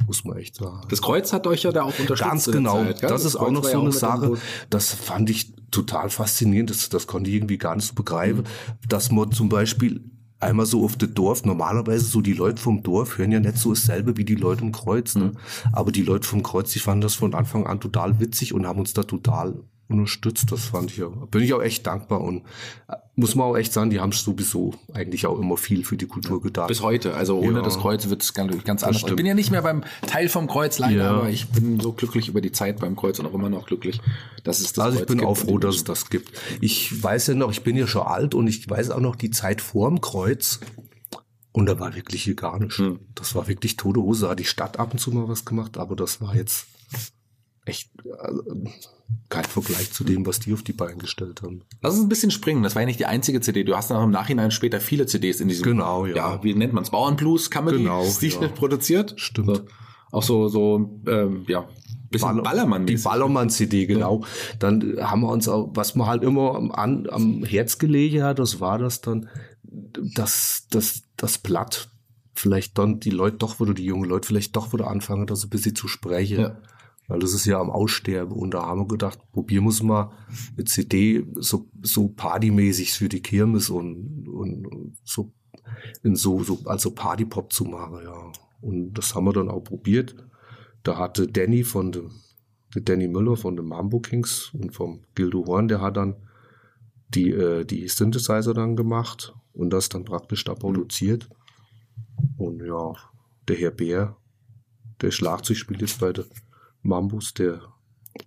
muss 0.06 0.24
man 0.24 0.36
echt 0.36 0.56
sagen. 0.56 0.86
Das 0.90 1.00
Kreuz 1.00 1.32
hat 1.32 1.46
euch 1.46 1.62
ja 1.62 1.72
da 1.72 1.82
auch 1.82 1.98
unterstützt. 1.98 2.20
Ganz 2.20 2.44
genau. 2.46 2.84
Zeit, 2.84 3.00
gell? 3.00 3.08
das 3.10 3.24
ist 3.24 3.36
auch 3.36 3.50
noch 3.50 3.64
so 3.64 3.70
ja 3.70 3.80
eine 3.80 3.92
Sache. 3.92 4.34
Das 4.70 4.92
fand 4.92 5.30
ich 5.30 5.52
total 5.70 6.10
faszinierend. 6.10 6.70
Das, 6.70 6.88
das 6.88 7.06
konnte 7.06 7.30
ich 7.30 7.36
irgendwie 7.36 7.58
gar 7.58 7.74
nicht 7.76 7.86
so 7.86 7.94
begreifen, 7.94 8.40
Mhm. 8.42 8.88
dass 8.88 9.10
man 9.10 9.32
zum 9.32 9.48
Beispiel 9.48 10.02
einmal 10.40 10.66
so 10.66 10.84
auf 10.84 10.96
das 10.96 11.14
Dorf, 11.14 11.44
normalerweise 11.44 12.04
so 12.04 12.20
die 12.20 12.34
Leute 12.34 12.60
vom 12.60 12.82
Dorf 12.82 13.16
hören 13.16 13.32
ja 13.32 13.40
nicht 13.40 13.56
so 13.56 13.70
dasselbe 13.70 14.16
wie 14.18 14.24
die 14.24 14.34
Leute 14.34 14.62
im 14.62 14.72
Kreuz. 14.72 15.14
Mhm. 15.14 15.22
Ne? 15.22 15.32
Aber 15.72 15.90
die 15.90 16.02
Leute 16.02 16.28
vom 16.28 16.42
Kreuz, 16.42 16.72
die 16.72 16.80
fanden 16.80 17.00
das 17.00 17.14
von 17.14 17.34
Anfang 17.34 17.66
an 17.66 17.80
total 17.80 18.20
witzig 18.20 18.52
und 18.52 18.66
haben 18.66 18.78
uns 18.80 18.92
da 18.92 19.04
total 19.04 19.54
unterstützt. 19.88 20.50
Das 20.50 20.64
fand 20.66 20.90
ich 20.90 20.96
ja, 20.98 21.08
bin 21.08 21.42
ich 21.42 21.52
auch 21.52 21.62
echt 21.62 21.86
dankbar 21.86 22.20
und 22.22 22.42
äh, 22.88 22.94
muss 23.16 23.34
man 23.34 23.46
auch 23.46 23.56
echt 23.56 23.72
sagen, 23.72 23.90
die 23.90 24.00
haben 24.00 24.12
sowieso 24.12 24.74
eigentlich 24.92 25.26
auch 25.26 25.38
immer 25.38 25.56
viel 25.56 25.84
für 25.84 25.96
die 25.96 26.06
Kultur 26.06 26.40
getan. 26.42 26.66
Bis 26.66 26.80
heute. 26.82 27.14
Also 27.14 27.38
ohne 27.38 27.58
Ja. 27.58 27.62
das 27.62 27.78
Kreuz 27.78 28.08
wird 28.08 28.22
es 28.22 28.34
ganz, 28.34 28.52
ganz 28.64 28.82
anders. 28.82 28.96
Ich 28.96 29.02
stimmt. 29.02 29.18
bin 29.18 29.26
ja 29.26 29.34
nicht 29.34 29.50
mehr 29.50 29.62
beim 29.62 29.84
Teil 30.06 30.28
vom 30.28 30.48
Kreuz 30.48 30.78
leider, 30.78 30.96
Ja. 30.96 31.10
aber 31.10 31.28
ich 31.28 31.48
bin 31.50 31.78
so 31.80 31.92
glücklich 31.92 32.28
über 32.28 32.40
die 32.40 32.50
Zeit 32.50 32.80
beim 32.80 32.96
Kreuz 32.96 33.18
und 33.18 33.26
auch 33.26 33.34
immer 33.34 33.50
noch 33.50 33.66
glücklich, 33.66 34.00
dass 34.42 34.60
es 34.60 34.72
das 34.72 34.84
Also 34.86 34.94
ich 34.96 35.00
Kreuz 35.02 35.08
bin 35.08 35.18
gibt 35.18 35.28
auch 35.30 35.36
froh, 35.36 35.58
dass 35.58 35.76
es 35.76 35.84
das 35.84 36.10
gibt. 36.10 36.32
Ich 36.60 37.02
weiß 37.02 37.28
ja 37.28 37.34
noch, 37.34 37.50
ich 37.52 37.62
bin 37.62 37.76
ja 37.76 37.86
schon 37.86 38.02
alt 38.02 38.34
und 38.34 38.46
ich 38.48 38.68
weiß 38.68 38.90
auch 38.90 39.00
noch 39.00 39.16
die 39.16 39.30
Zeit 39.30 39.60
vorm 39.60 40.00
Kreuz. 40.00 40.60
Und 41.52 41.66
da 41.66 41.78
war 41.78 41.94
wirklich 41.94 42.24
hier 42.24 42.34
gar 42.34 42.58
nichts. 42.58 42.78
Hm. 42.78 42.98
Das 43.14 43.36
war 43.36 43.46
wirklich 43.46 43.76
tote 43.76 44.00
Hose. 44.00 44.28
Hat 44.28 44.40
die 44.40 44.44
Stadt 44.44 44.80
ab 44.80 44.92
und 44.92 44.98
zu 44.98 45.12
mal 45.12 45.28
was 45.28 45.44
gemacht, 45.44 45.78
aber 45.78 45.94
das 45.94 46.20
war 46.20 46.34
jetzt 46.34 46.66
echt 47.64 47.90
also, 48.18 48.42
kein 49.28 49.44
Vergleich 49.44 49.92
zu 49.92 50.04
dem, 50.04 50.26
was 50.26 50.40
die 50.40 50.52
auf 50.52 50.62
die 50.62 50.72
Beine 50.72 50.96
gestellt 50.96 51.42
haben. 51.42 51.62
Lass 51.82 51.94
uns 51.94 52.04
ein 52.04 52.08
bisschen 52.08 52.30
springen. 52.30 52.62
Das 52.62 52.74
war 52.74 52.82
ja 52.82 52.86
nicht 52.86 53.00
die 53.00 53.06
einzige 53.06 53.40
CD. 53.40 53.64
Du 53.64 53.76
hast 53.76 53.90
dann 53.90 53.98
auch 53.98 54.04
im 54.04 54.10
Nachhinein 54.10 54.50
später 54.50 54.80
viele 54.80 55.06
CDs 55.06 55.40
in 55.40 55.48
diesem. 55.48 55.64
Genau, 55.64 56.06
ja. 56.06 56.42
wie 56.42 56.54
nennt 56.54 56.72
man's? 56.72 56.90
Bauernblues, 56.90 57.50
Comedy, 57.50 57.78
Genau, 57.78 58.04
Stil 58.04 58.32
ja. 58.40 58.48
produziert. 58.48 59.14
Stimmt. 59.16 59.56
So. 59.56 59.62
Auch 60.12 60.22
so, 60.22 60.48
so, 60.48 61.00
ähm, 61.06 61.44
ja, 61.48 61.66
bisschen 62.10 62.42
Ballermann. 62.42 62.86
Die 62.86 62.96
Ballermann-CD, 62.96 63.86
genau. 63.86 64.24
Dann 64.58 64.96
haben 65.00 65.20
wir 65.22 65.28
uns 65.28 65.48
auch, 65.48 65.70
was 65.74 65.94
man 65.94 66.06
halt 66.06 66.22
immer 66.22 66.54
am, 66.54 66.70
an, 66.70 67.08
am 67.10 67.44
Herz 67.44 67.78
gelegen 67.78 68.22
hat, 68.22 68.38
das 68.38 68.60
war 68.60 68.78
das 68.78 69.00
dann, 69.00 69.28
dass 69.64 70.66
das, 70.70 71.02
das 71.16 71.38
Blatt 71.38 71.88
vielleicht 72.34 72.78
dann 72.78 73.00
die 73.00 73.10
Leute 73.10 73.38
doch 73.38 73.60
wieder, 73.60 73.74
die 73.74 73.84
jungen 73.84 74.08
Leute 74.08 74.26
vielleicht 74.26 74.56
doch 74.56 74.72
wieder 74.72 74.88
anfangen, 74.88 75.26
das 75.26 75.44
ein 75.44 75.50
bisschen 75.50 75.74
zu 75.74 75.88
sprechen. 75.88 76.40
Ja. 76.40 76.56
Weil 77.06 77.18
das 77.20 77.34
ist 77.34 77.44
ja 77.44 77.60
am 77.60 77.70
Aussterben. 77.70 78.34
Und 78.34 78.54
da 78.54 78.66
haben 78.66 78.80
wir 78.80 78.88
gedacht, 78.88 79.18
probieren 79.32 79.64
wir 79.64 79.84
mal 79.84 80.12
eine 80.56 80.64
CD 80.64 81.26
so, 81.34 81.68
so 81.82 82.08
partymäßig 82.08 82.92
für 82.92 83.08
die 83.08 83.20
Kirmes 83.20 83.68
und, 83.68 84.28
und 84.28 84.96
so, 85.04 85.32
in 86.02 86.16
so, 86.16 86.42
so, 86.42 86.60
also 86.64 86.92
Partypop 86.92 87.52
zu 87.52 87.64
machen, 87.64 88.00
ja. 88.04 88.32
Und 88.60 88.94
das 88.94 89.14
haben 89.14 89.26
wir 89.26 89.32
dann 89.34 89.50
auch 89.50 89.60
probiert. 89.60 90.14
Da 90.82 90.96
hatte 90.96 91.26
Danny 91.26 91.64
von 91.64 91.92
dem, 91.92 92.10
der 92.74 92.82
Danny 92.82 93.08
Müller 93.08 93.36
von 93.36 93.56
den 93.56 93.66
Mambo 93.66 94.00
Kings 94.00 94.50
und 94.54 94.74
vom 94.74 95.02
Gildo 95.14 95.44
Horn, 95.46 95.68
der 95.68 95.82
hat 95.82 95.98
dann 95.98 96.16
die, 97.08 97.30
äh, 97.30 97.64
die 97.64 97.86
Synthesizer 97.88 98.54
dann 98.54 98.76
gemacht 98.76 99.34
und 99.52 99.70
das 99.70 99.88
dann 99.90 100.04
praktisch 100.04 100.44
da 100.44 100.54
produziert. 100.54 101.28
Und 102.38 102.64
ja, 102.64 102.94
der 103.48 103.56
Herr 103.56 103.70
Bär, 103.70 104.16
der 105.00 105.10
Schlagzeug 105.10 105.56
spielt 105.56 105.82
jetzt 105.82 106.00
bei 106.00 106.12
der 106.12 106.24
Mambus, 106.84 107.34
der 107.34 107.62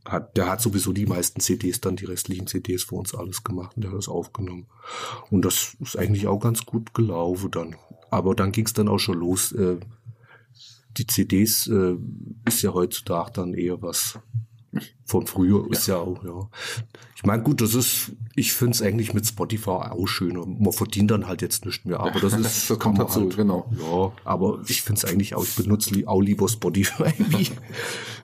hat, 0.06 0.36
der 0.36 0.48
hat 0.48 0.62
sowieso 0.62 0.92
die 0.92 1.06
meisten 1.06 1.40
CDs, 1.40 1.80
dann 1.80 1.96
die 1.96 2.06
restlichen 2.06 2.48
CDs 2.48 2.84
für 2.84 2.96
uns 2.96 3.16
alles 3.16 3.44
gemacht 3.44 3.76
und 3.76 3.84
der 3.84 3.92
hat 3.92 3.98
das 3.98 4.10
aufgenommen. 4.10 4.68
Und 5.30 5.46
das 5.46 5.78
ist 5.80 5.98
eigentlich 5.98 6.28
auch 6.28 6.40
ganz 6.40 6.66
gut 6.66 6.94
gelaufen 6.94 7.52
dann. 7.52 7.76
Aber 8.10 8.36
dann 8.36 8.52
ging 8.52 8.66
es 8.66 8.74
dann 8.74 8.90
auch 8.90 9.00
schon 9.00 9.20
los. 9.20 9.52
Äh, 9.54 9.78
die 10.98 11.08
CDs 11.08 11.68
äh, 11.68 11.96
ist 12.46 12.62
ja 12.64 12.74
heutzutage 12.74 13.32
dann 13.32 13.54
eher 13.54 13.82
was 13.82 14.20
von 15.06 15.26
früher, 15.28 15.70
ist 15.72 15.88
ja 15.88 15.98
auch, 15.98 16.24
ja. 16.24 16.50
Ich 17.16 17.26
meine, 17.26 17.42
gut, 17.42 17.62
das 17.62 17.74
ist, 17.74 18.12
ich 18.36 18.54
finde 18.54 18.74
es 18.74 18.82
eigentlich 18.82 19.14
mit 19.14 19.26
Spotify 19.26 19.70
auch 19.70 20.08
schöner. 20.08 20.46
Man 20.46 20.72
verdient 20.72 21.10
dann 21.10 21.28
halt 21.28 21.42
jetzt 21.42 21.66
nicht 21.66 21.86
mehr, 21.86 22.00
aber 22.00 22.20
das 22.20 22.34
ist, 22.38 22.70
Das 22.70 22.80
kommt 22.80 23.00
dazu, 23.00 23.30
genau. 23.30 23.70
Ja, 23.72 24.12
aber 24.24 24.62
ich 24.68 24.82
finde 24.82 25.02
es 25.04 25.12
eigentlich 25.12 25.34
auch, 25.34 25.44
ich 25.44 25.56
benutze 25.56 26.08
auch 26.08 26.22
lieber 26.22 26.48
Spotify 26.48 27.12
wie, 27.18 27.50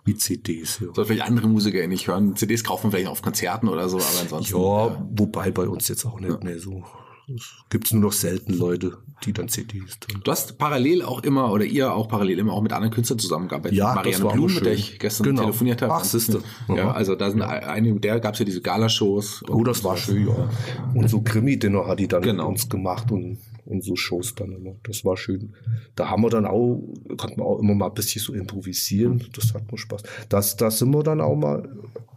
wie 0.06 0.16
CDs. 0.16 0.80
Ja. 0.80 0.88
Soll 0.94 1.06
vielleicht 1.06 1.28
andere 1.28 1.48
Musiker 1.48 1.86
nicht 1.88 2.08
hören. 2.08 2.36
CDs 2.36 2.64
kaufen 2.64 2.92
vielleicht 2.92 3.08
auf 3.08 3.22
Konzerten 3.22 3.68
oder 3.68 3.90
so, 3.90 3.98
aber 3.98 4.22
ansonsten. 4.22 4.56
Ja, 4.56 5.08
wobei 5.12 5.52
bei 5.52 5.68
uns 5.68 5.88
jetzt 5.88 6.06
auch 6.06 6.20
nicht 6.20 6.44
mehr 6.44 6.60
so. 6.60 6.84
Es 7.34 7.54
gibt 7.70 7.92
nur 7.94 8.02
noch 8.02 8.12
selten 8.12 8.54
Leute, 8.54 8.98
die 9.24 9.32
dann 9.34 9.48
CDs 9.48 10.00
tun. 10.00 10.22
Du 10.24 10.32
hast 10.32 10.58
parallel 10.58 11.02
auch 11.04 11.24
immer, 11.24 11.52
oder 11.52 11.64
ihr 11.64 11.94
auch 11.94 12.08
parallel 12.10 12.40
immer 12.40 12.54
auch 12.54 12.62
mit 12.62 12.74
anderen 12.74 12.94
Künstlern 12.94 13.20
zusammengearbeitet. 13.20 13.78
Ja, 13.78 13.88
das 13.88 13.96
Marianne 13.96 14.24
war 14.24 14.32
auch 14.32 14.36
Blum, 14.36 14.54
mit 14.54 14.66
der 14.66 14.74
ich 14.74 15.00
gestern 15.00 15.24
Genau. 15.28 15.42
telefoniert 15.44 15.82
habe. 15.82 15.94
Ach, 15.94 16.04
siehste. 16.04 16.42
Ja, 16.68 16.92
also 16.92 17.16
da 17.16 17.30
sind 17.32 17.42
einige, 17.42 18.00
der 18.00 18.20
gab 18.20 18.34
es 18.34 18.40
ja 18.40 18.46
diese 18.46 18.62
Galashows. 18.62 19.44
Oh, 19.50 19.64
das 19.64 19.84
war 19.84 19.96
schön, 19.96 20.28
ja. 20.28 20.50
Und 20.94 21.10
so 21.10 21.22
Krimi-Dinner 21.22 21.88
hat 21.88 22.00
die 22.00 22.08
dann 22.08 22.22
Genau. 22.24 22.44
mit 22.50 22.52
uns 22.60 22.70
gemacht 22.70 23.10
und, 23.12 23.38
und 23.66 23.84
so 23.84 23.96
Shows 23.96 24.36
dann 24.36 24.52
immer. 24.52 24.76
Das 24.84 25.06
war 25.06 25.16
schön. 25.16 25.54
Da 25.96 26.10
haben 26.10 26.24
wir 26.24 26.30
dann 26.30 26.46
auch, 26.46 26.84
konnten 27.18 27.38
wir 27.38 27.46
auch 27.46 27.60
immer 27.60 27.74
mal 27.76 27.88
ein 27.88 27.94
bisschen 27.94 28.22
so 28.22 28.34
improvisieren. 28.34 29.24
Das 29.34 29.54
hat 29.54 29.72
mir 29.72 29.78
Spaß. 29.78 30.04
Das, 30.28 30.58
da 30.58 30.70
sind 30.70 30.92
wir 30.94 31.04
dann 31.04 31.22
auch 31.22 31.36
mal 31.38 31.70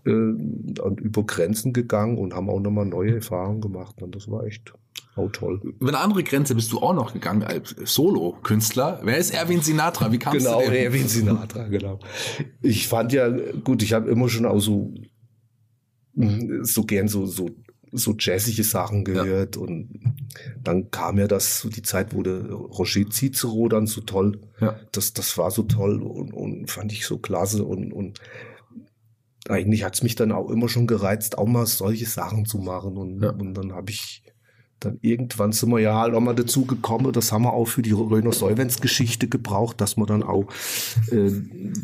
äh, 0.05 0.11
über 0.11 1.23
Grenzen 1.25 1.73
gegangen 1.73 2.19
und 2.19 2.35
haben 2.35 2.51
auch 2.51 2.61
nochmal 2.61 2.87
neue 2.87 3.15
Erfahrungen 3.15 3.61
gemacht. 3.61 4.03
Und 4.03 4.17
das 4.17 4.29
war 4.29 4.45
echt 4.45 4.73
auch 5.17 5.31
toll. 5.33 5.61
Über 5.81 5.89
eine 5.89 5.99
andere 5.99 6.23
Grenze 6.23 6.55
bist 6.55 6.71
du 6.73 6.79
auch 6.81 6.95
noch 6.95 7.13
gegangen 7.13 7.43
als 7.43 7.75
Solo-Künstler. 7.85 9.01
Wer 9.03 9.17
ist 9.19 9.31
Erwin 9.33 9.61
Sinatra? 9.63 10.13
Wie 10.13 10.19
kamst 10.19 10.45
Genau, 10.47 10.61
du 10.61 10.67
denn? 10.71 10.75
Erwin 10.85 11.09
Sinatra, 11.09 11.65
genau. 11.69 11.99
Ich 12.63 12.87
fand 12.89 13.13
ja, 13.13 13.29
gut, 13.65 13.83
ich 13.83 13.93
habe 13.93 14.11
immer 14.11 14.29
schon 14.29 14.45
auch 14.47 14.61
so, 14.61 14.93
so 16.63 16.83
gern 16.85 17.09
so, 17.09 17.27
so, 17.27 17.51
so 17.93 18.15
jazzige 18.19 18.65
Sachen 18.65 19.05
gehört 19.05 19.57
und 19.57 20.01
dann 20.63 20.91
kam 20.91 21.19
ja 21.19 21.27
das, 21.29 21.61
so 21.61 21.69
die 21.69 21.83
Zeit, 21.83 22.15
wo 22.15 22.23
der 22.23 22.51
Roger 22.51 23.09
Cicero 23.11 23.69
dann 23.69 23.87
so 23.87 24.01
toll, 24.03 24.41
Ja. 24.61 24.79
das, 24.93 25.13
das 25.13 25.37
war 25.39 25.51
so 25.51 25.63
toll 25.63 26.03
und, 26.03 26.33
und 26.33 26.71
fand 26.71 26.93
ich 26.93 27.07
so 27.07 27.19
klasse 27.19 27.65
und, 27.65 27.93
und 27.93 28.21
eigentlich 29.49 29.85
hat's 29.85 30.03
mich 30.03 30.15
dann 30.17 30.33
auch 30.33 30.51
immer 30.51 30.69
schon 30.69 30.87
gereizt, 30.87 31.39
auch 31.39 31.47
mal 31.47 31.67
solche 31.67 32.07
Sachen 32.07 32.45
zu 32.47 32.59
machen 32.59 32.97
und, 32.97 33.23
Ja. 33.23 33.31
und 33.31 33.55
dann 33.55 33.73
habe 33.73 33.91
ich 33.91 34.23
dann 34.81 34.99
irgendwann 35.01 35.53
sind 35.53 35.71
wir 35.71 35.79
ja 35.79 35.99
halt 35.99 36.15
auch 36.15 36.21
mal 36.21 36.35
dazu 36.35 36.67
gekommen, 36.67 37.13
das 37.13 37.33
haben 37.33 37.45
wir 37.45 37.53
auch 37.55 37.67
für 37.67 37.83
die 37.83 37.93
Röner 37.93 38.33
Solvenz-Geschichte 38.33 39.27
gebraucht, 39.27 39.81
dass 39.81 39.97
wir 39.97 40.05
dann 40.07 40.23
auch 40.23 40.45
äh, 41.11 41.31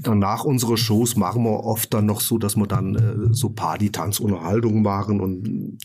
danach 0.02 0.44
unsere 0.44 0.76
Shows 0.76 1.16
machen 1.16 1.44
wir 1.44 1.64
oft 1.64 1.94
dann 1.94 2.06
noch 2.06 2.20
so, 2.20 2.36
dass 2.38 2.56
wir 2.56 2.66
dann 2.66 2.94
äh, 2.94 3.34
so 3.34 3.48
Party, 3.50 3.90
Tanz, 3.90 4.20
Unterhaltung 4.20 4.82
machen 4.82 5.20
und 5.20 5.78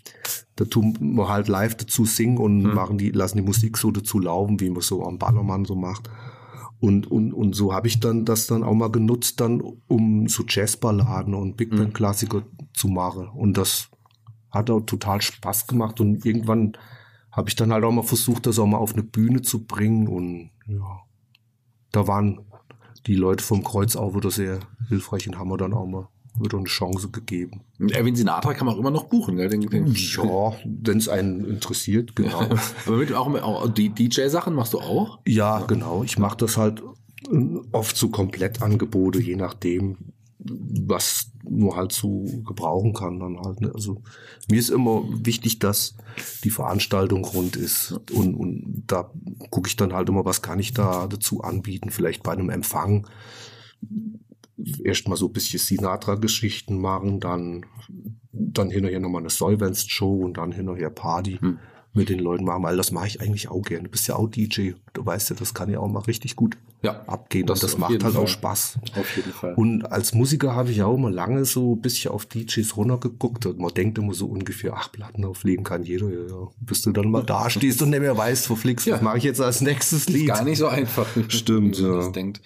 da 0.57 0.65
tun 0.65 0.97
wir 0.99 1.29
halt 1.29 1.47
live 1.47 1.75
dazu 1.75 2.03
singen 2.05 2.37
und 2.37 2.63
Hm. 2.65 2.73
machen 2.73 2.97
die, 2.97 3.11
lassen 3.11 3.37
die 3.37 3.43
Musik 3.43 3.77
so 3.77 3.91
dazu 3.91 4.19
laufen, 4.19 4.59
wie 4.59 4.69
man 4.69 4.81
so 4.81 5.03
am 5.05 5.17
Ballermann 5.17 5.65
so 5.65 5.75
macht. 5.75 6.09
Und, 6.79 7.09
und, 7.09 7.33
und 7.33 7.55
so 7.55 7.73
habe 7.73 7.87
ich 7.87 7.99
dann 7.99 8.25
das 8.25 8.45
dann 8.47 8.63
auch 8.63 8.73
mal 8.75 8.91
genutzt, 8.91 9.39
dann 9.39 9.61
um 9.87 10.27
so 10.27 10.43
Jazzballaden 10.47 11.33
und 11.33 11.57
Big 11.57 11.71
Hm. 11.71 11.77
Band 11.77 11.93
Klassiker 11.93 12.43
zu 12.73 12.87
machen. 12.87 13.27
Und 13.29 13.57
das 13.57 13.89
hat 14.51 14.69
auch 14.69 14.81
total 14.81 15.21
Spaß 15.21 15.67
gemacht. 15.67 15.99
Und 15.99 16.25
irgendwann 16.25 16.73
habe 17.31 17.49
ich 17.49 17.55
dann 17.55 17.71
halt 17.71 17.83
auch 17.83 17.91
mal 17.91 18.03
versucht, 18.03 18.45
das 18.45 18.59
auch 18.59 18.65
mal 18.65 18.77
auf 18.77 18.93
eine 18.93 19.03
Bühne 19.03 19.41
zu 19.41 19.65
bringen. 19.65 20.07
Und 20.07 20.51
ja, 20.67 21.01
da 21.91 22.07
waren 22.07 22.41
die 23.05 23.15
Leute 23.15 23.43
vom 23.43 23.63
Kreuz 23.63 23.95
auch 23.95 24.15
wieder 24.15 24.31
sehr 24.31 24.59
hilfreich 24.89 25.27
und 25.27 25.37
haben 25.37 25.49
mir 25.49 25.57
dann 25.57 25.73
auch 25.73 25.85
mal 25.85 26.07
wieder 26.39 26.57
eine 26.57 26.67
Chance 26.67 27.09
gegeben. 27.09 27.61
Erwin 27.79 28.15
Sinatra 28.15 28.53
kann 28.53 28.67
man 28.67 28.75
auch 28.75 28.79
immer 28.79 28.91
noch 28.91 29.05
buchen, 29.05 29.37
gell? 29.37 29.49
Den, 29.49 29.61
den, 29.61 29.87
Ja, 29.95 30.53
wenn 30.65 30.97
es 30.97 31.09
einen 31.09 31.45
interessiert, 31.45 32.15
genau. 32.15 32.41
Aber 32.85 32.97
mit, 32.97 33.13
auch, 33.13 33.33
auch 33.33 33.67
die 33.69 33.89
DJ-Sachen 33.89 34.53
machst 34.53 34.73
du 34.73 34.79
auch? 34.79 35.19
Ja, 35.25 35.59
genau. 35.61 36.03
Ich 36.03 36.19
mache 36.19 36.37
das 36.37 36.57
halt 36.57 36.83
äh, 37.31 37.57
oft 37.71 37.97
so 37.97 38.09
Komplettangebote, 38.09 39.19
je 39.19 39.35
nachdem, 39.35 39.97
was 40.49 41.31
nur 41.43 41.75
halt 41.75 41.91
so 41.91 42.25
gebrauchen 42.45 42.93
kann 42.93 43.19
dann 43.19 43.39
halt. 43.39 43.61
Ne? 43.61 43.71
Also 43.73 44.01
mir 44.49 44.59
ist 44.59 44.69
immer 44.69 45.03
wichtig, 45.07 45.59
dass 45.59 45.95
die 46.43 46.49
Veranstaltung 46.49 47.23
rund 47.25 47.55
ist 47.55 47.99
und, 48.13 48.35
und 48.35 48.83
da 48.87 49.11
gucke 49.49 49.67
ich 49.67 49.75
dann 49.75 49.93
halt 49.93 50.09
immer, 50.09 50.25
was 50.25 50.41
kann 50.41 50.59
ich 50.59 50.73
da 50.73 51.07
dazu 51.07 51.41
anbieten. 51.41 51.89
Vielleicht 51.89 52.23
bei 52.23 52.33
einem 52.33 52.49
Empfang 52.49 53.07
erst 54.83 55.07
mal 55.07 55.15
so 55.15 55.27
ein 55.27 55.33
bisschen 55.33 55.59
Sinatra-Geschichten 55.59 56.79
machen, 56.79 57.19
dann 57.19 57.65
dann 58.31 58.69
hinterher 58.69 58.99
nochmal 58.99 59.21
eine 59.21 59.29
Solvenz-Show 59.29 60.21
und 60.23 60.37
dann 60.37 60.51
hinterher 60.51 60.89
Party 60.89 61.37
Hm. 61.39 61.59
mit 61.93 62.09
den 62.09 62.19
Leuten 62.19 62.45
machen, 62.45 62.63
weil 62.63 62.77
das 62.77 62.91
mache 62.91 63.07
ich 63.07 63.21
eigentlich 63.21 63.49
auch 63.49 63.61
gerne. 63.61 63.85
Du 63.85 63.91
bist 63.91 64.07
ja 64.07 64.15
auch 64.15 64.27
DJ, 64.27 64.73
weißt 65.07 65.31
ja, 65.31 65.35
das 65.37 65.53
kann 65.55 65.69
ja 65.71 65.79
auch 65.79 65.87
mal 65.87 66.01
richtig 66.01 66.35
gut 66.35 66.57
Ja, 66.83 67.01
abgehen 67.07 67.47
das 67.47 67.63
und 67.63 67.71
das 67.71 67.77
macht 67.79 67.91
halt 68.03 68.13
Fall. 68.13 68.23
auch 68.23 68.27
Spaß. 68.27 68.77
Auf 68.99 69.15
jeden 69.15 69.31
Fall. 69.31 69.53
Und 69.55 69.83
als 69.91 70.13
Musiker 70.13 70.53
habe 70.55 70.69
ich 70.69 70.77
ja 70.77 70.85
auch 70.85 70.95
immer 70.95 71.09
lange 71.09 71.45
so 71.45 71.73
ein 71.75 71.81
bisschen 71.81 72.11
auf 72.11 72.25
DJs 72.27 72.77
runtergeguckt 72.77 73.45
und 73.47 73.57
man 73.59 73.73
denkt 73.73 73.97
immer 73.97 74.13
so 74.13 74.27
ungefähr, 74.27 74.73
ach, 74.75 74.91
Platten 74.91 75.25
auflegen 75.25 75.63
kann 75.63 75.83
jeder, 75.83 76.09
ja, 76.09 76.27
ja. 76.29 76.47
Bis 76.59 76.83
du 76.83 76.91
dann 76.91 77.09
mal 77.09 77.23
da 77.23 77.49
stehst 77.49 77.81
und 77.81 77.89
nicht 77.89 78.01
mehr 78.01 78.15
weißt, 78.17 78.49
wo 78.49 78.55
fliegst, 78.55 78.85
Ja. 78.85 78.95
was 78.95 79.01
mache 79.01 79.17
ich 79.17 79.23
jetzt 79.23 79.41
als 79.41 79.61
nächstes 79.61 80.07
Lied? 80.09 80.27
Gar 80.27 80.43
nicht 80.43 80.59
so 80.59 80.67
einfach. 80.67 81.07
Stimmt, 81.29 81.79
ja. 81.79 81.95
das 81.95 82.11
denkt. 82.11 82.41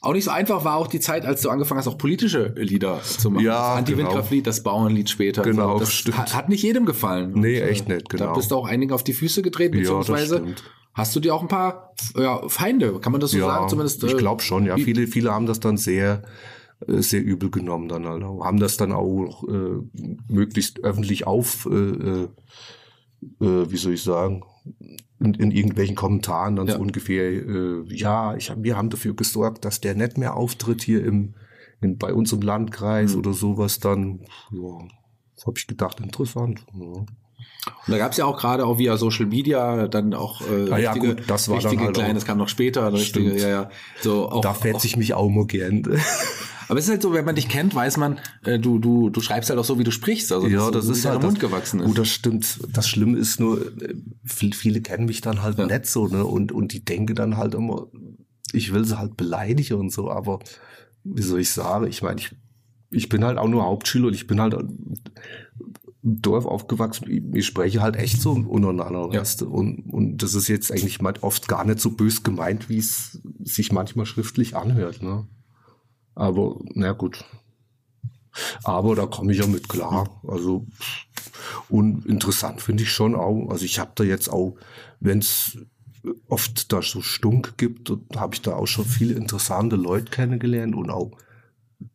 Auch 0.00 0.12
nicht 0.12 0.24
so 0.24 0.30
einfach 0.30 0.64
war 0.64 0.76
auch 0.76 0.86
die 0.86 1.00
Zeit, 1.00 1.26
als 1.26 1.42
du 1.42 1.50
angefangen 1.50 1.78
hast, 1.78 1.88
auch 1.88 1.98
politische 1.98 2.54
Lieder 2.56 3.00
zu 3.02 3.30
machen. 3.30 3.44
Ja, 3.44 3.70
das 3.70 3.78
Anti-Windkraftlied, 3.78 4.46
das 4.46 4.62
Bauernlied 4.62 5.10
später. 5.10 5.42
Genau, 5.42 5.78
das 5.80 5.92
stimmt. 5.92 6.18
Hat, 6.18 6.34
hat 6.36 6.48
nicht 6.48 6.62
jedem 6.62 6.86
gefallen. 6.86 7.32
Nee, 7.34 7.60
Und, 7.60 7.66
äh, 7.66 7.70
echt 7.70 7.88
nicht, 7.88 8.12
Da 8.12 8.16
genau. 8.18 8.34
bist 8.34 8.52
du 8.52 8.56
auch 8.56 8.66
einigen 8.68 8.92
auf 8.92 9.02
die 9.02 9.12
Füße 9.12 9.42
getreten, 9.42 9.74
Ja, 9.74 9.80
beziehungsweise 9.80 10.36
stimmt. 10.36 10.62
hast 10.94 11.16
du 11.16 11.20
dir 11.20 11.34
auch 11.34 11.42
ein 11.42 11.48
paar 11.48 11.94
ja, 12.16 12.48
Feinde, 12.48 13.00
kann 13.00 13.10
man 13.10 13.20
das 13.20 13.32
so 13.32 13.40
sagen? 13.40 13.68
Zumindest, 13.68 14.04
ich 14.04 14.12
äh, 14.12 14.16
glaube 14.16 14.40
schon, 14.42 14.66
ja. 14.66 14.76
Viele, 14.76 15.08
viele 15.08 15.32
haben 15.32 15.46
das 15.46 15.58
dann 15.58 15.76
sehr, 15.76 16.22
äh, 16.86 17.00
sehr 17.00 17.22
übel 17.24 17.50
genommen 17.50 17.88
dann 17.88 18.06
halt. 18.06 18.22
Haben 18.22 18.60
das 18.60 18.76
dann 18.76 18.92
auch 18.92 19.42
äh, 19.48 19.80
möglichst 20.28 20.84
öffentlich 20.84 21.26
auf, 21.26 21.66
äh, 21.68 21.74
äh, 21.74 22.28
wie 23.40 23.76
soll 23.76 23.94
ich 23.94 24.02
sagen, 24.04 24.44
in, 25.20 25.34
in 25.34 25.50
irgendwelchen 25.50 25.96
Kommentaren 25.96 26.56
dann 26.56 26.66
Ja. 26.68 26.74
so 26.74 26.80
ungefähr, 26.80 27.30
äh, 27.32 27.82
ja, 27.88 28.36
ich 28.36 28.50
hab, 28.50 28.62
wir 28.62 28.76
haben 28.76 28.90
dafür 28.90 29.14
gesorgt, 29.14 29.64
dass 29.64 29.80
der 29.80 29.94
nicht 29.94 30.16
mehr 30.18 30.36
auftritt 30.36 30.82
hier 30.82 31.04
im, 31.04 31.34
in, 31.80 31.98
bei 31.98 32.12
uns 32.14 32.32
im 32.32 32.40
Landkreis 32.42 33.12
Mhm. 33.14 33.18
oder 33.20 33.32
sowas 33.32 33.80
dann. 33.80 34.20
Ja, 34.52 34.78
habe 35.46 35.56
ich 35.58 35.66
gedacht, 35.66 36.00
interessant. 36.00 36.64
Ja. 36.74 36.84
Und 36.86 37.06
da 37.88 37.98
gab 37.98 38.12
es 38.12 38.16
ja 38.18 38.24
auch 38.24 38.38
gerade 38.38 38.64
auch 38.66 38.78
via 38.78 38.96
Social 38.96 39.26
Media 39.26 39.88
dann 39.88 40.14
auch 40.14 40.40
äh, 40.48 40.68
ja, 40.68 40.92
richtige, 40.92 41.14
gut, 41.16 41.24
das 41.28 41.48
war 41.48 41.56
dann 41.58 41.64
richtige 41.66 41.84
halt 41.86 41.94
kleine, 41.96 42.14
das 42.14 42.24
kam 42.24 42.38
noch 42.38 42.48
später, 42.48 42.92
richtige, 42.92 43.36
ja, 43.38 43.48
ja. 43.48 43.70
So 44.00 44.30
auch, 44.30 44.40
da 44.40 44.54
fetze 44.54 44.86
ich 44.86 44.96
mich 44.96 45.14
auch 45.14 45.26
immer 45.26 45.46
gern. 45.46 45.82
Aber 46.68 46.78
es 46.78 46.84
ist 46.86 46.90
halt 46.90 47.02
so, 47.02 47.12
wenn 47.12 47.24
man 47.24 47.34
dich 47.34 47.48
kennt, 47.48 47.74
weiß 47.74 47.96
man, 47.96 48.18
äh, 48.44 48.58
du, 48.58 48.78
du, 48.78 49.10
du 49.10 49.20
schreibst 49.20 49.48
halt 49.50 49.58
auch 49.58 49.64
so, 49.64 49.78
wie 49.78 49.84
du 49.84 49.90
sprichst. 49.90 50.30
Also 50.32 50.46
ja, 50.48 50.60
so, 50.60 50.70
das 50.70 50.86
wie 50.88 50.92
ist 50.92 51.04
halt 51.06 51.22
Mund 51.22 51.34
das, 51.34 51.40
gewachsen 51.40 51.80
ist. 51.80 51.86
Gut, 51.86 51.98
das 51.98 52.08
stimmt. 52.08 52.60
Das 52.72 52.88
Schlimme 52.88 53.18
ist 53.18 53.40
nur, 53.40 53.60
äh, 53.82 53.94
viel- 54.24 54.52
viele 54.54 54.80
kennen 54.82 55.06
mich 55.06 55.20
dann 55.20 55.42
halt 55.42 55.58
Ja. 55.58 55.66
nicht 55.66 55.86
so, 55.86 56.08
ne? 56.08 56.24
Und, 56.24 56.52
und 56.52 56.72
die 56.72 56.84
denken 56.84 57.14
dann 57.14 57.36
halt 57.36 57.54
immer, 57.54 57.86
ich 58.52 58.72
will 58.72 58.84
sie 58.84 58.98
halt 58.98 59.16
beleidigen 59.16 59.74
und 59.78 59.92
so, 59.92 60.10
aber 60.10 60.38
wie 61.04 61.22
soll 61.22 61.40
ich 61.40 61.50
sagen? 61.50 61.86
Ich 61.86 62.02
meine, 62.02 62.20
ich, 62.20 62.34
ich 62.90 63.08
bin 63.08 63.24
halt 63.24 63.38
auch 63.38 63.48
nur 63.48 63.64
Hauptschüler 63.64 64.08
und 64.08 64.14
ich 64.14 64.26
bin 64.26 64.40
halt 64.40 64.54
im 64.54 64.70
Dorf 66.02 66.46
aufgewachsen. 66.46 67.32
Ich, 67.34 67.46
spreche 67.46 67.80
halt 67.82 67.96
echt 67.96 68.20
so 68.20 68.32
untereinander, 68.32 69.08
Ja. 69.12 69.20
weißt? 69.20 69.42
Und, 69.42 69.80
und 69.92 70.18
das 70.22 70.34
ist 70.34 70.48
jetzt 70.48 70.70
eigentlich 70.72 71.00
oft 71.22 71.48
gar 71.48 71.64
nicht 71.64 71.80
so 71.80 71.90
bös 71.90 72.22
gemeint, 72.22 72.68
wie 72.68 72.78
es 72.78 73.20
sich 73.42 73.72
manchmal 73.72 74.06
schriftlich 74.06 74.54
anhört, 74.56 75.02
ne? 75.02 75.26
Aber, 76.18 76.56
na 76.74 76.92
gut. 76.92 77.24
Aber 78.64 78.96
da 78.96 79.06
komme 79.06 79.32
ich 79.32 79.38
ja 79.38 79.46
mit 79.46 79.68
klar. 79.68 80.20
Also, 80.26 80.66
und 81.68 82.06
interessant 82.06 82.60
finde 82.60 82.82
ich 82.82 82.90
schon 82.90 83.14
auch. 83.14 83.48
Also 83.50 83.64
ich 83.64 83.78
habe 83.78 83.92
da 83.94 84.02
jetzt 84.02 84.28
auch, 84.28 84.56
wenn 84.98 85.20
es 85.20 85.58
oft 86.28 86.72
da 86.72 86.82
so 86.82 87.02
Stunk 87.02 87.56
gibt, 87.56 87.92
habe 88.16 88.34
ich 88.34 88.42
da 88.42 88.54
auch 88.54 88.66
schon 88.66 88.84
viele 88.84 89.14
interessante 89.14 89.76
Leute 89.76 90.10
kennengelernt 90.10 90.74
und 90.74 90.90
auch 90.90 91.12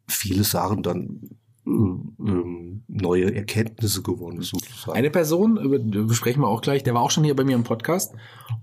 viele 0.08 0.46
Sachen 0.46 0.84
dann 0.84 1.20
neue 1.66 3.34
Erkenntnisse 3.34 4.02
gewonnen, 4.02 4.42
sozusagen. 4.42 4.98
Eine 4.98 5.10
Person, 5.10 5.58
über, 5.58 5.80
die 5.80 6.00
besprechen 6.00 6.42
wir 6.42 6.50
auch 6.50 6.62
gleich, 6.62 6.84
der 6.84 6.94
war 6.94 7.02
auch 7.02 7.12
schon 7.12 7.24
hier 7.24 7.36
bei 7.36 7.46
mir 7.46 7.56
im 7.56 7.64
Podcast. 7.64 8.14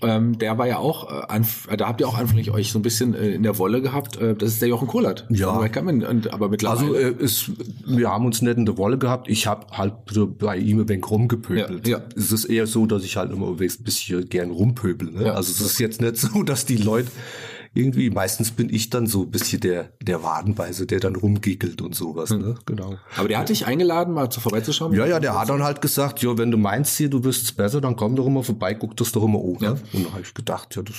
Ähm, 0.02 0.38
der 0.38 0.58
war 0.58 0.66
ja 0.66 0.78
auch, 0.78 1.10
äh, 1.10 1.26
anf 1.28 1.66
da 1.76 1.88
habt 1.88 2.00
ihr 2.02 2.08
auch 2.08 2.18
anfänglich 2.18 2.50
euch 2.50 2.70
so 2.70 2.78
ein 2.78 2.82
bisschen 2.82 3.14
äh, 3.14 3.30
in 3.30 3.42
der 3.42 3.56
Wolle 3.58 3.80
gehabt. 3.80 4.18
Äh, 4.18 4.34
das 4.34 4.50
ist 4.50 4.62
der 4.62 4.68
Jochen 4.68 4.86
Kohlert. 4.86 5.26
Ja. 5.30 5.66
Man, 5.82 6.02
und, 6.02 6.32
aber 6.32 6.50
mittlerweile. 6.50 6.80
Also 6.80 6.94
äh, 6.94 7.24
es, 7.24 7.50
wir 7.86 8.10
haben 8.10 8.26
uns 8.26 8.42
nicht 8.42 8.58
in 8.58 8.66
der 8.66 8.76
Wolle 8.76 8.98
gehabt. 8.98 9.28
Ich 9.28 9.46
habe 9.46 9.66
halt 9.72 9.94
so 10.10 10.26
bei 10.26 10.58
ihm 10.58 10.80
ein 10.80 10.88
wenig 10.88 11.10
rumgepöbelt. 11.10 11.88
Ja, 11.88 11.98
ja. 11.98 12.04
Es 12.16 12.32
ist 12.32 12.44
eher 12.44 12.66
so, 12.66 12.84
dass 12.84 13.02
ich 13.04 13.16
halt 13.16 13.32
immer 13.32 13.48
ein 13.48 13.56
bisschen 13.56 14.28
gern 14.28 14.50
rumpöbel. 14.50 15.10
Ne? 15.10 15.26
Ja. 15.26 15.32
Also 15.32 15.52
es 15.52 15.60
ist 15.60 15.78
jetzt 15.78 16.02
nicht 16.02 16.18
so, 16.18 16.42
dass 16.42 16.66
die 16.66 16.76
Leute 16.76 17.10
irgendwie, 17.72 18.11
meistens 18.11 18.50
bin 18.50 18.68
ich 18.72 18.90
dann 18.90 19.06
so 19.06 19.22
ein 19.22 19.30
bisschen 19.30 19.61
der, 19.61 19.90
der 20.02 20.24
Wadenbeißer, 20.24 20.87
der 20.87 20.98
dann 20.98 21.14
rumgickelt 21.14 21.80
und 21.83 21.94
sowas. 21.94 22.30
Ne? 22.30 22.56
Genau. 22.66 22.96
aber 23.16 23.28
der 23.28 23.38
hat 23.38 23.48
dich 23.48 23.66
eingeladen, 23.66 24.12
mal 24.12 24.28
zu 24.28 24.40
vorbeizuschauen. 24.40 24.92
Ja, 24.92 25.06
ja, 25.06 25.20
der 25.20 25.38
hat 25.38 25.48
dann 25.50 25.62
halt 25.62 25.80
gesagt, 25.80 26.20
ja, 26.22 26.37
wenn 26.37 26.50
du 26.50 26.56
meinst 26.56 26.96
hier, 26.96 27.09
du 27.09 27.20
bist 27.20 27.56
besser, 27.56 27.80
dann 27.80 27.94
komm 27.94 28.16
doch 28.16 28.26
immer 28.26 28.42
vorbei, 28.42 28.74
guck 28.74 28.96
das 28.96 29.12
doch 29.12 29.22
immer 29.22 29.38
an. 29.38 29.56
Ja. 29.61 29.70
Ne? 29.74 29.80
Und 29.92 30.06
da 30.06 30.12
habe 30.12 30.22
ich 30.22 30.35
gedacht, 30.35 30.74
ja, 30.74 30.83
das, 30.83 30.96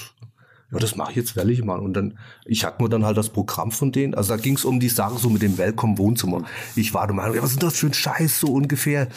ja, 0.72 0.80
das 0.80 0.96
mache 0.96 1.12
ich 1.12 1.18
jetzt 1.18 1.36
wellig 1.36 1.62
mal. 1.62 1.80
Und 1.80 1.94
dann, 1.94 2.18
ich 2.46 2.64
hatte 2.64 2.82
mir 2.82 2.88
dann 2.88 3.04
halt 3.04 3.18
das 3.18 3.30
Programm 3.30 3.72
von 3.72 3.92
denen, 3.92 4.14
also 4.14 4.34
da 4.34 4.42
ging 4.42 4.56
es 4.56 4.64
um 4.64 4.80
die 4.80 4.90
Sache 4.90 5.18
so 5.18 5.30
mit 5.30 5.42
dem 5.42 5.58
Welcome 5.58 5.98
Wohnzimmer. 5.98 6.46
Ich 6.78 6.94
war 6.94 7.06
der 7.06 7.16
Meinung, 7.16 7.36
ja, 7.36 7.44
was 7.44 7.52
ist 7.52 7.64
das 7.64 7.78
für 7.78 7.88
ein 7.88 7.94
Scheiß, 7.94 8.40
so 8.40 8.48
ungefähr. 8.48 9.10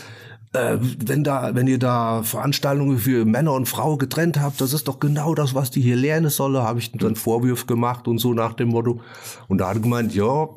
Äh, 0.54 0.78
wenn 0.80 1.24
da, 1.24 1.54
wenn 1.54 1.66
ihr 1.66 1.80
da 1.80 2.22
Veranstaltungen 2.22 2.98
für 2.98 3.24
Männer 3.24 3.52
und 3.52 3.66
Frauen 3.66 3.98
getrennt 3.98 4.40
habt, 4.40 4.60
das 4.60 4.72
ist 4.72 4.86
doch 4.86 5.00
genau 5.00 5.34
das, 5.34 5.54
was 5.54 5.72
die 5.72 5.80
hier 5.80 5.96
lernen 5.96 6.30
sollen, 6.30 6.62
habe 6.62 6.78
ich 6.78 6.92
dann 6.92 7.16
Vorwürfe 7.16 7.66
gemacht 7.66 8.06
und 8.06 8.18
so 8.18 8.32
nach 8.34 8.52
dem 8.54 8.68
Motto. 8.68 9.00
Und 9.48 9.58
da 9.58 9.68
hat 9.68 9.76
er 9.76 9.80
gemeint, 9.80 10.14
ja, 10.14 10.48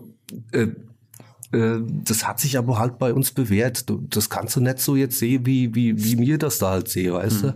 äh, 0.51 0.67
äh, 1.51 1.79
das 2.03 2.27
hat 2.27 2.39
sich 2.39 2.57
aber 2.57 2.77
halt 2.77 2.99
bei 2.99 3.11
uns 3.11 3.31
bewährt. 3.31 3.85
Das 3.89 4.29
kannst 4.29 4.55
du 4.55 4.61
nicht 4.61 4.79
so 4.79 4.95
jetzt 4.95 5.17
sehen, 5.17 5.45
wie, 5.45 5.73
wie, 5.73 6.03
wie 6.03 6.15
mir 6.15 6.37
das 6.37 6.59
da 6.59 6.69
halt 6.69 6.89
sehe, 6.89 7.13
weißt 7.13 7.43
du? 7.43 7.53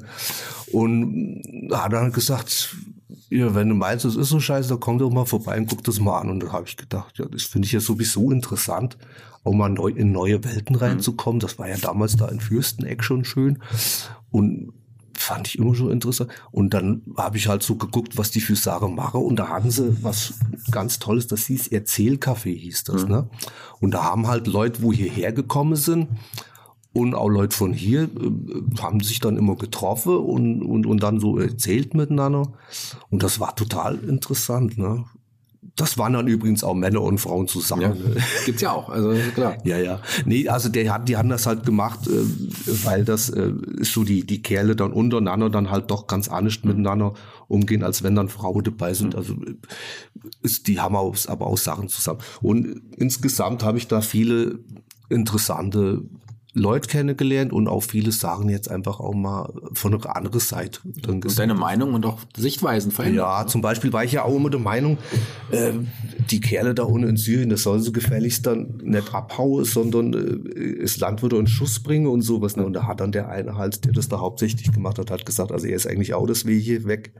Und 0.71 1.43
da 1.69 1.83
hat 1.83 1.93
er 1.93 2.01
dann 2.01 2.11
gesagt, 2.11 2.75
ja, 3.31 3.55
wenn 3.55 3.69
du 3.69 3.75
meinst, 3.75 4.03
es 4.03 4.17
ist 4.17 4.27
so 4.27 4.41
scheiße, 4.41 4.67
dann 4.67 4.81
komm 4.81 4.97
doch 4.97 5.09
mal 5.09 5.25
vorbei 5.25 5.57
und 5.57 5.69
guck 5.69 5.83
das 5.85 6.01
mal 6.01 6.19
an. 6.19 6.29
Und 6.29 6.43
da 6.43 6.51
habe 6.51 6.67
ich 6.67 6.75
gedacht, 6.75 7.17
ja, 7.17 7.25
das 7.25 7.43
finde 7.43 7.65
ich 7.65 7.71
ja 7.71 7.79
sowieso 7.79 8.29
interessant, 8.29 8.97
auch 9.45 9.53
mal 9.53 9.69
neu 9.69 9.87
in 9.87 10.11
neue 10.11 10.43
Welten 10.43 10.75
reinzukommen. 10.75 11.39
Das 11.39 11.57
war 11.57 11.69
ja 11.69 11.77
damals 11.77 12.17
da 12.17 12.27
in 12.27 12.41
Fürsteneck 12.41 13.03
schon 13.03 13.23
schön. 13.23 13.59
Und 14.31 14.73
fand 15.17 15.47
ich 15.47 15.59
immer 15.59 15.73
schon 15.75 15.91
interessant. 15.91 16.29
Und 16.51 16.73
dann 16.73 17.03
habe 17.15 17.37
ich 17.37 17.47
halt 17.47 17.63
so 17.63 17.75
geguckt, 17.75 18.17
was 18.17 18.31
die 18.31 18.41
für 18.41 18.57
Sachen 18.57 18.95
machen. 18.95 19.21
Und 19.21 19.37
da 19.37 19.47
hatten 19.47 19.71
sie 19.71 20.03
was 20.03 20.33
ganz 20.69 20.99
Tolles, 20.99 21.27
das 21.27 21.45
hieß 21.45 21.71
Erzählcafé, 21.71 22.53
hieß 22.53 22.83
das. 22.83 23.05
Ne? 23.07 23.29
Und 23.79 23.91
da 23.91 24.03
haben 24.03 24.27
halt 24.27 24.47
Leute, 24.47 24.81
wo 24.81 24.91
hierher 24.91 25.31
gekommen 25.31 25.77
sind, 25.77 26.09
und 26.93 27.15
auch 27.15 27.29
Leute 27.29 27.55
von 27.55 27.73
hier 27.73 28.03
äh, 28.03 28.81
haben 28.81 28.99
sich 28.99 29.19
dann 29.19 29.37
immer 29.37 29.55
getroffen 29.55 30.17
und, 30.17 30.61
und, 30.61 30.85
und 30.85 31.01
dann 31.01 31.19
so 31.19 31.37
erzählt 31.37 31.93
miteinander. 31.93 32.51
Und 33.09 33.23
das 33.23 33.39
war 33.39 33.55
total 33.55 33.97
interessant. 33.99 34.77
Ne? 34.77 35.05
Das 35.77 35.97
waren 35.97 36.13
dann 36.13 36.27
übrigens 36.27 36.65
auch 36.65 36.73
Männer 36.73 37.01
und 37.01 37.19
Frauen 37.19 37.47
zusammen. 37.47 37.81
Ja. 37.81 37.93
Gibt's 38.45 38.61
ja 38.61 38.73
auch, 38.73 38.89
also 38.89 39.13
klar. 39.33 39.55
Ja, 39.63 39.77
ja. 39.77 40.01
Nee, 40.25 40.49
also 40.49 40.67
der 40.67 40.93
hat, 40.93 41.07
die 41.07 41.15
haben 41.15 41.29
das 41.29 41.45
halt 41.45 41.65
gemacht, 41.65 42.07
äh, 42.07 42.25
weil 42.83 43.05
das 43.05 43.29
äh, 43.29 43.53
ist 43.77 43.93
so 43.93 44.03
die, 44.03 44.25
die 44.25 44.41
Kerle 44.41 44.75
dann 44.75 44.91
untereinander 44.91 45.49
dann 45.49 45.71
halt 45.71 45.91
doch 45.91 46.07
ganz 46.07 46.27
ernst 46.27 46.65
miteinander 46.65 47.13
umgehen, 47.47 47.83
als 47.83 48.03
wenn 48.03 48.15
dann 48.15 48.27
Frauen 48.27 48.65
dabei 48.65 48.93
sind. 48.93 49.15
Also 49.15 49.33
äh, 49.35 49.55
ist, 50.43 50.67
die 50.67 50.81
haben 50.81 50.97
auch, 50.97 51.15
aber 51.27 51.47
auch 51.47 51.57
Sachen 51.57 51.87
zusammen. 51.87 52.19
Und 52.41 52.81
insgesamt 52.97 53.63
habe 53.63 53.77
ich 53.77 53.87
da 53.87 54.01
viele 54.01 54.59
interessante 55.09 56.03
Leute 56.53 56.89
kennengelernt 56.89 57.53
und 57.53 57.69
auch 57.69 57.81
viele 57.81 58.11
Sachen 58.11 58.49
jetzt 58.49 58.69
einfach 58.69 58.99
auch 58.99 59.13
mal 59.13 59.53
von 59.71 59.93
einer 59.93 60.15
anderen 60.15 60.39
Seite 60.41 60.81
dann 60.83 61.23
Und 61.23 61.39
deine 61.39 61.53
Meinung 61.53 61.93
und 61.93 62.05
auch 62.05 62.19
Sichtweisen 62.35 62.91
verändert. 62.91 63.25
Ja, 63.25 63.47
zum 63.47 63.61
Beispiel 63.61 63.93
war 63.93 64.03
ich 64.03 64.11
ja 64.11 64.23
auch 64.23 64.35
immer 64.35 64.49
der 64.49 64.59
Meinung, 64.59 64.97
äh, 65.51 65.71
die 66.29 66.41
Kerle 66.41 66.75
da 66.75 66.83
unten 66.83 67.07
in 67.07 67.17
Syrien, 67.17 67.49
das 67.49 67.63
soll 67.63 67.79
sie 67.79 67.93
gefälligst 67.93 68.45
dann 68.45 68.81
nicht 68.83 69.13
abhauen, 69.13 69.63
sondern 69.63 70.13
äh, 70.13 70.81
das 70.81 70.97
Land 70.97 71.21
würde 71.21 71.37
einen 71.37 71.47
Schuss 71.47 71.79
bringen 71.79 72.07
und 72.07 72.21
sowas. 72.21 72.57
Ne? 72.57 72.65
Und 72.65 72.73
da 72.73 72.85
hat 72.85 72.99
dann 72.99 73.13
der 73.13 73.29
eine 73.29 73.55
halt, 73.55 73.85
der 73.85 73.93
das 73.93 74.09
da 74.09 74.19
hauptsächlich 74.19 74.73
gemacht 74.73 74.99
hat, 74.99 75.09
hat 75.09 75.25
gesagt, 75.25 75.53
also 75.53 75.67
er 75.67 75.75
ist 75.77 75.87
eigentlich 75.87 76.13
auch 76.13 76.27
das 76.27 76.45
Wege 76.45 76.83
weg, 76.85 77.13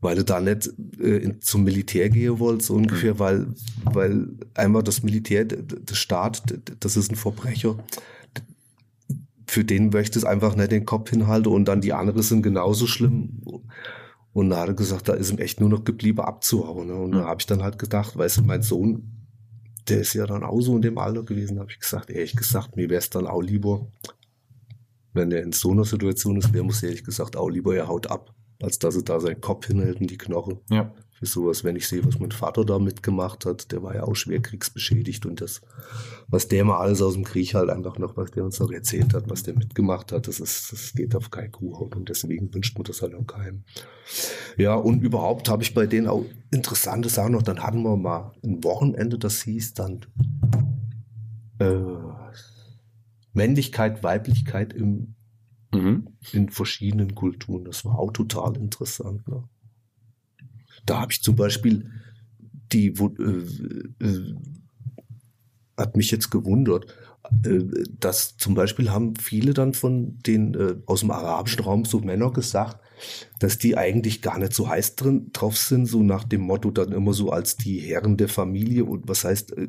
weil 0.00 0.18
er 0.18 0.24
da 0.24 0.38
nicht 0.38 0.70
äh, 1.00 1.16
in, 1.16 1.40
zum 1.40 1.64
Militär 1.64 2.10
gehen 2.10 2.38
wollte, 2.38 2.62
so 2.62 2.74
ungefähr, 2.74 3.18
weil, 3.18 3.48
weil 3.84 4.28
einmal 4.54 4.84
das 4.84 5.02
Militär, 5.02 5.46
der 5.46 5.94
Staat, 5.94 6.44
das 6.78 6.96
ist 6.96 7.10
ein 7.10 7.16
Verbrecher 7.16 7.76
für 9.52 9.64
den 9.64 9.90
möchte 9.90 10.18
es 10.18 10.24
einfach 10.24 10.56
nicht 10.56 10.72
den 10.72 10.86
Kopf 10.86 11.10
hinhalten 11.10 11.52
und 11.52 11.66
dann 11.66 11.82
die 11.82 11.92
anderen 11.92 12.22
sind 12.22 12.42
genauso 12.42 12.86
schlimm. 12.86 13.42
Und 14.32 14.48
da 14.48 14.60
hat 14.62 14.68
er 14.68 14.74
gesagt, 14.74 15.10
da 15.10 15.12
ist 15.12 15.30
ihm 15.30 15.36
echt 15.36 15.60
nur 15.60 15.68
noch 15.68 15.84
geblieben 15.84 16.20
abzuhauen. 16.20 16.86
Ne? 16.86 16.94
Und 16.94 17.12
da 17.12 17.26
habe 17.26 17.38
ich 17.38 17.46
dann 17.46 17.62
halt 17.62 17.78
gedacht, 17.78 18.16
weißt 18.16 18.38
du, 18.38 18.42
mein 18.44 18.62
Sohn, 18.62 19.26
der 19.88 20.00
ist 20.00 20.14
ja 20.14 20.26
dann 20.26 20.42
auch 20.42 20.62
so 20.62 20.74
in 20.74 20.80
dem 20.80 20.96
Alter 20.96 21.22
gewesen, 21.22 21.60
habe 21.60 21.70
ich 21.70 21.78
gesagt, 21.78 22.08
ehrlich 22.08 22.34
gesagt, 22.34 22.76
mir 22.76 22.88
wäre 22.88 23.00
es 23.00 23.10
dann 23.10 23.26
auch 23.26 23.42
lieber, 23.42 23.88
wenn 25.12 25.30
er 25.30 25.42
in 25.42 25.52
so 25.52 25.70
einer 25.72 25.84
Situation 25.84 26.38
ist, 26.38 26.54
wäre 26.54 26.64
muss 26.64 26.82
ehrlich 26.82 27.04
gesagt 27.04 27.36
auch 27.36 27.50
lieber, 27.50 27.76
er 27.76 27.88
haut 27.88 28.10
ab, 28.10 28.34
als 28.62 28.78
dass 28.78 28.96
er 28.96 29.02
da 29.02 29.20
seinen 29.20 29.42
Kopf 29.42 29.66
hinhält 29.66 30.00
und 30.00 30.10
die 30.10 30.16
Knochen 30.16 30.60
Ja. 30.70 30.94
Für 31.22 31.26
sowas, 31.26 31.62
wenn 31.62 31.76
ich 31.76 31.86
sehe, 31.86 32.04
was 32.04 32.18
mein 32.18 32.32
Vater 32.32 32.64
da 32.64 32.80
mitgemacht 32.80 33.46
hat, 33.46 33.70
der 33.70 33.80
war 33.84 33.94
ja 33.94 34.02
auch 34.02 34.16
schwer 34.16 34.40
kriegsbeschädigt 34.40 35.24
und 35.24 35.40
das, 35.40 35.60
was 36.26 36.48
der 36.48 36.64
mal 36.64 36.78
alles 36.78 37.00
aus 37.00 37.14
dem 37.14 37.22
Krieg 37.22 37.54
halt 37.54 37.70
einfach 37.70 37.96
noch, 37.96 38.16
was 38.16 38.32
der 38.32 38.44
uns 38.44 38.58
noch 38.58 38.72
erzählt 38.72 39.14
hat, 39.14 39.30
was 39.30 39.44
der 39.44 39.54
mitgemacht 39.54 40.10
hat, 40.10 40.26
das 40.26 40.40
ist, 40.40 40.72
das 40.72 40.94
geht 40.94 41.14
auf 41.14 41.30
kein 41.30 41.52
Kuhhaut 41.52 41.94
und 41.94 42.08
deswegen 42.08 42.52
wünscht 42.52 42.76
man 42.76 42.82
das 42.82 43.02
halt 43.02 43.14
auch 43.14 43.24
keinem. 43.24 43.62
Ja, 44.56 44.74
und 44.74 45.00
überhaupt 45.00 45.48
habe 45.48 45.62
ich 45.62 45.74
bei 45.74 45.86
denen 45.86 46.08
auch 46.08 46.24
interessante 46.50 47.08
Sachen 47.08 47.32
noch, 47.34 47.42
dann 47.42 47.62
hatten 47.62 47.84
wir 47.84 47.96
mal 47.96 48.32
ein 48.42 48.64
Wochenende, 48.64 49.16
das 49.16 49.42
hieß 49.42 49.74
dann, 49.74 50.00
äh, 51.60 51.72
Männlichkeit, 53.32 54.02
Weiblichkeit 54.02 54.72
im, 54.72 55.14
Mhm. 55.72 56.08
in 56.32 56.48
verschiedenen 56.50 57.14
Kulturen. 57.14 57.64
Das 57.64 57.84
war 57.84 57.98
auch 57.98 58.12
total 58.12 58.56
interessant. 58.56 59.26
Ne? 59.28 59.44
Da 60.86 61.00
habe 61.00 61.12
ich 61.12 61.22
zum 61.22 61.36
Beispiel 61.36 61.90
die, 62.72 62.88
äh, 62.88 64.04
äh, 64.04 64.34
hat 65.76 65.96
mich 65.96 66.10
jetzt 66.10 66.30
gewundert, 66.30 66.86
äh, 67.44 67.60
dass 68.00 68.36
zum 68.36 68.54
Beispiel 68.54 68.90
haben 68.90 69.14
viele 69.16 69.54
dann 69.54 69.74
von 69.74 70.18
den 70.26 70.54
äh, 70.54 70.76
aus 70.86 71.00
dem 71.00 71.10
arabischen 71.10 71.60
Raum 71.64 71.84
so 71.84 72.00
Männer 72.00 72.30
gesagt, 72.32 72.78
dass 73.40 73.58
die 73.58 73.76
eigentlich 73.76 74.22
gar 74.22 74.38
nicht 74.38 74.52
so 74.54 74.68
heiß 74.68 74.94
drin 74.96 75.30
drauf 75.32 75.56
sind, 75.56 75.86
so 75.86 76.02
nach 76.02 76.24
dem 76.24 76.42
Motto 76.42 76.70
dann 76.70 76.92
immer 76.92 77.12
so 77.14 77.30
als 77.30 77.56
die 77.56 77.78
Herren 77.80 78.16
der 78.16 78.28
Familie 78.28 78.84
und 78.84 79.08
was 79.08 79.24
heißt, 79.24 79.56
äh, 79.56 79.68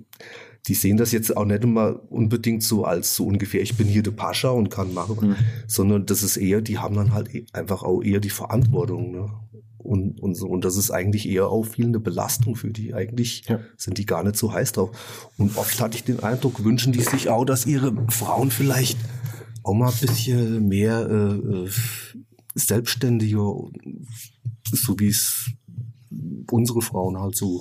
die 0.68 0.76
sehen 0.76 0.96
das 0.98 1.12
jetzt 1.12 1.36
auch 1.36 1.44
nicht 1.46 1.64
immer 1.64 2.00
unbedingt 2.12 2.64
so 2.64 2.86
als 2.86 3.16
so 3.16 3.26
ungefähr, 3.26 3.62
ich 3.62 3.76
bin 3.76 3.88
hier 3.88 4.04
der 4.04 4.12
Pascha 4.12 4.50
und 4.50 4.70
kann 4.70 4.94
machen, 4.94 5.30
Mhm. 5.30 5.36
sondern 5.68 6.06
das 6.06 6.24
ist 6.24 6.38
eher, 6.38 6.62
die 6.62 6.78
haben 6.78 6.96
dann 6.96 7.14
halt 7.14 7.34
e- 7.36 7.46
einfach 7.54 7.84
auch 7.84 8.02
eher 8.02 8.20
die 8.22 8.30
Verantwortung, 8.30 9.12
ne? 9.12 9.30
Und, 9.84 10.20
und 10.22 10.36
so, 10.36 10.48
und 10.48 10.64
das 10.66 10.78
ist 10.78 10.92
eigentlich 10.92 11.28
eher 11.28 11.50
auch 11.50 11.64
viel 11.64 11.86
eine 11.86 12.00
Belastung 12.00 12.56
für 12.56 12.72
die. 12.72 12.94
Eigentlich 12.94 13.44
Ja. 13.50 13.60
sind 13.78 13.98
die 13.98 14.06
gar 14.06 14.24
nicht 14.24 14.38
so 14.38 14.54
heiß 14.54 14.72
drauf. 14.72 15.30
Und 15.38 15.58
oft 15.58 15.80
hatte 15.82 15.98
ich 15.98 16.04
den 16.04 16.22
Eindruck, 16.22 16.64
wünschen 16.64 16.94
die 16.94 17.02
sich 17.02 17.30
auch, 17.30 17.46
dass 17.46 17.66
ihre 17.66 17.94
Frauen 18.10 18.50
vielleicht 18.50 18.98
auch 19.64 19.74
mal 19.74 19.92
ein 19.92 20.00
bisschen 20.00 20.68
mehr 20.68 21.08
äh, 21.10 21.66
äh, 21.66 21.70
selbstständiger, 22.56 23.56
so 24.72 25.00
wie 25.00 25.08
es 25.08 25.50
unsere 26.52 26.82
Frauen 26.82 27.20
halt 27.20 27.36
so 27.36 27.60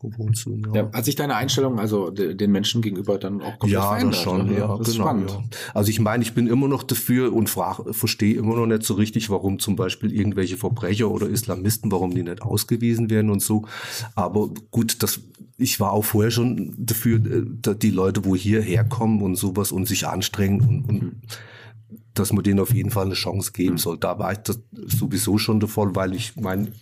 gewohnt 0.00 0.36
sind. 0.36 0.68
Ja, 0.74 0.90
hat 0.92 1.04
sich 1.04 1.16
deine 1.16 1.34
Einstellung 1.36 1.78
also 1.78 2.10
de- 2.10 2.34
den 2.34 2.50
Menschen 2.52 2.82
gegenüber 2.82 3.18
dann 3.18 3.40
auch 3.40 3.58
komplett 3.58 3.72
Ja, 3.72 3.88
verändert? 3.88 4.14
das 4.14 4.22
schon. 4.22 4.52
Ja, 4.52 4.76
das 4.76 4.92
genau, 4.92 5.04
spannend. 5.04 5.30
ja. 5.30 5.42
Also 5.74 5.90
ich 5.90 6.00
meine, 6.00 6.22
ich 6.22 6.34
bin 6.34 6.46
immer 6.46 6.68
noch 6.68 6.82
dafür 6.82 7.32
und 7.32 7.48
verstehe 7.90 8.34
immer 8.36 8.56
noch 8.56 8.66
nicht 8.66 8.82
so 8.84 8.94
richtig, 8.94 9.30
warum 9.30 9.58
zum 9.58 9.76
Beispiel 9.76 10.12
irgendwelche 10.12 10.56
Verbrecher 10.56 11.10
oder 11.10 11.28
Islamisten, 11.28 11.90
warum 11.92 12.14
die 12.14 12.22
nicht 12.22 12.42
ausgewiesen 12.42 13.10
werden 13.10 13.30
und 13.30 13.42
so. 13.42 13.64
Aber 14.14 14.48
gut, 14.70 15.02
das, 15.02 15.20
ich 15.56 15.80
war 15.80 15.92
auch 15.92 16.04
vorher 16.04 16.30
schon 16.30 16.74
dafür, 16.78 17.18
äh, 17.18 17.74
die 17.76 17.90
Leute, 17.90 18.24
wo 18.24 18.36
hierher 18.36 18.84
kommen 18.84 19.22
und 19.22 19.36
sowas 19.36 19.72
und 19.72 19.86
sich 19.88 20.06
anstrengen 20.06 20.60
und, 20.60 20.88
und 20.88 21.12
dass 22.14 22.32
man 22.32 22.42
denen 22.42 22.60
auf 22.60 22.72
jeden 22.74 22.90
Fall 22.90 23.06
eine 23.06 23.14
Chance 23.14 23.52
geben 23.52 23.78
soll. 23.78 23.96
Da 23.98 24.18
war 24.18 24.32
ich 24.32 24.38
das 24.38 24.60
sowieso 24.72 25.38
schon 25.38 25.60
Fall, 25.60 25.94
weil 25.94 26.14
ich 26.14 26.34
mein 26.36 26.72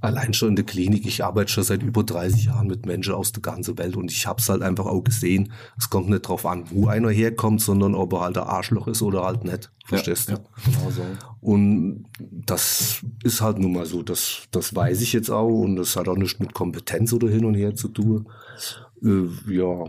Allein 0.00 0.32
schon 0.32 0.50
in 0.50 0.56
der 0.56 0.64
Klinik, 0.64 1.06
ich 1.06 1.24
arbeite 1.24 1.50
schon 1.50 1.64
seit 1.64 1.82
über 1.82 2.04
30 2.04 2.46
Jahren 2.46 2.68
mit 2.68 2.86
Menschen 2.86 3.14
aus 3.14 3.32
der 3.32 3.42
ganzen 3.42 3.78
Welt 3.78 3.96
und 3.96 4.10
ich 4.12 4.26
habe 4.26 4.40
es 4.40 4.48
halt 4.48 4.62
einfach 4.62 4.86
auch 4.86 5.02
gesehen. 5.02 5.52
Es 5.76 5.90
kommt 5.90 6.08
nicht 6.08 6.22
drauf 6.22 6.46
an, 6.46 6.64
wo 6.70 6.86
einer 6.86 7.10
herkommt, 7.10 7.60
sondern 7.60 7.94
ob 7.94 8.12
er 8.12 8.20
halt 8.20 8.38
ein 8.38 8.44
Arschloch 8.44 8.86
ist 8.86 9.02
oder 9.02 9.24
halt 9.24 9.44
nicht. 9.44 9.70
Verstehst 9.86 10.28
ja, 10.28 10.36
du? 10.36 10.42
Ja, 10.42 10.78
genau 10.78 10.90
so. 10.90 11.02
Und 11.40 12.04
das 12.20 13.04
ist 13.24 13.40
halt 13.40 13.58
nun 13.58 13.72
mal 13.72 13.86
so. 13.86 14.02
Das, 14.02 14.42
das 14.50 14.74
weiß 14.74 15.00
ich 15.00 15.12
jetzt 15.12 15.30
auch 15.30 15.62
und 15.62 15.76
das 15.76 15.96
hat 15.96 16.08
auch 16.08 16.16
nichts 16.16 16.38
mit 16.38 16.54
Kompetenz 16.54 17.12
oder 17.12 17.28
hin 17.28 17.44
und 17.44 17.54
her 17.54 17.74
zu 17.74 17.88
tun. 17.88 18.28
Äh, 19.02 19.52
ja, 19.52 19.84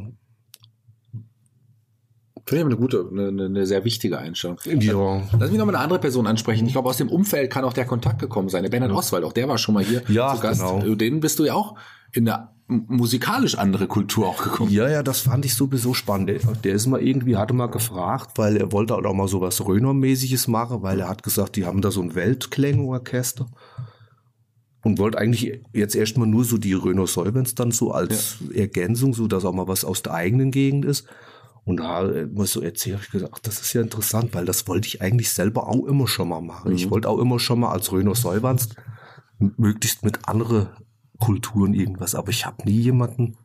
Finde 2.49 2.61
ich 2.61 2.65
aber 2.65 2.73
eine 2.73 2.81
gute, 2.81 3.07
eine, 3.11 3.45
eine- 3.45 3.65
sehr 3.67 3.85
wichtige 3.85 4.17
Einstellung. 4.17 4.57
ja. 4.65 5.21
Lass 5.39 5.49
mich 5.49 5.57
noch 5.59 5.65
mal 5.65 5.75
eine 5.75 5.83
andere 5.83 5.99
Person 5.99 6.25
ansprechen. 6.27 6.65
Ich 6.65 6.73
glaube, 6.73 6.89
aus 6.89 6.97
dem 6.97 7.09
Umfeld 7.09 7.51
kann 7.51 7.63
auch 7.63 7.73
der 7.73 7.85
Kontakt 7.85 8.19
gekommen 8.19 8.49
sein. 8.49 8.63
Der 8.63 8.69
Bernhard 8.69 8.91
Oswald, 8.91 9.23
auch 9.23 9.33
der 9.33 9.47
war 9.47 9.57
schon 9.57 9.75
mal 9.75 9.83
hier 9.83 10.01
Ja, 10.09 10.33
zu 10.35 10.41
Gast. 10.41 10.59
genau. 10.61 10.95
Den 10.95 11.19
bist 11.19 11.39
du 11.39 11.45
ja 11.45 11.53
auch 11.53 11.75
in 12.11 12.27
eine 12.27 12.49
m- 12.67 12.85
musikalisch 12.87 13.55
andere 13.57 13.85
Kultur 13.87 14.27
auch 14.27 14.43
gekommen. 14.43 14.71
Ja, 14.71 14.89
ja, 14.89 15.03
das 15.03 15.19
fand 15.21 15.45
ich 15.45 15.53
sowieso 15.55 15.93
spannend. 15.93 16.29
Der, 16.29 16.39
der 16.39 16.73
ist 16.73 16.87
mal 16.87 17.01
irgendwie, 17.01 17.37
hatte 17.37 17.53
mal 17.53 17.67
gefragt, 17.67 18.31
weil 18.37 18.57
er 18.57 18.71
wollte 18.71 18.95
halt 18.95 19.05
auch 19.05 19.13
mal 19.13 19.27
so 19.27 19.41
was 19.41 19.63
Röner-mäßiges 19.65 20.47
machen, 20.47 20.81
weil 20.81 20.99
er 20.99 21.07
hat 21.09 21.21
gesagt, 21.23 21.55
die 21.55 21.65
haben 21.65 21.81
da 21.81 21.91
so 21.91 22.01
ein 22.01 22.15
Weltklängeorchester 22.15 23.45
und 24.83 24.97
wollte 24.97 25.17
eigentlich 25.17 25.61
jetzt 25.73 25.95
erstmal 25.95 26.27
nur 26.27 26.45
so 26.45 26.57
die 26.57 26.73
Röner 26.73 27.05
Solvents 27.05 27.53
dann 27.53 27.71
so 27.71 27.91
als 27.91 28.37
Ergänzung, 28.53 29.13
so 29.13 29.27
dass 29.27 29.45
auch 29.45 29.53
mal 29.53 29.67
was 29.67 29.83
aus 29.85 30.01
der 30.01 30.13
eigenen 30.13 30.51
Gegend 30.51 30.85
ist. 30.85 31.05
Und 31.69 31.77
da 31.77 32.03
äh, 32.09 32.25
muss 32.25 32.53
so 32.53 32.61
erzählt, 32.61 32.95
hab 32.95 33.03
ich 33.03 33.11
gesagt, 33.11 33.31
ach, 33.35 33.39
das 33.43 33.61
ist 33.61 33.73
ja 33.73 33.81
interessant, 33.81 34.33
weil 34.33 34.43
das 34.43 34.67
wollte 34.67 34.87
ich 34.87 35.03
eigentlich 35.03 35.29
selber 35.29 35.67
auch 35.67 35.85
immer 35.85 36.07
schon 36.07 36.29
mal 36.29 36.41
machen. 36.41 36.71
Ich 36.71 36.89
wollte 36.89 37.07
auch 37.07 37.19
immer 37.19 37.37
schon 37.37 37.59
mal 37.59 37.71
als 37.71 37.91
Röner 37.91 38.15
Solvans 38.15 38.69
möglichst 39.37 40.03
mit 40.03 40.27
anderen 40.27 40.69
Kulturen 41.19 41.75
irgendwas, 41.75 42.15
aber 42.15 42.29
ich 42.29 42.47
habe 42.47 42.63
nie 42.65 42.79
jemanden 42.79 43.37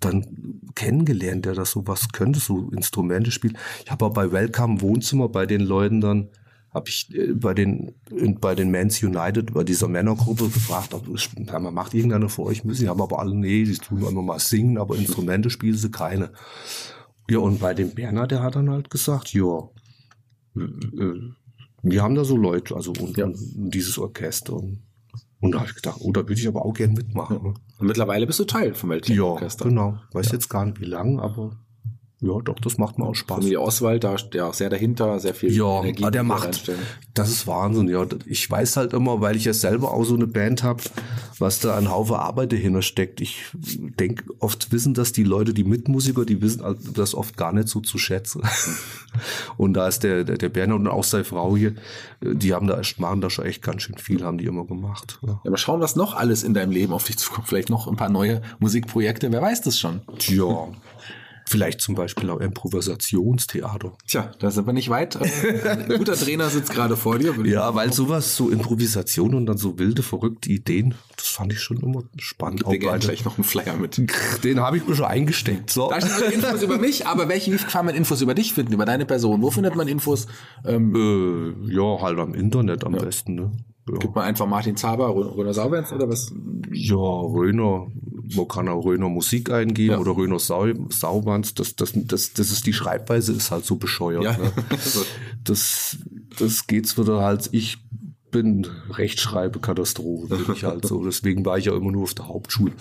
dann 0.00 0.62
kennengelernt, 0.74 1.44
der 1.44 1.52
das 1.52 1.72
so 1.72 1.86
was 1.86 2.08
könnte, 2.12 2.40
so 2.40 2.70
Instrumente 2.70 3.30
spielt. 3.30 3.58
Ich 3.84 3.90
habe 3.90 4.06
auch 4.06 4.14
bei 4.14 4.32
Welcome 4.32 4.80
Wohnzimmer 4.80 5.28
bei 5.28 5.44
den 5.44 5.60
Leuten 5.60 6.00
dann, 6.00 6.30
habe 6.74 6.88
ich 6.88 7.14
äh, 7.14 7.32
bei 7.32 7.54
den 7.54 7.94
bei 8.40 8.54
den 8.54 8.70
Mans 8.70 9.02
United, 9.02 9.54
bei 9.54 9.64
dieser 9.64 9.88
Männergruppe 9.88 10.48
gefragt, 10.48 10.92
ob 10.92 11.06
ja, 11.08 11.58
man 11.60 11.72
macht 11.72 11.94
irgendeiner 11.94 12.28
für 12.28 12.42
euch 12.42 12.64
Musik, 12.64 12.88
haben 12.88 13.00
aber 13.00 13.20
alle, 13.20 13.34
nee, 13.34 13.64
die 13.64 13.74
tun 13.78 14.02
immer 14.02 14.22
mal 14.22 14.40
singen, 14.40 14.76
aber 14.78 14.96
Instrumente 14.96 15.50
spielen 15.50 15.76
sie 15.76 15.90
keine. 15.90 16.32
Ja, 17.30 17.38
und 17.38 17.60
bei 17.60 17.72
dem 17.72 17.94
Berner, 17.94 18.26
der 18.26 18.42
hat 18.42 18.56
dann 18.56 18.68
halt 18.70 18.90
gesagt, 18.90 19.32
ja, 19.32 19.60
äh, 20.56 20.60
äh, 20.60 21.20
wir 21.82 22.02
haben 22.02 22.14
da 22.14 22.24
so 22.24 22.36
Leute, 22.36 22.74
also 22.74 22.92
und, 22.98 23.16
Ja. 23.16 23.26
und 23.26 23.36
dieses 23.54 23.98
Orchester. 23.98 24.54
Und, 24.54 24.82
und 25.40 25.52
da 25.52 25.60
habe 25.60 25.68
ich 25.68 25.74
gedacht, 25.76 25.98
oh, 26.00 26.12
da 26.12 26.20
würde 26.20 26.34
ich 26.40 26.48
aber 26.48 26.64
auch 26.64 26.72
gern 26.74 26.92
mitmachen. 26.94 27.42
ne? 27.42 27.54
Und 27.78 27.86
mittlerweile 27.86 28.26
bist 28.26 28.40
du 28.40 28.44
Teil 28.44 28.74
vom 28.74 28.90
Ja, 28.90 28.94
Weltklangerchester. 28.96 29.66
genau. 29.66 29.98
Weiß 30.12 30.32
jetzt 30.32 30.48
gar 30.48 30.64
nicht 30.64 30.80
wie 30.80 30.86
lang, 30.86 31.20
aber 31.20 31.58
ja, 32.26 32.40
doch, 32.40 32.56
das 32.60 32.78
macht 32.78 32.98
mir 32.98 33.04
auch 33.06 33.14
Spaß. 33.14 33.36
Familie 33.38 33.60
Oswald, 33.60 34.04
da 34.04 34.16
steht 34.18 34.34
ja 34.36 34.46
auch 34.46 34.54
sehr 34.54 34.70
dahinter, 34.70 35.20
sehr 35.20 35.34
viel 35.34 35.52
Ja, 35.52 35.80
Energie. 35.80 36.02
aber 36.04 36.10
der 36.10 36.22
die 36.22 36.28
da 36.28 36.34
macht, 36.34 36.70
das 37.14 37.28
ist 37.30 37.46
Wahnsinn, 37.46 37.88
ja. 37.88 38.06
Ich 38.26 38.50
weiß 38.50 38.76
halt 38.76 38.92
immer, 38.92 39.20
weil 39.20 39.36
ich 39.36 39.44
ja 39.44 39.52
selber 39.52 39.92
auch 39.92 40.04
so 40.04 40.14
eine 40.14 40.26
Band 40.26 40.62
habe, 40.62 40.82
was 41.38 41.60
da 41.60 41.76
ein 41.76 41.90
Haufen 41.90 42.16
Arbeit 42.16 42.52
dahinter 42.52 42.82
steckt. 42.82 43.20
Ich 43.20 43.44
denke, 43.52 44.24
oft 44.40 44.72
wissen 44.72 44.94
das 44.94 45.12
die 45.12 45.24
Leute, 45.24 45.52
die 45.54 45.64
Mitmusiker, 45.64 46.24
die 46.24 46.40
wissen 46.40 46.62
das 46.94 47.14
oft 47.14 47.36
gar 47.36 47.52
nicht 47.52 47.68
so 47.68 47.80
zu 47.80 47.98
schätzen. 47.98 48.42
Und 49.56 49.74
da 49.74 49.86
ist 49.86 50.02
der, 50.02 50.24
der, 50.24 50.38
der 50.38 50.48
Berner 50.48 50.74
und 50.74 50.88
auch 50.88 51.04
seine 51.04 51.22
Frau 51.22 51.56
hier, 51.56 51.74
die 52.20 52.52
haben 52.52 52.66
da 52.66 52.80
echt, 52.80 52.98
machen 52.98 53.20
da 53.20 53.30
schon 53.30 53.44
echt 53.44 53.62
ganz 53.62 53.82
schön 53.82 53.96
viel, 53.96 54.24
haben 54.24 54.38
die 54.38 54.44
immer 54.46 54.64
gemacht. 54.64 55.20
Ja. 55.24 55.40
Ja, 55.44 55.50
mal 55.52 55.56
schauen, 55.56 55.80
was 55.80 55.94
noch 55.94 56.14
alles 56.16 56.42
in 56.42 56.52
deinem 56.52 56.72
Leben 56.72 56.92
auf 56.92 57.04
dich 57.04 57.16
zukommt. 57.18 57.46
Vielleicht 57.46 57.70
noch 57.70 57.86
ein 57.86 57.94
paar 57.94 58.08
neue 58.08 58.42
Musikprojekte, 58.58 59.30
wer 59.30 59.40
weiß 59.40 59.60
das 59.62 59.78
schon. 59.78 60.00
Tja, 60.18 60.44
vielleicht 61.46 61.80
zum 61.80 61.94
Beispiel 61.94 62.30
auch 62.30 62.40
Improvisationstheater. 62.40 63.92
Tja, 64.06 64.30
da 64.38 64.50
sind 64.50 64.66
wir 64.66 64.72
nicht 64.72 64.88
weit. 64.90 65.16
Äh, 65.16 65.68
Ein 65.68 65.98
guter 65.98 66.14
Trainer 66.14 66.48
sitzt 66.48 66.72
gerade 66.72 66.96
vor 66.96 67.18
dir. 67.18 67.34
ich 67.44 67.52
Ja, 67.52 67.74
weil 67.74 67.92
sowas, 67.92 68.36
so 68.36 68.50
Improvisation 68.50 69.34
und 69.34 69.46
dann 69.46 69.58
so 69.58 69.78
wilde, 69.78 70.02
verrückte 70.02 70.50
Ideen, 70.50 70.94
das 71.16 71.28
fand 71.28 71.52
ich 71.52 71.60
schon 71.60 71.78
immer 71.78 72.02
spannend. 72.18 72.64
Wir 72.66 72.78
gehen 72.78 72.90
bei 72.90 72.98
gleich 72.98 73.24
noch 73.24 73.36
einen 73.36 73.44
Flyer 73.44 73.76
mit. 73.76 74.00
den 74.44 74.60
habe 74.60 74.76
ich 74.76 74.86
mir 74.86 74.94
schon 74.94 75.06
eingesteckt. 75.06 75.70
So. 75.70 75.90
Da 75.90 75.96
alle 75.96 76.32
Infos 76.32 76.62
über 76.62 76.78
mich, 76.78 77.06
aber 77.06 77.28
welche, 77.28 77.52
wie 77.52 77.56
kann 77.56 77.86
man 77.86 77.94
Infos 77.94 78.20
über 78.20 78.34
dich 78.34 78.52
finden, 78.54 78.72
über 78.72 78.84
deine 78.84 79.06
Person? 79.06 79.42
Wo 79.42 79.50
findet 79.50 79.76
man 79.76 79.88
Infos? 79.88 80.26
Ähm, 80.64 80.94
Äh, 80.94 81.74
ja, 81.74 82.00
halt 82.00 82.18
am 82.18 82.34
Internet 82.34 82.84
am 82.84 82.92
besten. 82.92 83.34
Ne? 83.34 83.52
Ja. 83.88 83.98
gibt 83.98 84.14
man 84.14 84.24
einfach 84.24 84.46
Martin 84.46 84.76
Zaber, 84.76 85.14
Röner 85.14 85.52
Sauberns 85.52 85.92
oder 85.92 86.08
was? 86.08 86.32
ja, 86.72 86.96
Röner, 86.96 87.86
man 88.34 88.48
kann 88.48 88.68
auch 88.68 88.84
Röner 88.84 89.08
Musik 89.08 89.50
eingeben 89.50 89.92
Ja. 89.94 89.98
oder 89.98 90.16
Röner 90.16 90.38
Sau, 90.38 90.66
Saubands. 90.90 91.54
Das, 91.54 91.76
das, 91.76 91.92
das, 91.94 92.32
das 92.32 92.50
ist 92.50 92.66
die 92.66 92.72
Schreibweise, 92.72 93.32
ist 93.32 93.50
halt 93.50 93.64
so 93.64 93.76
bescheuert. 93.76 94.24
Ja. 94.24 94.36
Ne? 94.36 94.52
Das, 95.44 95.98
das 96.38 96.66
geht's 96.66 96.96
wieder 96.96 97.20
halt. 97.20 97.50
Ich 97.52 97.78
bin 98.30 98.66
Rechtschreibekatastrophe, 98.90 100.26
bin 100.36 100.54
ich 100.56 100.64
halt 100.64 100.86
so. 100.86 101.04
Deswegen 101.04 101.44
war 101.44 101.58
ich 101.58 101.66
ja 101.66 101.76
immer 101.76 101.92
nur 101.92 102.02
auf 102.04 102.14
der 102.14 102.26
Hauptschule. 102.28 102.72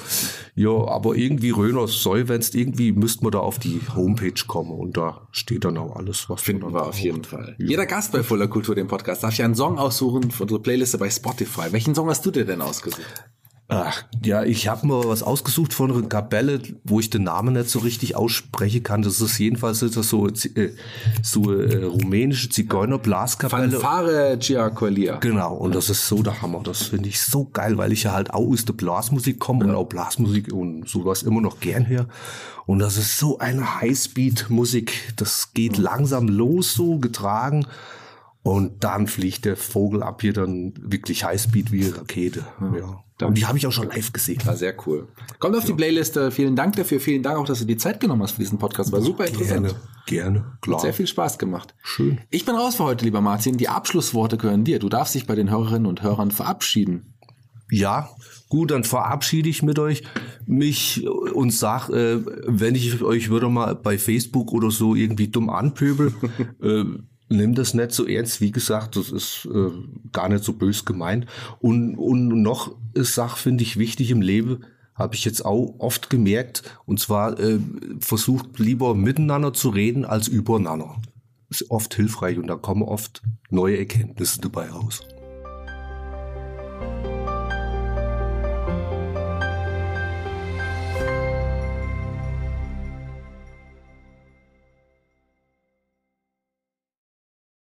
Ja, 0.55 0.69
aber 0.71 1.15
irgendwie 1.15 1.51
Röner 1.51 1.87
Säuwenst, 1.87 2.55
irgendwie 2.55 2.91
müsste 2.91 3.23
man 3.23 3.31
da 3.33 3.39
auf 3.39 3.59
die 3.59 3.79
Homepage 3.95 4.33
kommen 4.47 4.71
und 4.71 4.97
da 4.97 5.27
steht 5.31 5.65
dann 5.65 5.77
auch 5.77 5.95
alles, 5.95 6.29
was 6.29 6.41
Finden 6.41 6.63
man 6.63 6.73
wir 6.73 6.87
auf 6.87 6.97
jeden 6.97 7.23
Fall. 7.23 7.55
Jeder 7.59 7.85
Gast 7.85 8.11
bei 8.13 8.23
Fuller 8.23 8.47
Kultur, 8.47 8.75
dem 8.75 8.87
Podcast, 8.87 9.23
darf 9.23 9.37
ja 9.37 9.45
einen 9.45 9.55
Song 9.55 9.77
aussuchen 9.77 10.31
für 10.31 10.43
unsere 10.43 10.59
Playliste 10.61 10.97
bei 10.97 11.09
Spotify. 11.09 11.71
Welchen 11.71 11.93
Song 11.93 12.09
hast 12.09 12.25
du 12.25 12.31
dir 12.31 12.45
denn 12.45 12.61
ausgesucht? 12.61 13.23
Ach, 13.69 14.03
ja, 14.23 14.43
ich 14.43 14.67
habe 14.67 14.85
mir 14.85 15.07
was 15.07 15.23
ausgesucht 15.23 15.73
von 15.73 15.91
einer 15.91 16.07
Kapelle, 16.07 16.61
wo 16.83 16.99
ich 16.99 17.09
den 17.09 17.23
Namen 17.23 17.53
nicht 17.53 17.69
so 17.69 17.79
richtig 17.79 18.15
aussprechen 18.15 18.83
kann. 18.83 19.01
Das 19.01 19.21
ist 19.21 19.39
jedenfalls 19.39 19.79
das 19.79 19.93
so, 20.09 20.27
äh, 20.27 20.73
so 21.21 21.51
äh, 21.51 21.83
rumänische 21.85 22.49
Zigeuner-Blaskapelle. 22.49 23.71
Fanfare 23.71 24.37
Giacolia. 24.37 25.15
Genau, 25.17 25.55
und 25.55 25.73
das 25.73 25.89
ist 25.89 26.07
so 26.07 26.21
der 26.21 26.41
Hammer. 26.41 26.61
Das 26.61 26.83
finde 26.83 27.07
ich 27.07 27.21
so 27.21 27.45
geil, 27.45 27.77
weil 27.77 27.93
ich 27.93 28.03
ja 28.03 28.11
halt 28.11 28.33
auch 28.33 28.47
aus 28.47 28.65
der 28.65 28.73
Blasmusik 28.73 29.39
komme 29.39 29.65
und 29.65 29.75
auch 29.75 29.85
Blasmusik 29.85 30.51
und 30.51 30.87
sowas 30.87 31.23
immer 31.23 31.41
noch 31.41 31.61
gern 31.61 31.85
her. 31.85 32.07
Und 32.65 32.79
das 32.79 32.97
ist 32.97 33.17
so 33.17 33.39
eine 33.39 33.81
Highspeed-Musik. 33.81 35.13
Das 35.15 35.53
geht 35.53 35.77
langsam 35.77 36.27
los, 36.27 36.73
so 36.73 36.99
getragen. 36.99 37.65
Und 38.43 38.83
dann 38.83 39.07
fliegt 39.07 39.45
der 39.45 39.55
Vogel 39.55 40.03
ab 40.03 40.21
hier 40.21 40.33
dann 40.33 40.73
wirklich 40.77 41.23
Highspeed 41.23 41.71
wie 41.71 41.85
eine 41.85 41.97
Rakete. 41.97 42.45
Ja. 42.77 43.03
Und 43.25 43.37
die 43.37 43.45
habe 43.45 43.57
ich 43.57 43.65
auch 43.65 43.71
schon 43.71 43.87
live 43.87 44.11
gesehen. 44.11 44.45
War 44.45 44.57
sehr 44.57 44.75
cool. 44.85 45.07
Kommt 45.39 45.55
auf 45.55 45.63
die 45.63 45.73
Playliste. 45.73 46.29
Vielen 46.29 46.55
Dank 46.55 46.75
dafür. 46.75 46.99
Vielen 46.99 47.23
Dank 47.23 47.37
auch, 47.37 47.45
dass 47.45 47.59
du 47.59 47.65
die 47.65 47.77
Zeit 47.77 48.01
genommen 48.01 48.21
hast 48.21 48.33
für 48.33 48.41
diesen 48.41 48.59
Podcast. 48.59 48.91
War 48.91 49.01
super 49.01 49.25
interessant. 49.25 49.67
Gerne, 50.05 50.41
gerne, 50.41 50.57
klar. 50.59 50.79
Sehr 50.81 50.93
viel 50.93 51.07
Spaß 51.07 51.37
gemacht. 51.37 51.73
Schön. 51.81 52.19
Ich 52.31 52.43
bin 52.43 52.55
raus 52.55 52.75
für 52.75 52.83
heute, 52.83 53.05
lieber 53.05 53.21
Martin. 53.21 53.57
Die 53.57 53.69
Abschlussworte 53.69 54.37
gehören 54.37 54.65
dir. 54.65 54.79
Du 54.79 54.89
darfst 54.89 55.15
dich 55.15 55.25
bei 55.25 55.35
den 55.35 55.49
Hörerinnen 55.49 55.85
und 55.85 56.03
Hörern 56.03 56.31
verabschieden. 56.31 57.13
Ja, 57.71 58.09
gut, 58.49 58.71
dann 58.71 58.83
verabschiede 58.83 59.49
ich 59.49 59.63
mit 59.63 59.79
euch 59.79 60.03
mich 60.45 61.07
und 61.07 61.51
sag, 61.51 61.89
äh, 61.89 62.19
wenn 62.45 62.75
ich 62.75 63.01
euch 63.01 63.29
würde 63.29 63.49
mal 63.49 63.73
bei 63.73 63.97
Facebook 63.97 64.51
oder 64.51 64.69
so 64.69 64.95
irgendwie 64.95 65.29
dumm 65.29 65.49
anpöbel, 65.49 66.13
äh, 66.61 66.83
nimm 67.35 67.55
das 67.55 67.73
nicht 67.73 67.91
so 67.91 68.05
ernst. 68.05 68.41
Wie 68.41 68.51
gesagt, 68.51 68.95
das 68.95 69.11
ist 69.11 69.47
äh, 69.53 69.71
gar 70.11 70.29
nicht 70.29 70.43
so 70.43 70.53
bös 70.53 70.85
gemeint. 70.85 71.25
Und, 71.59 71.95
und 71.97 72.41
noch 72.41 72.75
ist 72.93 73.15
Sache, 73.15 73.37
finde 73.37 73.63
ich, 73.63 73.77
wichtig 73.77 74.11
im 74.11 74.21
Leben, 74.21 74.63
habe 74.95 75.15
ich 75.15 75.25
jetzt 75.25 75.45
auch 75.45 75.75
oft 75.79 76.09
gemerkt. 76.09 76.63
Und 76.85 76.99
zwar 76.99 77.39
äh, 77.39 77.59
versucht 77.99 78.59
lieber 78.59 78.95
miteinander 78.95 79.53
zu 79.53 79.69
reden 79.69 80.05
als 80.05 80.27
übereinander. 80.27 81.01
Ist 81.49 81.69
oft 81.69 81.93
hilfreich 81.93 82.37
und 82.37 82.47
da 82.47 82.55
kommen 82.55 82.83
oft 82.83 83.21
neue 83.49 83.77
Erkenntnisse 83.77 84.41
dabei 84.41 84.69
raus. 84.69 85.01